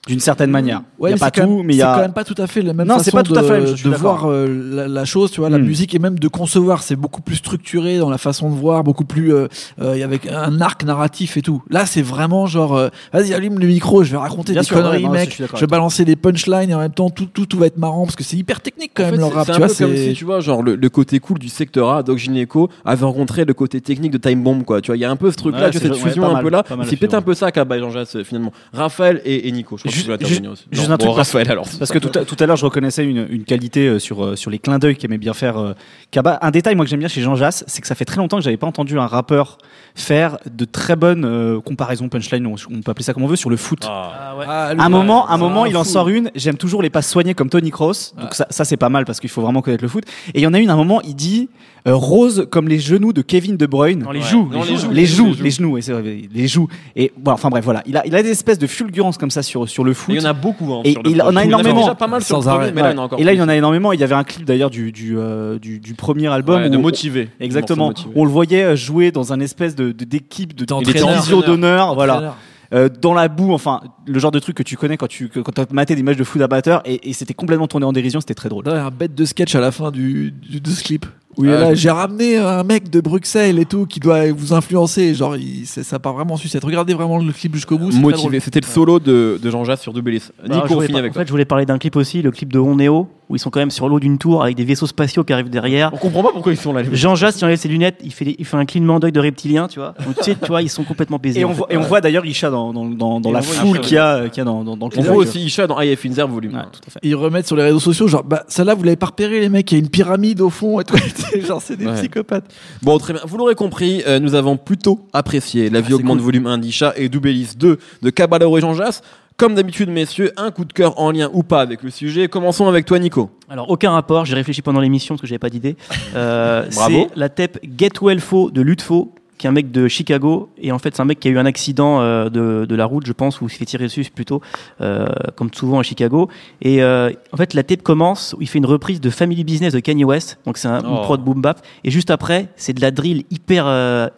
D'une 0.08 0.18
certaine 0.20 0.50
manière. 0.50 0.82
Ouais, 0.98 1.10
il 1.10 1.12
y 1.12 1.12
a 1.12 1.16
mais 1.16 1.20
pas 1.20 1.26
c'est 1.26 1.40
quand 1.42 1.46
tout, 1.46 1.56
même- 1.58 1.66
mais 1.66 1.74
il 1.74 1.76
y 1.76 1.80
c'est 1.80 1.84
quand 1.84 1.92
a. 1.92 2.00
même 2.00 2.12
pas 2.14 2.24
tout 2.24 2.34
à 2.38 2.46
fait 2.46 2.62
la 2.62 2.72
même 2.72 2.86
Non, 2.86 2.94
façon 2.94 3.04
c'est 3.04 3.10
pas 3.10 3.22
tout 3.22 3.34
à 3.34 3.42
fait 3.42 3.60
la 3.60 3.66
même 3.66 3.74
de 3.74 3.90
voir 3.90 4.24
euh, 4.30 4.46
la, 4.72 4.88
la 4.88 5.04
chose, 5.04 5.30
tu 5.30 5.40
vois, 5.40 5.50
la 5.50 5.58
Mm. 5.58 5.62
musique 5.62 5.94
et 5.94 5.98
même 5.98 6.18
de 6.18 6.26
concevoir. 6.28 6.82
C'est 6.82 6.96
beaucoup 6.96 7.20
plus 7.20 7.36
structuré 7.36 7.98
dans 7.98 8.08
la 8.08 8.16
façon 8.16 8.48
de 8.48 8.54
voir, 8.54 8.82
beaucoup 8.82 9.04
plus 9.04 9.34
euh, 9.34 9.46
euh, 9.80 10.02
avec 10.02 10.26
un 10.26 10.58
arc 10.62 10.84
narratif 10.84 11.36
et 11.36 11.42
tout. 11.42 11.62
Là, 11.68 11.84
c'est 11.84 12.00
vraiment 12.00 12.46
genre, 12.46 12.74
euh, 12.76 12.88
vas-y, 13.12 13.34
allume 13.34 13.58
le 13.58 13.66
micro, 13.66 14.02
je 14.02 14.12
vais 14.12 14.16
raconter 14.16 14.52
Bien 14.52 14.62
des 14.62 14.66
sûr, 14.66 14.76
ouais, 14.76 14.82
conneries, 14.82 15.04
non, 15.04 15.10
mec. 15.10 15.42
Je 15.54 15.60
vais 15.60 15.66
balancer 15.66 16.06
des 16.06 16.16
punchlines 16.16 16.70
et 16.70 16.74
en 16.74 16.78
même 16.78 16.92
temps 16.92 17.10
tout, 17.10 17.26
tout, 17.26 17.44
tout 17.44 17.58
va 17.58 17.66
être 17.66 17.76
marrant 17.78 18.04
parce 18.04 18.16
que 18.16 18.24
c'est 18.24 18.36
hyper 18.38 18.62
technique 18.62 18.92
quand 18.94 19.02
En 19.02 19.06
même 19.06 19.14
fait, 19.16 19.20
leur 19.20 19.34
rap. 19.34 19.46
c'est 19.46 19.52
Tu 19.52 19.56
un 19.56 19.58
vois, 19.58 19.68
peu 19.68 19.84
comme 19.84 19.96
c'est 19.96 20.08
si 20.08 20.14
tu 20.14 20.24
vois 20.24 20.40
genre 20.40 20.62
le, 20.62 20.76
le 20.76 20.88
côté 20.88 21.20
cool 21.20 21.38
du 21.38 21.50
secteur 21.50 21.90
A 21.90 22.02
Doc 22.02 22.16
Gynéco 22.16 22.70
avait 22.86 23.04
rencontré 23.04 23.44
le 23.44 23.52
côté 23.52 23.82
technique 23.82 24.12
de 24.12 24.18
Time 24.18 24.42
Bomb 24.42 24.64
quoi 24.64 24.80
tu 24.80 24.86
vois 24.86 24.96
il 24.96 25.00
y 25.00 25.04
a 25.04 25.10
un 25.10 25.16
peu 25.16 25.30
ce 25.30 25.36
truc 25.36 25.54
là 25.54 25.64
Ouais, 25.66 25.70
tu 25.70 25.78
vois, 25.78 25.88
c'est 25.88 25.94
cette 25.94 26.02
fusion 26.08 26.34
un 26.34 26.42
peu 26.42 26.48
là 26.48 26.64
c'est 26.84 26.96
peut-être 26.96 27.14
un 27.14 27.22
peu 27.22 27.34
ça 27.34 27.52
qu'a 27.52 27.64
bah, 27.66 27.78
Jean 27.78 27.90
Jass 27.90 28.16
finalement 28.22 28.52
Raphaël 28.72 29.20
et, 29.24 29.46
et 29.48 29.52
Nico 29.52 29.76
Juste- 29.90 30.06
que 30.06 30.12
tu 30.16 30.24
veux 30.24 30.26
intervenir 30.26 30.50
aussi 30.52 30.64
juste 30.70 30.88
Non, 30.88 30.94
un 30.94 30.98
truc 30.98 31.10
bon, 31.10 31.16
parce- 31.16 31.28
Raphaël 31.28 31.50
alors 31.50 31.66
Parce 31.78 31.90
que 31.90 31.98
tout 31.98 32.18
à, 32.18 32.24
tout 32.24 32.36
à 32.38 32.46
l'heure, 32.46 32.56
je 32.56 32.64
reconnaissais 32.64 33.04
une, 33.04 33.26
une 33.30 33.44
qualité 33.44 33.86
euh, 33.88 33.98
sur, 33.98 34.24
euh, 34.24 34.36
sur 34.36 34.50
les 34.50 34.58
clins 34.58 34.78
d'œil 34.78 34.96
qu'aimait 34.96 35.18
bien 35.18 35.34
faire 35.34 35.58
euh, 35.58 35.72
Kaba. 36.10 36.38
Un 36.42 36.50
détail, 36.50 36.74
moi, 36.74 36.84
que 36.84 36.90
j'aime 36.90 37.00
bien 37.00 37.08
chez 37.08 37.20
Jean 37.22 37.34
Jass, 37.36 37.64
c'est 37.66 37.80
que 37.80 37.86
ça 37.86 37.94
fait 37.94 38.04
très 38.04 38.16
longtemps 38.18 38.38
que 38.38 38.42
j'avais 38.44 38.56
pas 38.56 38.66
entendu 38.66 38.98
un 38.98 39.06
rappeur 39.06 39.58
faire 39.94 40.38
de 40.50 40.64
très 40.64 40.96
bonnes 40.96 41.24
euh, 41.24 41.60
comparaisons, 41.60 42.08
punchline, 42.08 42.46
on, 42.46 42.54
on 42.70 42.80
peut 42.80 42.90
appeler 42.92 43.04
ça 43.04 43.12
comme 43.12 43.24
on 43.24 43.26
veut, 43.26 43.36
sur 43.36 43.50
le 43.50 43.56
foot. 43.56 43.80
Ah 43.88 44.34
ouais. 44.38 44.44
Ah, 44.48 44.74
lui, 44.74 44.80
un 44.80 44.84
ouais, 44.84 44.90
moment, 44.90 45.28
un 45.30 45.36
moment, 45.36 45.66
il 45.66 45.76
en 45.76 45.84
sort 45.84 46.08
une. 46.08 46.30
J'aime 46.34 46.56
toujours 46.56 46.82
les 46.82 46.90
passes 46.90 47.08
soignées 47.10 47.34
comme 47.34 47.50
Tony 47.50 47.70
Cross. 47.70 48.14
Donc 48.16 48.26
Ouais. 48.30 48.34
ça, 48.36 48.46
ça 48.50 48.64
c'est 48.64 48.76
pas 48.76 48.88
mal 48.88 49.04
parce 49.04 49.20
qu'il 49.20 49.30
faut 49.30 49.42
vraiment 49.42 49.62
connaître 49.62 49.82
le 49.82 49.88
foot. 49.88 50.04
Et 50.34 50.38
il 50.40 50.42
y 50.42 50.46
en 50.46 50.54
a 50.54 50.58
une, 50.58 50.70
à 50.70 50.74
un 50.74 50.76
moment, 50.76 51.00
il 51.02 51.14
dit 51.16 51.48
euh, 51.88 51.94
rose 51.94 52.46
comme 52.50 52.68
les 52.68 52.78
genoux 52.78 53.12
de 53.12 53.22
Kevin 53.22 53.56
De 53.56 53.66
Bruyne. 53.66 54.00
Dans 54.00 54.12
les 54.12 54.20
Ouais. 54.20 54.26
joues. 54.26 54.48
Non, 54.52 54.62
les 54.62 54.70
les 54.70 54.76
joues. 54.76 54.90
les 54.90 55.06
joues, 55.06 55.26
les 55.26 55.32
joues. 55.34 55.42
les 55.42 55.50
genoux, 55.50 55.70
vrai, 56.02 56.28
les 56.32 56.48
joues. 56.48 56.68
Et 56.94 57.12
voilà, 57.22 57.34
enfin 57.34 57.48
bref, 57.48 57.64
voilà. 57.64 57.82
Il 57.86 57.96
a, 57.96 58.06
il 58.06 58.14
a 58.14 58.22
des 58.22 58.30
espèces 58.30 58.58
de 58.58 58.66
fulgurances 58.66 59.18
comme 59.18 59.30
ça 59.30 59.42
sur, 59.42 59.68
sur 59.68 59.79
le 59.84 59.94
foot. 59.94 60.14
il 60.14 60.20
y 60.20 60.24
en 60.26 60.28
a 60.28 60.32
beaucoup 60.32 60.72
hein, 60.74 60.80
Et 60.84 60.92
sur 60.92 61.02
le 61.02 61.10
il 61.10 61.22
en 61.22 61.34
a 61.36 61.44
énormément. 61.44 61.80
déjà 61.80 61.94
pas 61.94 62.06
mal 62.06 62.22
sur 62.22 62.36
le 62.38 62.42
Sans 62.42 62.50
premier, 62.50 62.64
arrêt. 62.64 62.72
mais 62.74 62.82
là 62.82 62.90
il 62.92 62.94
y 62.94 62.98
en 62.98 62.98
a 62.98 63.00
Ouais. 63.00 63.04
encore 63.06 63.20
et 63.20 63.24
là, 63.24 63.32
il 63.32 63.38
y 63.38 63.42
en 63.42 63.48
a 63.48 63.56
énormément. 63.56 63.92
Il 63.92 64.00
y 64.00 64.04
avait 64.04 64.14
un 64.14 64.24
clip 64.24 64.44
d'ailleurs 64.44 64.70
du, 64.70 64.92
du, 64.92 65.18
euh, 65.18 65.58
du, 65.58 65.80
du 65.80 65.94
premier 65.94 66.28
album. 66.28 66.62
Ouais, 66.62 66.70
de 66.70 66.76
on- 66.76 66.80
motiver 66.80 67.28
Exactement. 67.40 67.88
Motivé. 67.88 68.10
On 68.16 68.24
le 68.24 68.30
voyait 68.30 68.62
euh, 68.64 68.76
jouer 68.76 69.10
dans 69.12 69.32
un 69.32 69.40
espèce 69.40 69.74
d'équipe 69.76 70.54
de, 70.54 70.64
de 70.64 71.46
d'honneur, 71.46 71.94
voilà. 71.94 72.36
Euh, 72.72 72.88
dans 72.88 73.14
la 73.14 73.26
boue, 73.26 73.52
enfin 73.52 73.80
le 74.06 74.16
genre 74.20 74.30
de 74.30 74.38
truc 74.38 74.56
que 74.56 74.62
tu 74.62 74.76
connais 74.76 74.96
quand 74.96 75.08
tu 75.08 75.28
quand 75.28 75.42
t'as 75.52 75.64
maté 75.72 75.96
des 75.96 76.04
matchs 76.04 76.16
de 76.18 76.22
foot 76.22 76.40
amateur 76.40 76.82
et, 76.84 77.08
et 77.10 77.12
c'était 77.14 77.34
complètement 77.34 77.66
tourné 77.66 77.84
en 77.84 77.92
dérision, 77.92 78.20
c'était 78.20 78.34
très 78.34 78.48
drôle. 78.48 78.64
Là, 78.66 78.84
un 78.86 78.90
bête 78.90 79.12
de 79.16 79.24
sketch 79.24 79.56
à 79.56 79.60
la 79.60 79.72
fin 79.72 79.90
du, 79.90 80.30
du, 80.30 80.60
de 80.60 80.70
ce 80.70 80.84
clip. 80.84 81.04
Où 81.40 81.44
il 81.44 81.50
est 81.50 81.54
Ah, 81.54 81.60
là, 81.60 81.70
je- 81.74 81.80
j'ai 81.80 81.90
ramené 81.90 82.36
un 82.36 82.62
mec 82.62 82.90
de 82.90 83.00
Bruxelles 83.00 83.58
et 83.58 83.64
tout 83.64 83.86
qui 83.86 83.98
doit 84.00 84.30
vous 84.32 84.52
influencer. 84.52 85.14
Genre, 85.14 85.36
il, 85.36 85.66
c'est- 85.66 85.82
ça 85.82 85.98
part 85.98 86.14
vraiment 86.14 86.34
en 86.34 86.36
sucette. 86.36 86.62
Regardez 86.64 86.94
vraiment 86.94 87.18
le 87.18 87.32
clip 87.32 87.54
jusqu'au 87.54 87.78
bout. 87.78 87.90
motivé 87.92 88.40
c'était 88.40 88.60
le 88.60 88.66
solo 88.66 88.98
de, 89.00 89.38
de 89.42 89.50
Jean 89.50 89.64
Jass 89.64 89.80
sur 89.80 89.92
Dubelis 89.92 90.22
Nico 90.48 90.74
on 90.76 90.80
finit 90.80 90.98
avec 90.98 91.10
en 91.10 91.14
toi 91.14 91.22
fait, 91.22 91.26
je 91.26 91.32
voulais 91.32 91.44
parler 91.44 91.66
d'un 91.66 91.78
clip 91.78 91.96
aussi, 91.96 92.22
le 92.22 92.30
clip 92.30 92.52
de 92.52 92.58
Oneo, 92.58 93.08
où 93.28 93.36
ils 93.36 93.38
sont 93.38 93.50
quand 93.50 93.60
même 93.60 93.70
sur 93.70 93.88
l'eau 93.88 94.00
d'une 94.00 94.18
tour 94.18 94.42
avec 94.42 94.56
des 94.56 94.64
vaisseaux 94.64 94.86
spatiaux 94.86 95.24
qui 95.24 95.32
arrivent 95.32 95.50
derrière. 95.50 95.90
on 95.94 95.96
comprend 95.96 96.22
pas 96.22 96.30
pourquoi 96.32 96.52
ils 96.52 96.56
sont 96.58 96.72
là 96.72 96.82
les. 96.82 96.94
Jean 96.96 97.14
Jass, 97.14 97.40
il 97.40 97.44
enlève 97.44 97.58
ses 97.58 97.68
lunettes, 97.68 98.00
il 98.04 98.12
fait, 98.12 98.24
des- 98.24 98.36
il 98.38 98.44
fait 98.44 98.56
un 98.56 98.64
clignement 98.66 98.98
d'œil 99.00 99.12
de 99.12 99.20
reptilien, 99.20 99.68
tu 99.68 99.78
vois. 99.78 99.94
Donc, 100.04 100.16
tu 100.16 100.24
sais, 100.24 100.34
tu 100.40 100.46
vois, 100.48 100.62
ils 100.62 100.68
sont 100.68 100.84
complètement 100.84 101.18
baisés. 101.18 101.40
Et 101.40 101.44
en 101.44 101.48
on 101.48 101.52
fait. 101.52 101.58
voit, 101.58 101.66
et 101.72 101.76
on 101.76 101.82
voit 101.82 102.00
d'ailleurs 102.00 102.26
Isha 102.26 102.50
dans, 102.50 102.72
dans, 102.72 102.84
dans, 102.86 103.20
dans 103.20 103.30
Et 103.30 103.32
la 103.32 103.38
on 103.38 103.42
voit 103.42 103.54
foule 103.54 103.76
Isha, 103.78 103.80
qu'il 103.86 103.94
y 103.94 103.98
a, 103.98 104.28
qu'il 104.28 104.38
y 104.38 104.40
a 104.40 104.44
dans, 104.44 104.64
dans, 104.64 104.76
dans 104.76 104.86
le 104.88 104.92
on 104.98 105.00
clip. 105.00 105.06
voit 105.06 105.16
aussi 105.16 105.40
Isha 105.44 105.66
dans 105.66 105.80
IF 105.80 106.04
Inzer 106.06 106.26
volume 106.26 106.52
Ouais, 106.54 106.58
un. 106.60 106.64
tout 106.64 106.80
à 106.86 106.90
fait. 106.90 106.98
Ils 107.02 107.14
remettent 107.14 107.46
sur 107.46 107.56
les 107.56 107.62
réseaux 107.62 107.78
sociaux, 107.80 108.08
genre, 108.08 108.24
bah, 108.24 108.44
celle-là, 108.48 108.74
vous 108.74 108.82
l'avez 108.82 108.96
pas 108.96 109.06
repéré, 109.06 109.40
les 109.40 109.48
mecs, 109.48 109.70
il 109.70 109.74
y 109.76 109.80
a 109.80 109.84
une 109.84 109.90
pyramide 109.90 110.40
au 110.40 110.50
fond 110.50 110.80
et 110.80 110.84
tout. 110.84 110.94
genre, 111.46 111.62
c'est 111.62 111.76
des 111.76 111.86
Ouais. 111.86 111.94
psychopathes. 111.94 112.44
Bon, 112.82 112.98
très 112.98 113.12
bien. 113.12 113.22
Vous 113.26 113.36
l'aurez 113.36 113.54
compris, 113.54 114.02
euh, 114.06 114.18
nous 114.18 114.34
avons 114.34 114.56
plutôt 114.56 115.06
apprécié 115.12 115.70
La 115.70 115.80
vie 115.80 115.88
c'est 115.88 115.94
augmente 115.94 116.18
cool. 116.18 116.24
volume 116.26 116.46
1 116.46 116.58
d'Isha 116.58 116.92
et 116.96 117.08
Dubelis 117.08 117.54
2 117.56 117.78
de 118.02 118.10
Caballero 118.10 118.58
et 118.58 118.60
Jean 118.60 118.74
Jass. 118.74 119.02
Comme 119.36 119.54
d'habitude, 119.54 119.88
messieurs, 119.88 120.32
un 120.36 120.50
coup 120.50 120.66
de 120.66 120.72
cœur 120.74 121.00
en 121.00 121.10
lien 121.12 121.30
ou 121.32 121.42
pas 121.42 121.62
avec 121.62 121.82
le 121.82 121.88
sujet. 121.88 122.28
Commençons 122.28 122.68
avec 122.68 122.84
toi, 122.84 122.98
Nico. 122.98 123.30
Alors, 123.48 123.70
aucun 123.70 123.90
rapport, 123.90 124.26
j'ai 124.26 124.34
réfléchi 124.34 124.60
pendant 124.60 124.80
l'émission 124.80 125.14
parce 125.14 125.22
que 125.22 125.26
j'avais 125.26 125.38
pas 125.38 125.48
d'idée. 125.48 125.76
Euh, 126.14 126.66
Bravo. 126.74 127.06
C'est 127.08 127.18
la 127.18 127.28
tape 127.30 127.58
Get 127.78 127.92
Well 128.02 128.20
Fo 128.20 128.50
de 128.50 128.60
Lutfo, 128.60 129.14
qui 129.40 129.46
est 129.46 129.48
un 129.48 129.52
mec 129.52 129.70
de 129.70 129.88
Chicago. 129.88 130.50
Et 130.58 130.70
en 130.70 130.78
fait, 130.78 130.94
c'est 130.94 131.00
un 131.00 131.06
mec 131.06 131.18
qui 131.18 131.28
a 131.28 131.30
eu 131.30 131.38
un 131.38 131.46
accident 131.46 132.02
euh, 132.02 132.28
de, 132.28 132.66
de 132.66 132.74
la 132.76 132.84
route, 132.84 133.06
je 133.06 133.12
pense, 133.12 133.40
ou 133.40 133.46
il 133.46 133.50
s'est 133.50 133.56
fait 133.56 133.64
tirer 133.64 133.84
dessus 133.84 134.04
plutôt, 134.14 134.42
euh, 134.82 135.06
comme 135.34 135.48
souvent 135.52 135.78
à 135.78 135.82
Chicago. 135.82 136.28
Et 136.60 136.82
euh, 136.82 137.10
en 137.32 137.38
fait, 137.38 137.54
la 137.54 137.62
tape 137.62 137.80
commence 137.82 138.34
où 138.36 138.42
il 138.42 138.48
fait 138.48 138.58
une 138.58 138.66
reprise 138.66 139.00
de 139.00 139.08
Family 139.08 139.42
Business 139.44 139.72
de 139.72 139.80
Kanye 139.80 140.04
West. 140.04 140.38
Donc, 140.44 140.58
c'est 140.58 140.68
un 140.68 140.80
Oh. 140.84 141.00
prod 141.02 141.22
boom 141.24 141.40
bap. 141.40 141.64
Et 141.84 141.90
juste 141.90 142.10
après, 142.10 142.48
c'est 142.56 142.74
de 142.74 142.82
la 142.82 142.90
drill 142.90 143.24
hyper 143.30 143.66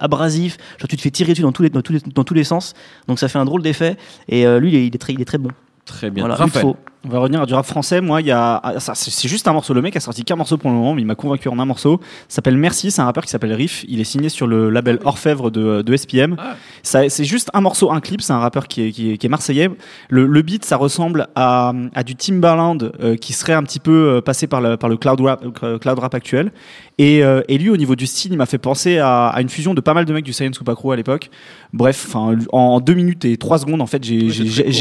abrasif. 0.00 0.58
Genre, 0.78 0.88
tu 0.88 0.96
te 0.96 1.02
fais 1.02 1.10
tirer 1.10 1.32
dessus 1.32 1.42
dans 1.42 1.52
tous 1.52 1.62
les, 1.62 1.70
dans 1.70 1.82
tous 1.82 1.92
les, 1.92 2.00
dans 2.14 2.24
tous 2.24 2.34
les 2.34 2.44
sens. 2.44 2.74
Donc, 3.06 3.20
ça 3.20 3.28
fait 3.28 3.38
un 3.38 3.44
drôle 3.44 3.62
d'effet. 3.62 3.96
Et 4.28 4.44
lui, 4.58 4.70
il 4.70 4.74
est, 4.74 4.86
il 4.88 4.94
est 4.94 4.98
très, 4.98 5.12
il 5.12 5.20
est 5.20 5.24
très 5.24 5.38
bon. 5.38 5.50
Très 5.84 6.10
bien. 6.10 6.22
Voilà, 6.24 6.34
Raphaël. 6.34 6.74
On 7.04 7.08
va 7.08 7.18
revenir 7.18 7.42
à 7.42 7.46
du 7.46 7.54
rap 7.54 7.66
français. 7.66 8.00
Moi, 8.00 8.20
il 8.20 8.28
y 8.28 8.30
a, 8.30 8.60
ah, 8.62 8.78
c'est 8.78 9.28
juste 9.28 9.48
un 9.48 9.52
morceau. 9.52 9.74
Le 9.74 9.82
mec 9.82 9.96
a 9.96 10.00
sorti 10.00 10.24
qu'un 10.24 10.36
morceau 10.36 10.56
pour 10.56 10.70
le 10.70 10.76
moment, 10.76 10.94
mais 10.94 11.02
il 11.02 11.04
m'a 11.04 11.16
convaincu 11.16 11.48
en 11.48 11.58
un 11.58 11.64
morceau. 11.64 12.00
S'appelle 12.28 12.56
Merci. 12.56 12.92
C'est 12.92 13.02
un 13.02 13.06
rappeur 13.06 13.24
qui 13.24 13.30
s'appelle 13.30 13.52
Riff. 13.52 13.84
Il 13.88 14.00
est 14.00 14.04
signé 14.04 14.28
sur 14.28 14.46
le 14.46 14.70
label 14.70 15.00
Orfèvre 15.04 15.50
de, 15.50 15.82
de 15.82 15.96
SPM. 15.96 16.36
Ah. 16.38 16.54
C'est 16.82 17.24
juste 17.24 17.50
un 17.54 17.60
morceau, 17.60 17.90
un 17.90 18.00
clip. 18.00 18.22
C'est 18.22 18.32
un 18.32 18.38
rappeur 18.38 18.68
qui 18.68 18.82
est, 18.82 18.92
qui 18.92 19.12
est, 19.12 19.18
qui 19.18 19.26
est 19.26 19.28
marseillais. 19.28 19.68
Le, 20.10 20.26
le 20.26 20.42
beat, 20.42 20.64
ça 20.64 20.76
ressemble 20.76 21.26
à, 21.34 21.72
à 21.94 22.04
du 22.04 22.14
Timbaland 22.14 22.78
euh, 23.00 23.16
qui 23.16 23.32
serait 23.32 23.54
un 23.54 23.64
petit 23.64 23.80
peu 23.80 24.16
euh, 24.16 24.20
passé 24.20 24.46
par 24.46 24.60
le, 24.60 24.76
par 24.76 24.88
le 24.88 24.96
cloud 24.96 25.20
rap, 25.22 25.44
euh, 25.64 25.78
cloud 25.78 25.98
rap 25.98 26.14
actuel. 26.14 26.52
Et, 26.98 27.24
euh, 27.24 27.42
et 27.48 27.58
lui, 27.58 27.70
au 27.70 27.76
niveau 27.76 27.96
du 27.96 28.06
style, 28.06 28.32
il 28.32 28.36
m'a 28.38 28.46
fait 28.46 28.58
penser 28.58 28.98
à, 28.98 29.26
à 29.26 29.40
une 29.40 29.48
fusion 29.48 29.74
de 29.74 29.80
pas 29.80 29.94
mal 29.94 30.04
de 30.04 30.12
mecs 30.12 30.24
du 30.24 30.32
Science 30.32 30.58
Crew 30.58 30.92
à 30.92 30.96
l'époque. 30.96 31.30
Bref, 31.72 32.14
en 32.14 32.80
deux 32.80 32.94
minutes 32.94 33.24
et 33.24 33.36
trois 33.38 33.58
secondes, 33.58 33.80
en 33.80 33.86
fait, 33.86 34.04
j'ai, 34.04 34.28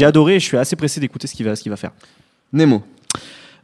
Ouais, 0.02 0.04
adoré. 0.04 0.36
Et 0.36 0.40
je 0.40 0.44
suis 0.44 0.56
assez 0.56 0.76
pressé 0.76 1.00
d'écouter 1.00 1.26
ce 1.26 1.34
qu'il 1.34 1.46
va, 1.46 1.56
ce 1.56 1.62
qu'il 1.62 1.70
va 1.70 1.76
faire. 1.76 1.90
Nemo. 2.52 2.82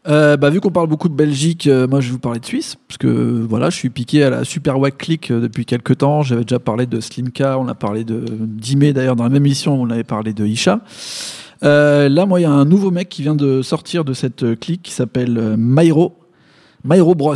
Euh, 0.06 0.36
bah, 0.36 0.48
vu 0.48 0.60
qu'on 0.60 0.70
parle 0.70 0.86
beaucoup 0.86 1.08
de 1.08 1.14
Belgique, 1.14 1.66
euh, 1.66 1.86
moi 1.86 2.00
je 2.00 2.06
vais 2.06 2.12
vous 2.12 2.18
parler 2.18 2.40
de 2.40 2.46
Suisse, 2.46 2.76
parce 2.86 2.96
que 2.96 3.08
voilà, 3.08 3.68
je 3.68 3.76
suis 3.76 3.90
piqué 3.90 4.22
à 4.22 4.30
la 4.30 4.44
Super 4.44 4.78
Wack 4.78 4.96
Click 4.96 5.30
euh, 5.30 5.40
depuis 5.40 5.66
quelques 5.66 5.98
temps. 5.98 6.22
J'avais 6.22 6.42
déjà 6.44 6.58
parlé 6.58 6.86
de 6.86 7.00
Slimka, 7.00 7.58
on 7.58 7.68
a 7.68 7.74
parlé 7.74 8.04
de 8.04 8.24
Dime 8.28 8.92
d'ailleurs 8.92 9.16
dans 9.16 9.24
la 9.24 9.30
même 9.30 9.44
émission, 9.44 9.80
on 9.80 9.90
avait 9.90 10.04
parlé 10.04 10.32
de 10.32 10.46
Isha. 10.46 10.80
Euh, 11.62 12.08
là, 12.08 12.24
moi, 12.24 12.40
il 12.40 12.44
y 12.44 12.46
a 12.46 12.50
un 12.50 12.64
nouveau 12.64 12.90
mec 12.90 13.08
qui 13.08 13.22
vient 13.22 13.34
de 13.34 13.60
sortir 13.62 14.04
de 14.04 14.14
cette 14.14 14.58
clique 14.60 14.82
qui 14.82 14.92
s'appelle 14.92 15.56
Mairo, 15.58 16.16
Mairo 16.84 17.14
Bros. 17.14 17.34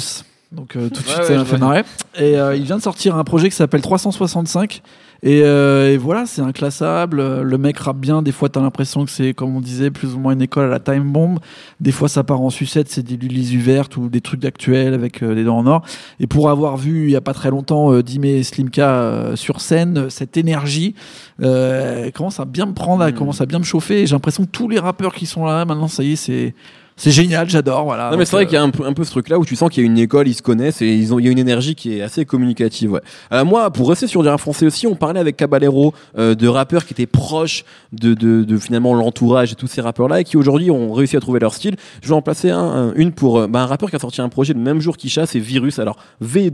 Donc 0.53 0.77
euh, 0.77 0.89
tout 0.91 1.03
de 1.03 1.09
Ouais, 1.09 1.15
suite, 1.15 1.19
ouais, 1.21 1.25
ça 1.25 1.33
m'a 1.35 1.39
je 1.41 1.45
fait 1.45 1.59
marrer. 1.59 1.83
Et 2.19 2.37
euh, 2.39 2.55
il 2.55 2.65
vient 2.65 2.77
de 2.77 2.83
sortir 2.83 3.17
un 3.17 3.25
projet 3.25 3.49
qui 3.49 3.57
s'appelle 3.57 3.81
365. 3.81 4.83
Et, 5.25 5.43
euh, 5.45 5.93
et 5.93 5.97
voilà, 5.97 6.27
c'est 6.27 6.43
inclassable. 6.43 7.21
Euh, 7.21 7.43
Le 7.43 7.57
mec 7.57 7.79
rappe 7.79 7.99
bien. 7.99 8.23
Des 8.23 8.33
fois, 8.33 8.49
t'as 8.49 8.61
l'impression 8.61 9.05
que 9.05 9.11
c'est, 9.11 9.35
comme 9.35 9.57
on 9.57 9.61
disait, 9.61 9.91
plus 9.93 10.15
ou 10.15 10.19
moins 10.19 10.33
une 10.33 10.43
école 10.43 10.65
à 10.65 10.69
la 10.69 10.81
time 10.81 11.11
bomb. 11.13 11.39
Des 11.81 11.93
fois, 11.93 12.09
ça 12.09 12.23
part 12.25 12.41
en 12.43 12.51
sucette, 12.51 12.91
c'est 12.91 13.03
des 13.05 13.17
Lilies 13.17 13.57
vertes 13.57 13.97
ou 13.97 14.09
des 14.09 14.21
trucs 14.21 14.41
d'actuel 14.41 14.95
avec 14.95 15.23
euh, 15.23 15.35
des 15.35 15.45
dents 15.45 15.59
en 15.59 15.67
or. 15.67 15.83
Et 16.21 16.27
pour 16.27 16.51
avoir 16.51 16.77
vu 16.77 17.05
il 17.05 17.11
y 17.13 17.17
a 17.17 17.21
pas 17.21 17.35
très 17.35 17.51
longtemps 17.51 17.93
euh, 17.93 18.03
Dime 18.03 18.25
et 18.25 18.43
Slimka 18.43 18.91
euh, 18.91 19.37
sur 19.37 19.61
scène, 19.61 19.97
euh, 19.97 20.09
cette 20.11 20.37
énergie 20.37 20.95
euh, 21.41 22.05
elle 22.07 22.13
commence 22.13 22.41
à 22.41 22.45
bien 22.45 22.67
me 22.67 22.75
prendre, 22.75 23.03
elle 23.05 23.15
Mm. 23.15 23.19
commence 23.19 23.41
à 23.41 23.47
bien 23.47 23.59
me 23.61 23.65
chauffer. 23.65 24.07
J'ai 24.07 24.15
l'impression 24.15 24.45
que 24.45 24.51
tous 24.51 24.69
les 24.69 24.79
rappeurs 24.81 25.15
qui 25.15 25.27
sont 25.27 25.45
là 25.47 25.65
maintenant, 25.65 25.89
ça 25.89 26.03
y 26.03 26.13
est, 26.13 26.17
c'est 26.17 26.55
c'est 27.03 27.11
génial, 27.11 27.49
j'adore. 27.51 27.85
Voilà. 27.85 28.11
non, 28.11 28.17
mais 28.17 28.25
c'est 28.25 28.37
vrai 28.37 28.45
euh, 28.45 28.47
qu'il 28.47 28.55
y 28.55 28.59
a 28.59 28.63
un 28.63 28.71
peu, 28.71 28.85
un 28.87 28.93
peu 28.93 29.03
ce 29.05 29.11
truc-là 29.11 29.39
où 29.39 29.45
tu 29.45 29.57
sens 29.57 29.71
qu'il 29.71 29.83
y 29.83 29.87
a 29.87 29.91
une 29.91 29.99
école, 29.99 30.29
ils 30.29 30.35
se 30.35 30.43
connaissent 30.43 30.83
et 30.83 30.87
ils 30.95 31.13
ont, 31.13 31.19
il 31.19 31.25
y 31.25 31.29
a 31.29 31.33
une 31.33 31.39
énergie 31.39 31.75
qui 31.75 31.97
est 31.99 32.03
assez 32.03 32.25
communicative. 32.25 32.93
Ouais. 32.93 33.01
Euh, 33.33 33.45
moi, 33.45 33.71
pour 33.73 33.89
rester 33.89 34.07
sur 34.07 34.23
du 34.23 34.29
rap 34.29 34.39
français 34.41 34.67
aussi, 34.67 34.87
on 34.87 34.95
parlait 34.95 35.19
avec 35.21 35.37
Caballero 35.37 35.95
euh, 36.17 36.35
de 36.35 36.47
rappeurs 36.47 36.87
qui 36.87 36.93
étaient 36.95 37.07
proches 37.07 37.65
de, 37.93 38.15
de, 38.15 38.45
de 38.45 38.57
finalement 38.59 38.95
l'entourage 38.95 39.53
et 39.53 39.55
tous 39.57 39.67
ces 39.67 39.81
rappeurs-là 39.81 40.21
et 40.21 40.25
qui 40.25 40.37
aujourd'hui 40.37 40.71
ont 40.71 40.93
réussi 40.93 41.17
à 41.17 41.21
trouver 41.21 41.41
leur 41.41 41.55
style. 41.55 41.75
Je 42.03 42.09
vais 42.09 42.15
en 42.15 42.23
placer 42.23 42.51
un, 42.51 42.59
un- 42.59 42.95
une 42.95 43.11
pour 43.13 43.39
euh, 43.41 43.47
bah, 43.49 43.63
un 43.63 43.67
rappeur 43.67 43.91
qui 43.91 43.97
a 43.97 43.99
sorti 43.99 44.21
un 44.21 44.29
projet 44.29 44.53
le 44.55 44.61
même 44.61 44.81
jour 44.81 44.97
qu'Isha, 44.97 45.27
c'est 45.27 45.41
Virus. 45.41 45.79
Alors 45.81 45.97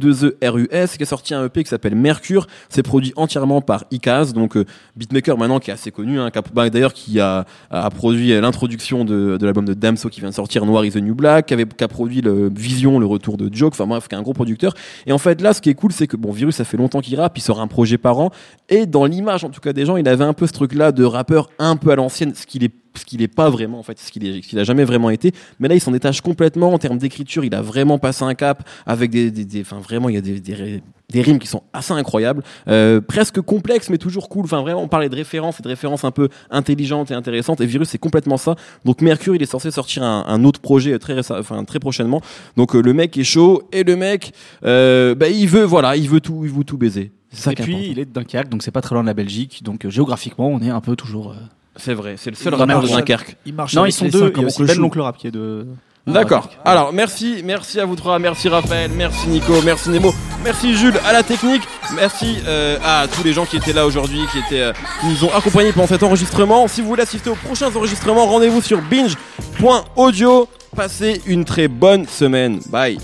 V2ERUS, 0.02 0.96
qui 0.96 1.02
a 1.02 1.06
sorti 1.06 1.34
un 1.34 1.44
EP 1.46 1.62
qui 1.62 1.68
s'appelle 1.70 1.94
Mercure. 1.94 2.46
C'est 2.68 2.82
produit 2.82 3.12
entièrement 3.16 3.60
par 3.60 3.84
Icaz, 3.90 4.32
donc 4.32 4.56
euh, 4.56 4.64
beatmaker 4.96 5.36
maintenant 5.38 5.58
qui 5.60 5.70
est 5.70 5.74
assez 5.74 5.90
connu, 5.90 6.18
hein, 6.18 6.30
bah, 6.54 6.70
d'ailleurs 6.70 6.92
qui 6.92 7.20
a, 7.20 7.44
a 7.70 7.90
produit 7.90 8.32
euh, 8.32 8.40
l'introduction 8.40 9.04
de, 9.04 9.36
de 9.38 9.44
l'album 9.44 9.64
de 9.64 9.74
Damso 9.74 10.08
qui 10.08 10.20
vient 10.20 10.30
de 10.30 10.34
sortir, 10.38 10.64
Noir 10.64 10.84
is 10.84 10.92
the 10.92 11.02
New 11.02 11.16
Black, 11.16 11.46
qui, 11.46 11.54
avait, 11.54 11.66
a 11.80 11.88
produit 11.88 12.20
le 12.20 12.48
Vision, 12.54 13.00
le 13.00 13.06
retour 13.06 13.36
de 13.36 13.52
Joke, 13.52 13.72
enfin 13.74 13.88
bref, 13.88 14.06
qui 14.06 14.14
est 14.14 14.18
un 14.18 14.22
gros 14.22 14.34
producteur. 14.34 14.72
Et 15.06 15.12
en 15.12 15.18
fait 15.18 15.40
là, 15.40 15.52
ce 15.52 15.60
qui 15.60 15.68
est 15.68 15.74
cool, 15.74 15.90
c'est 15.90 16.06
que 16.06 16.16
bon, 16.16 16.30
Virus, 16.30 16.54
ça 16.54 16.64
fait 16.64 16.76
longtemps 16.76 17.00
qu'il 17.00 17.18
rappe, 17.18 17.36
il 17.36 17.40
sort 17.40 17.60
un 17.60 17.66
projet 17.66 17.98
par 17.98 18.20
an, 18.20 18.30
et 18.68 18.86
dans 18.86 19.04
l'image 19.04 19.42
en 19.42 19.50
tout 19.50 19.60
cas 19.60 19.72
des 19.72 19.84
gens, 19.84 19.96
il 19.96 20.08
avait 20.08 20.24
un 20.24 20.34
peu 20.34 20.46
ce 20.46 20.52
truc-là 20.52 20.92
de 20.92 21.02
rappeur 21.02 21.50
un 21.58 21.74
peu 21.76 21.90
à 21.90 21.96
l'ancienne, 21.96 22.34
ce 22.34 22.46
qu'il 22.46 22.62
est 22.62 22.72
ce 22.94 23.04
qu'il 23.04 23.22
est 23.22 23.28
pas 23.28 23.48
vraiment 23.48 23.78
en 23.78 23.82
fait, 23.82 23.98
ce 23.98 24.10
qu'il 24.10 24.40
qu'il 24.40 24.58
a 24.58 24.64
jamais 24.64 24.84
vraiment 24.84 25.10
été. 25.10 25.32
Mais 25.60 25.68
là, 25.68 25.74
il 25.74 25.80
s'en 25.80 25.92
détache 25.92 26.20
complètement 26.20 26.72
en 26.72 26.78
termes 26.78 26.98
d'écriture. 26.98 27.44
Il 27.44 27.54
a 27.54 27.62
vraiment 27.62 27.98
passé 27.98 28.24
un 28.24 28.34
cap 28.34 28.68
avec 28.86 29.10
des, 29.10 29.60
enfin 29.60 29.78
vraiment, 29.78 30.08
il 30.08 30.14
y 30.16 30.18
a 30.18 30.20
des, 30.20 30.82
des 31.10 31.22
rimes 31.22 31.38
qui 31.38 31.46
sont 31.46 31.62
assez 31.72 31.92
incroyables, 31.94 32.42
euh, 32.68 33.00
presque 33.00 33.40
complexes 33.40 33.88
mais 33.88 33.96
toujours 33.98 34.28
cool. 34.28 34.44
Enfin 34.44 34.60
vraiment, 34.60 34.82
on 34.82 34.88
parlait 34.88 35.08
de 35.08 35.14
références 35.16 35.58
et 35.58 35.62
de 35.62 35.68
références 35.68 36.04
un 36.04 36.10
peu 36.10 36.28
intelligentes 36.50 37.10
et 37.10 37.14
intéressantes. 37.14 37.60
Et 37.62 37.66
Virus, 37.66 37.88
c'est 37.88 37.98
complètement 37.98 38.36
ça. 38.36 38.56
Donc 38.84 39.00
Mercure, 39.00 39.34
il 39.34 39.42
est 39.42 39.46
censé 39.46 39.70
sortir 39.70 40.02
un, 40.02 40.24
un 40.26 40.44
autre 40.44 40.60
projet 40.60 40.98
très 40.98 41.14
récem- 41.14 41.38
enfin 41.40 41.64
très 41.64 41.78
prochainement. 41.78 42.20
Donc 42.56 42.74
euh, 42.76 42.80
le 42.82 42.92
mec 42.92 43.16
est 43.16 43.24
chaud 43.24 43.62
et 43.72 43.84
le 43.84 43.96
mec, 43.96 44.32
euh, 44.64 45.14
bah, 45.14 45.28
il 45.28 45.48
veut 45.48 45.64
voilà, 45.64 45.96
il 45.96 46.08
veut 46.08 46.20
tout, 46.20 46.42
il 46.44 46.50
veut 46.50 46.64
tout 46.64 46.76
baiser. 46.76 47.12
Ça 47.30 47.52
Et 47.52 47.54
puis, 47.54 47.72
important. 47.74 47.88
il 47.90 47.98
est 47.98 48.04
de 48.06 48.10
Dunkerque, 48.12 48.48
donc 48.48 48.62
c'est 48.62 48.70
pas 48.70 48.80
très 48.80 48.94
loin 48.94 49.02
de 49.02 49.06
la 49.08 49.12
Belgique. 49.14 49.62
Donc, 49.62 49.84
euh, 49.84 49.90
géographiquement, 49.90 50.48
on 50.48 50.60
est 50.62 50.70
un 50.70 50.80
peu 50.80 50.96
toujours. 50.96 51.32
euh, 51.32 51.34
C'est 51.76 51.92
vrai, 51.92 52.14
c'est 52.16 52.30
le 52.30 52.36
seul 52.36 52.54
rappeur 52.54 52.80
de. 52.82 52.88
Dunkerque. 52.88 53.36
Il 53.44 53.52
marche 53.54 53.74
Non, 53.74 53.84
ils 53.84 53.92
sont 53.92 54.06
deux. 54.08 54.24
Il 54.24 54.28
y 54.28 54.32
comme 54.32 54.44
a 54.44 54.46
aussi 54.46 54.64
Ben 54.64 54.78
l'oncle 54.78 54.98
rap 55.00 55.18
qui 55.18 55.26
est 55.26 55.30
de. 55.30 55.66
D'accord. 56.12 56.48
Alors, 56.64 56.92
merci, 56.92 57.42
merci 57.44 57.80
à 57.80 57.84
vous 57.84 57.96
trois, 57.96 58.18
merci 58.18 58.48
Raphaël, 58.48 58.90
merci 58.94 59.28
Nico, 59.28 59.52
merci 59.64 59.90
Nemo, 59.90 60.14
merci 60.42 60.74
Jules 60.74 60.98
à 61.06 61.12
la 61.12 61.22
technique, 61.22 61.62
merci 61.94 62.38
euh, 62.46 62.78
à 62.84 63.06
tous 63.08 63.22
les 63.22 63.32
gens 63.32 63.44
qui 63.44 63.56
étaient 63.56 63.72
là 63.72 63.86
aujourd'hui, 63.86 64.20
qui 64.32 64.38
étaient, 64.38 64.62
euh, 64.62 64.72
qui 65.00 65.06
nous 65.06 65.24
ont 65.24 65.34
accompagnés 65.34 65.72
pendant 65.72 65.86
cet 65.86 66.02
enregistrement. 66.02 66.66
Si 66.68 66.80
vous 66.80 66.88
voulez 66.88 67.02
assister 67.02 67.30
aux 67.30 67.34
prochains 67.34 67.74
enregistrements, 67.74 68.26
rendez-vous 68.26 68.62
sur 68.62 68.80
binge.audio. 68.82 70.48
Passez 70.74 71.20
une 71.26 71.44
très 71.44 71.68
bonne 71.68 72.06
semaine. 72.06 72.60
Bye. 72.70 72.98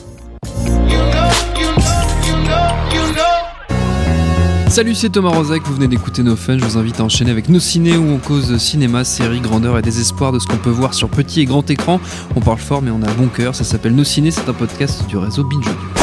Salut, 4.74 4.96
c'est 4.96 5.10
Thomas 5.10 5.30
Rozek, 5.30 5.62
vous 5.66 5.74
venez 5.74 5.86
d'écouter 5.86 6.24
No 6.24 6.34
Fun, 6.34 6.58
je 6.58 6.64
vous 6.64 6.76
invite 6.76 6.98
à 6.98 7.04
enchaîner 7.04 7.30
avec 7.30 7.48
Nos 7.48 7.60
Ciné 7.60 7.96
où 7.96 8.10
on 8.10 8.18
cause 8.18 8.58
cinéma, 8.58 9.04
série, 9.04 9.38
grandeur 9.38 9.78
et 9.78 9.82
désespoir 9.82 10.32
de 10.32 10.40
ce 10.40 10.48
qu'on 10.48 10.56
peut 10.56 10.68
voir 10.68 10.94
sur 10.94 11.08
petit 11.08 11.42
et 11.42 11.44
grand 11.44 11.70
écran. 11.70 12.00
On 12.34 12.40
parle 12.40 12.58
fort 12.58 12.82
mais 12.82 12.90
on 12.90 13.00
a 13.00 13.12
bon 13.12 13.28
cœur, 13.28 13.54
ça 13.54 13.62
s'appelle 13.62 13.94
Nos 13.94 14.02
Ciné, 14.02 14.32
c'est 14.32 14.48
un 14.48 14.52
podcast 14.52 15.06
du 15.06 15.16
réseau 15.16 15.44
Binge. 15.44 15.93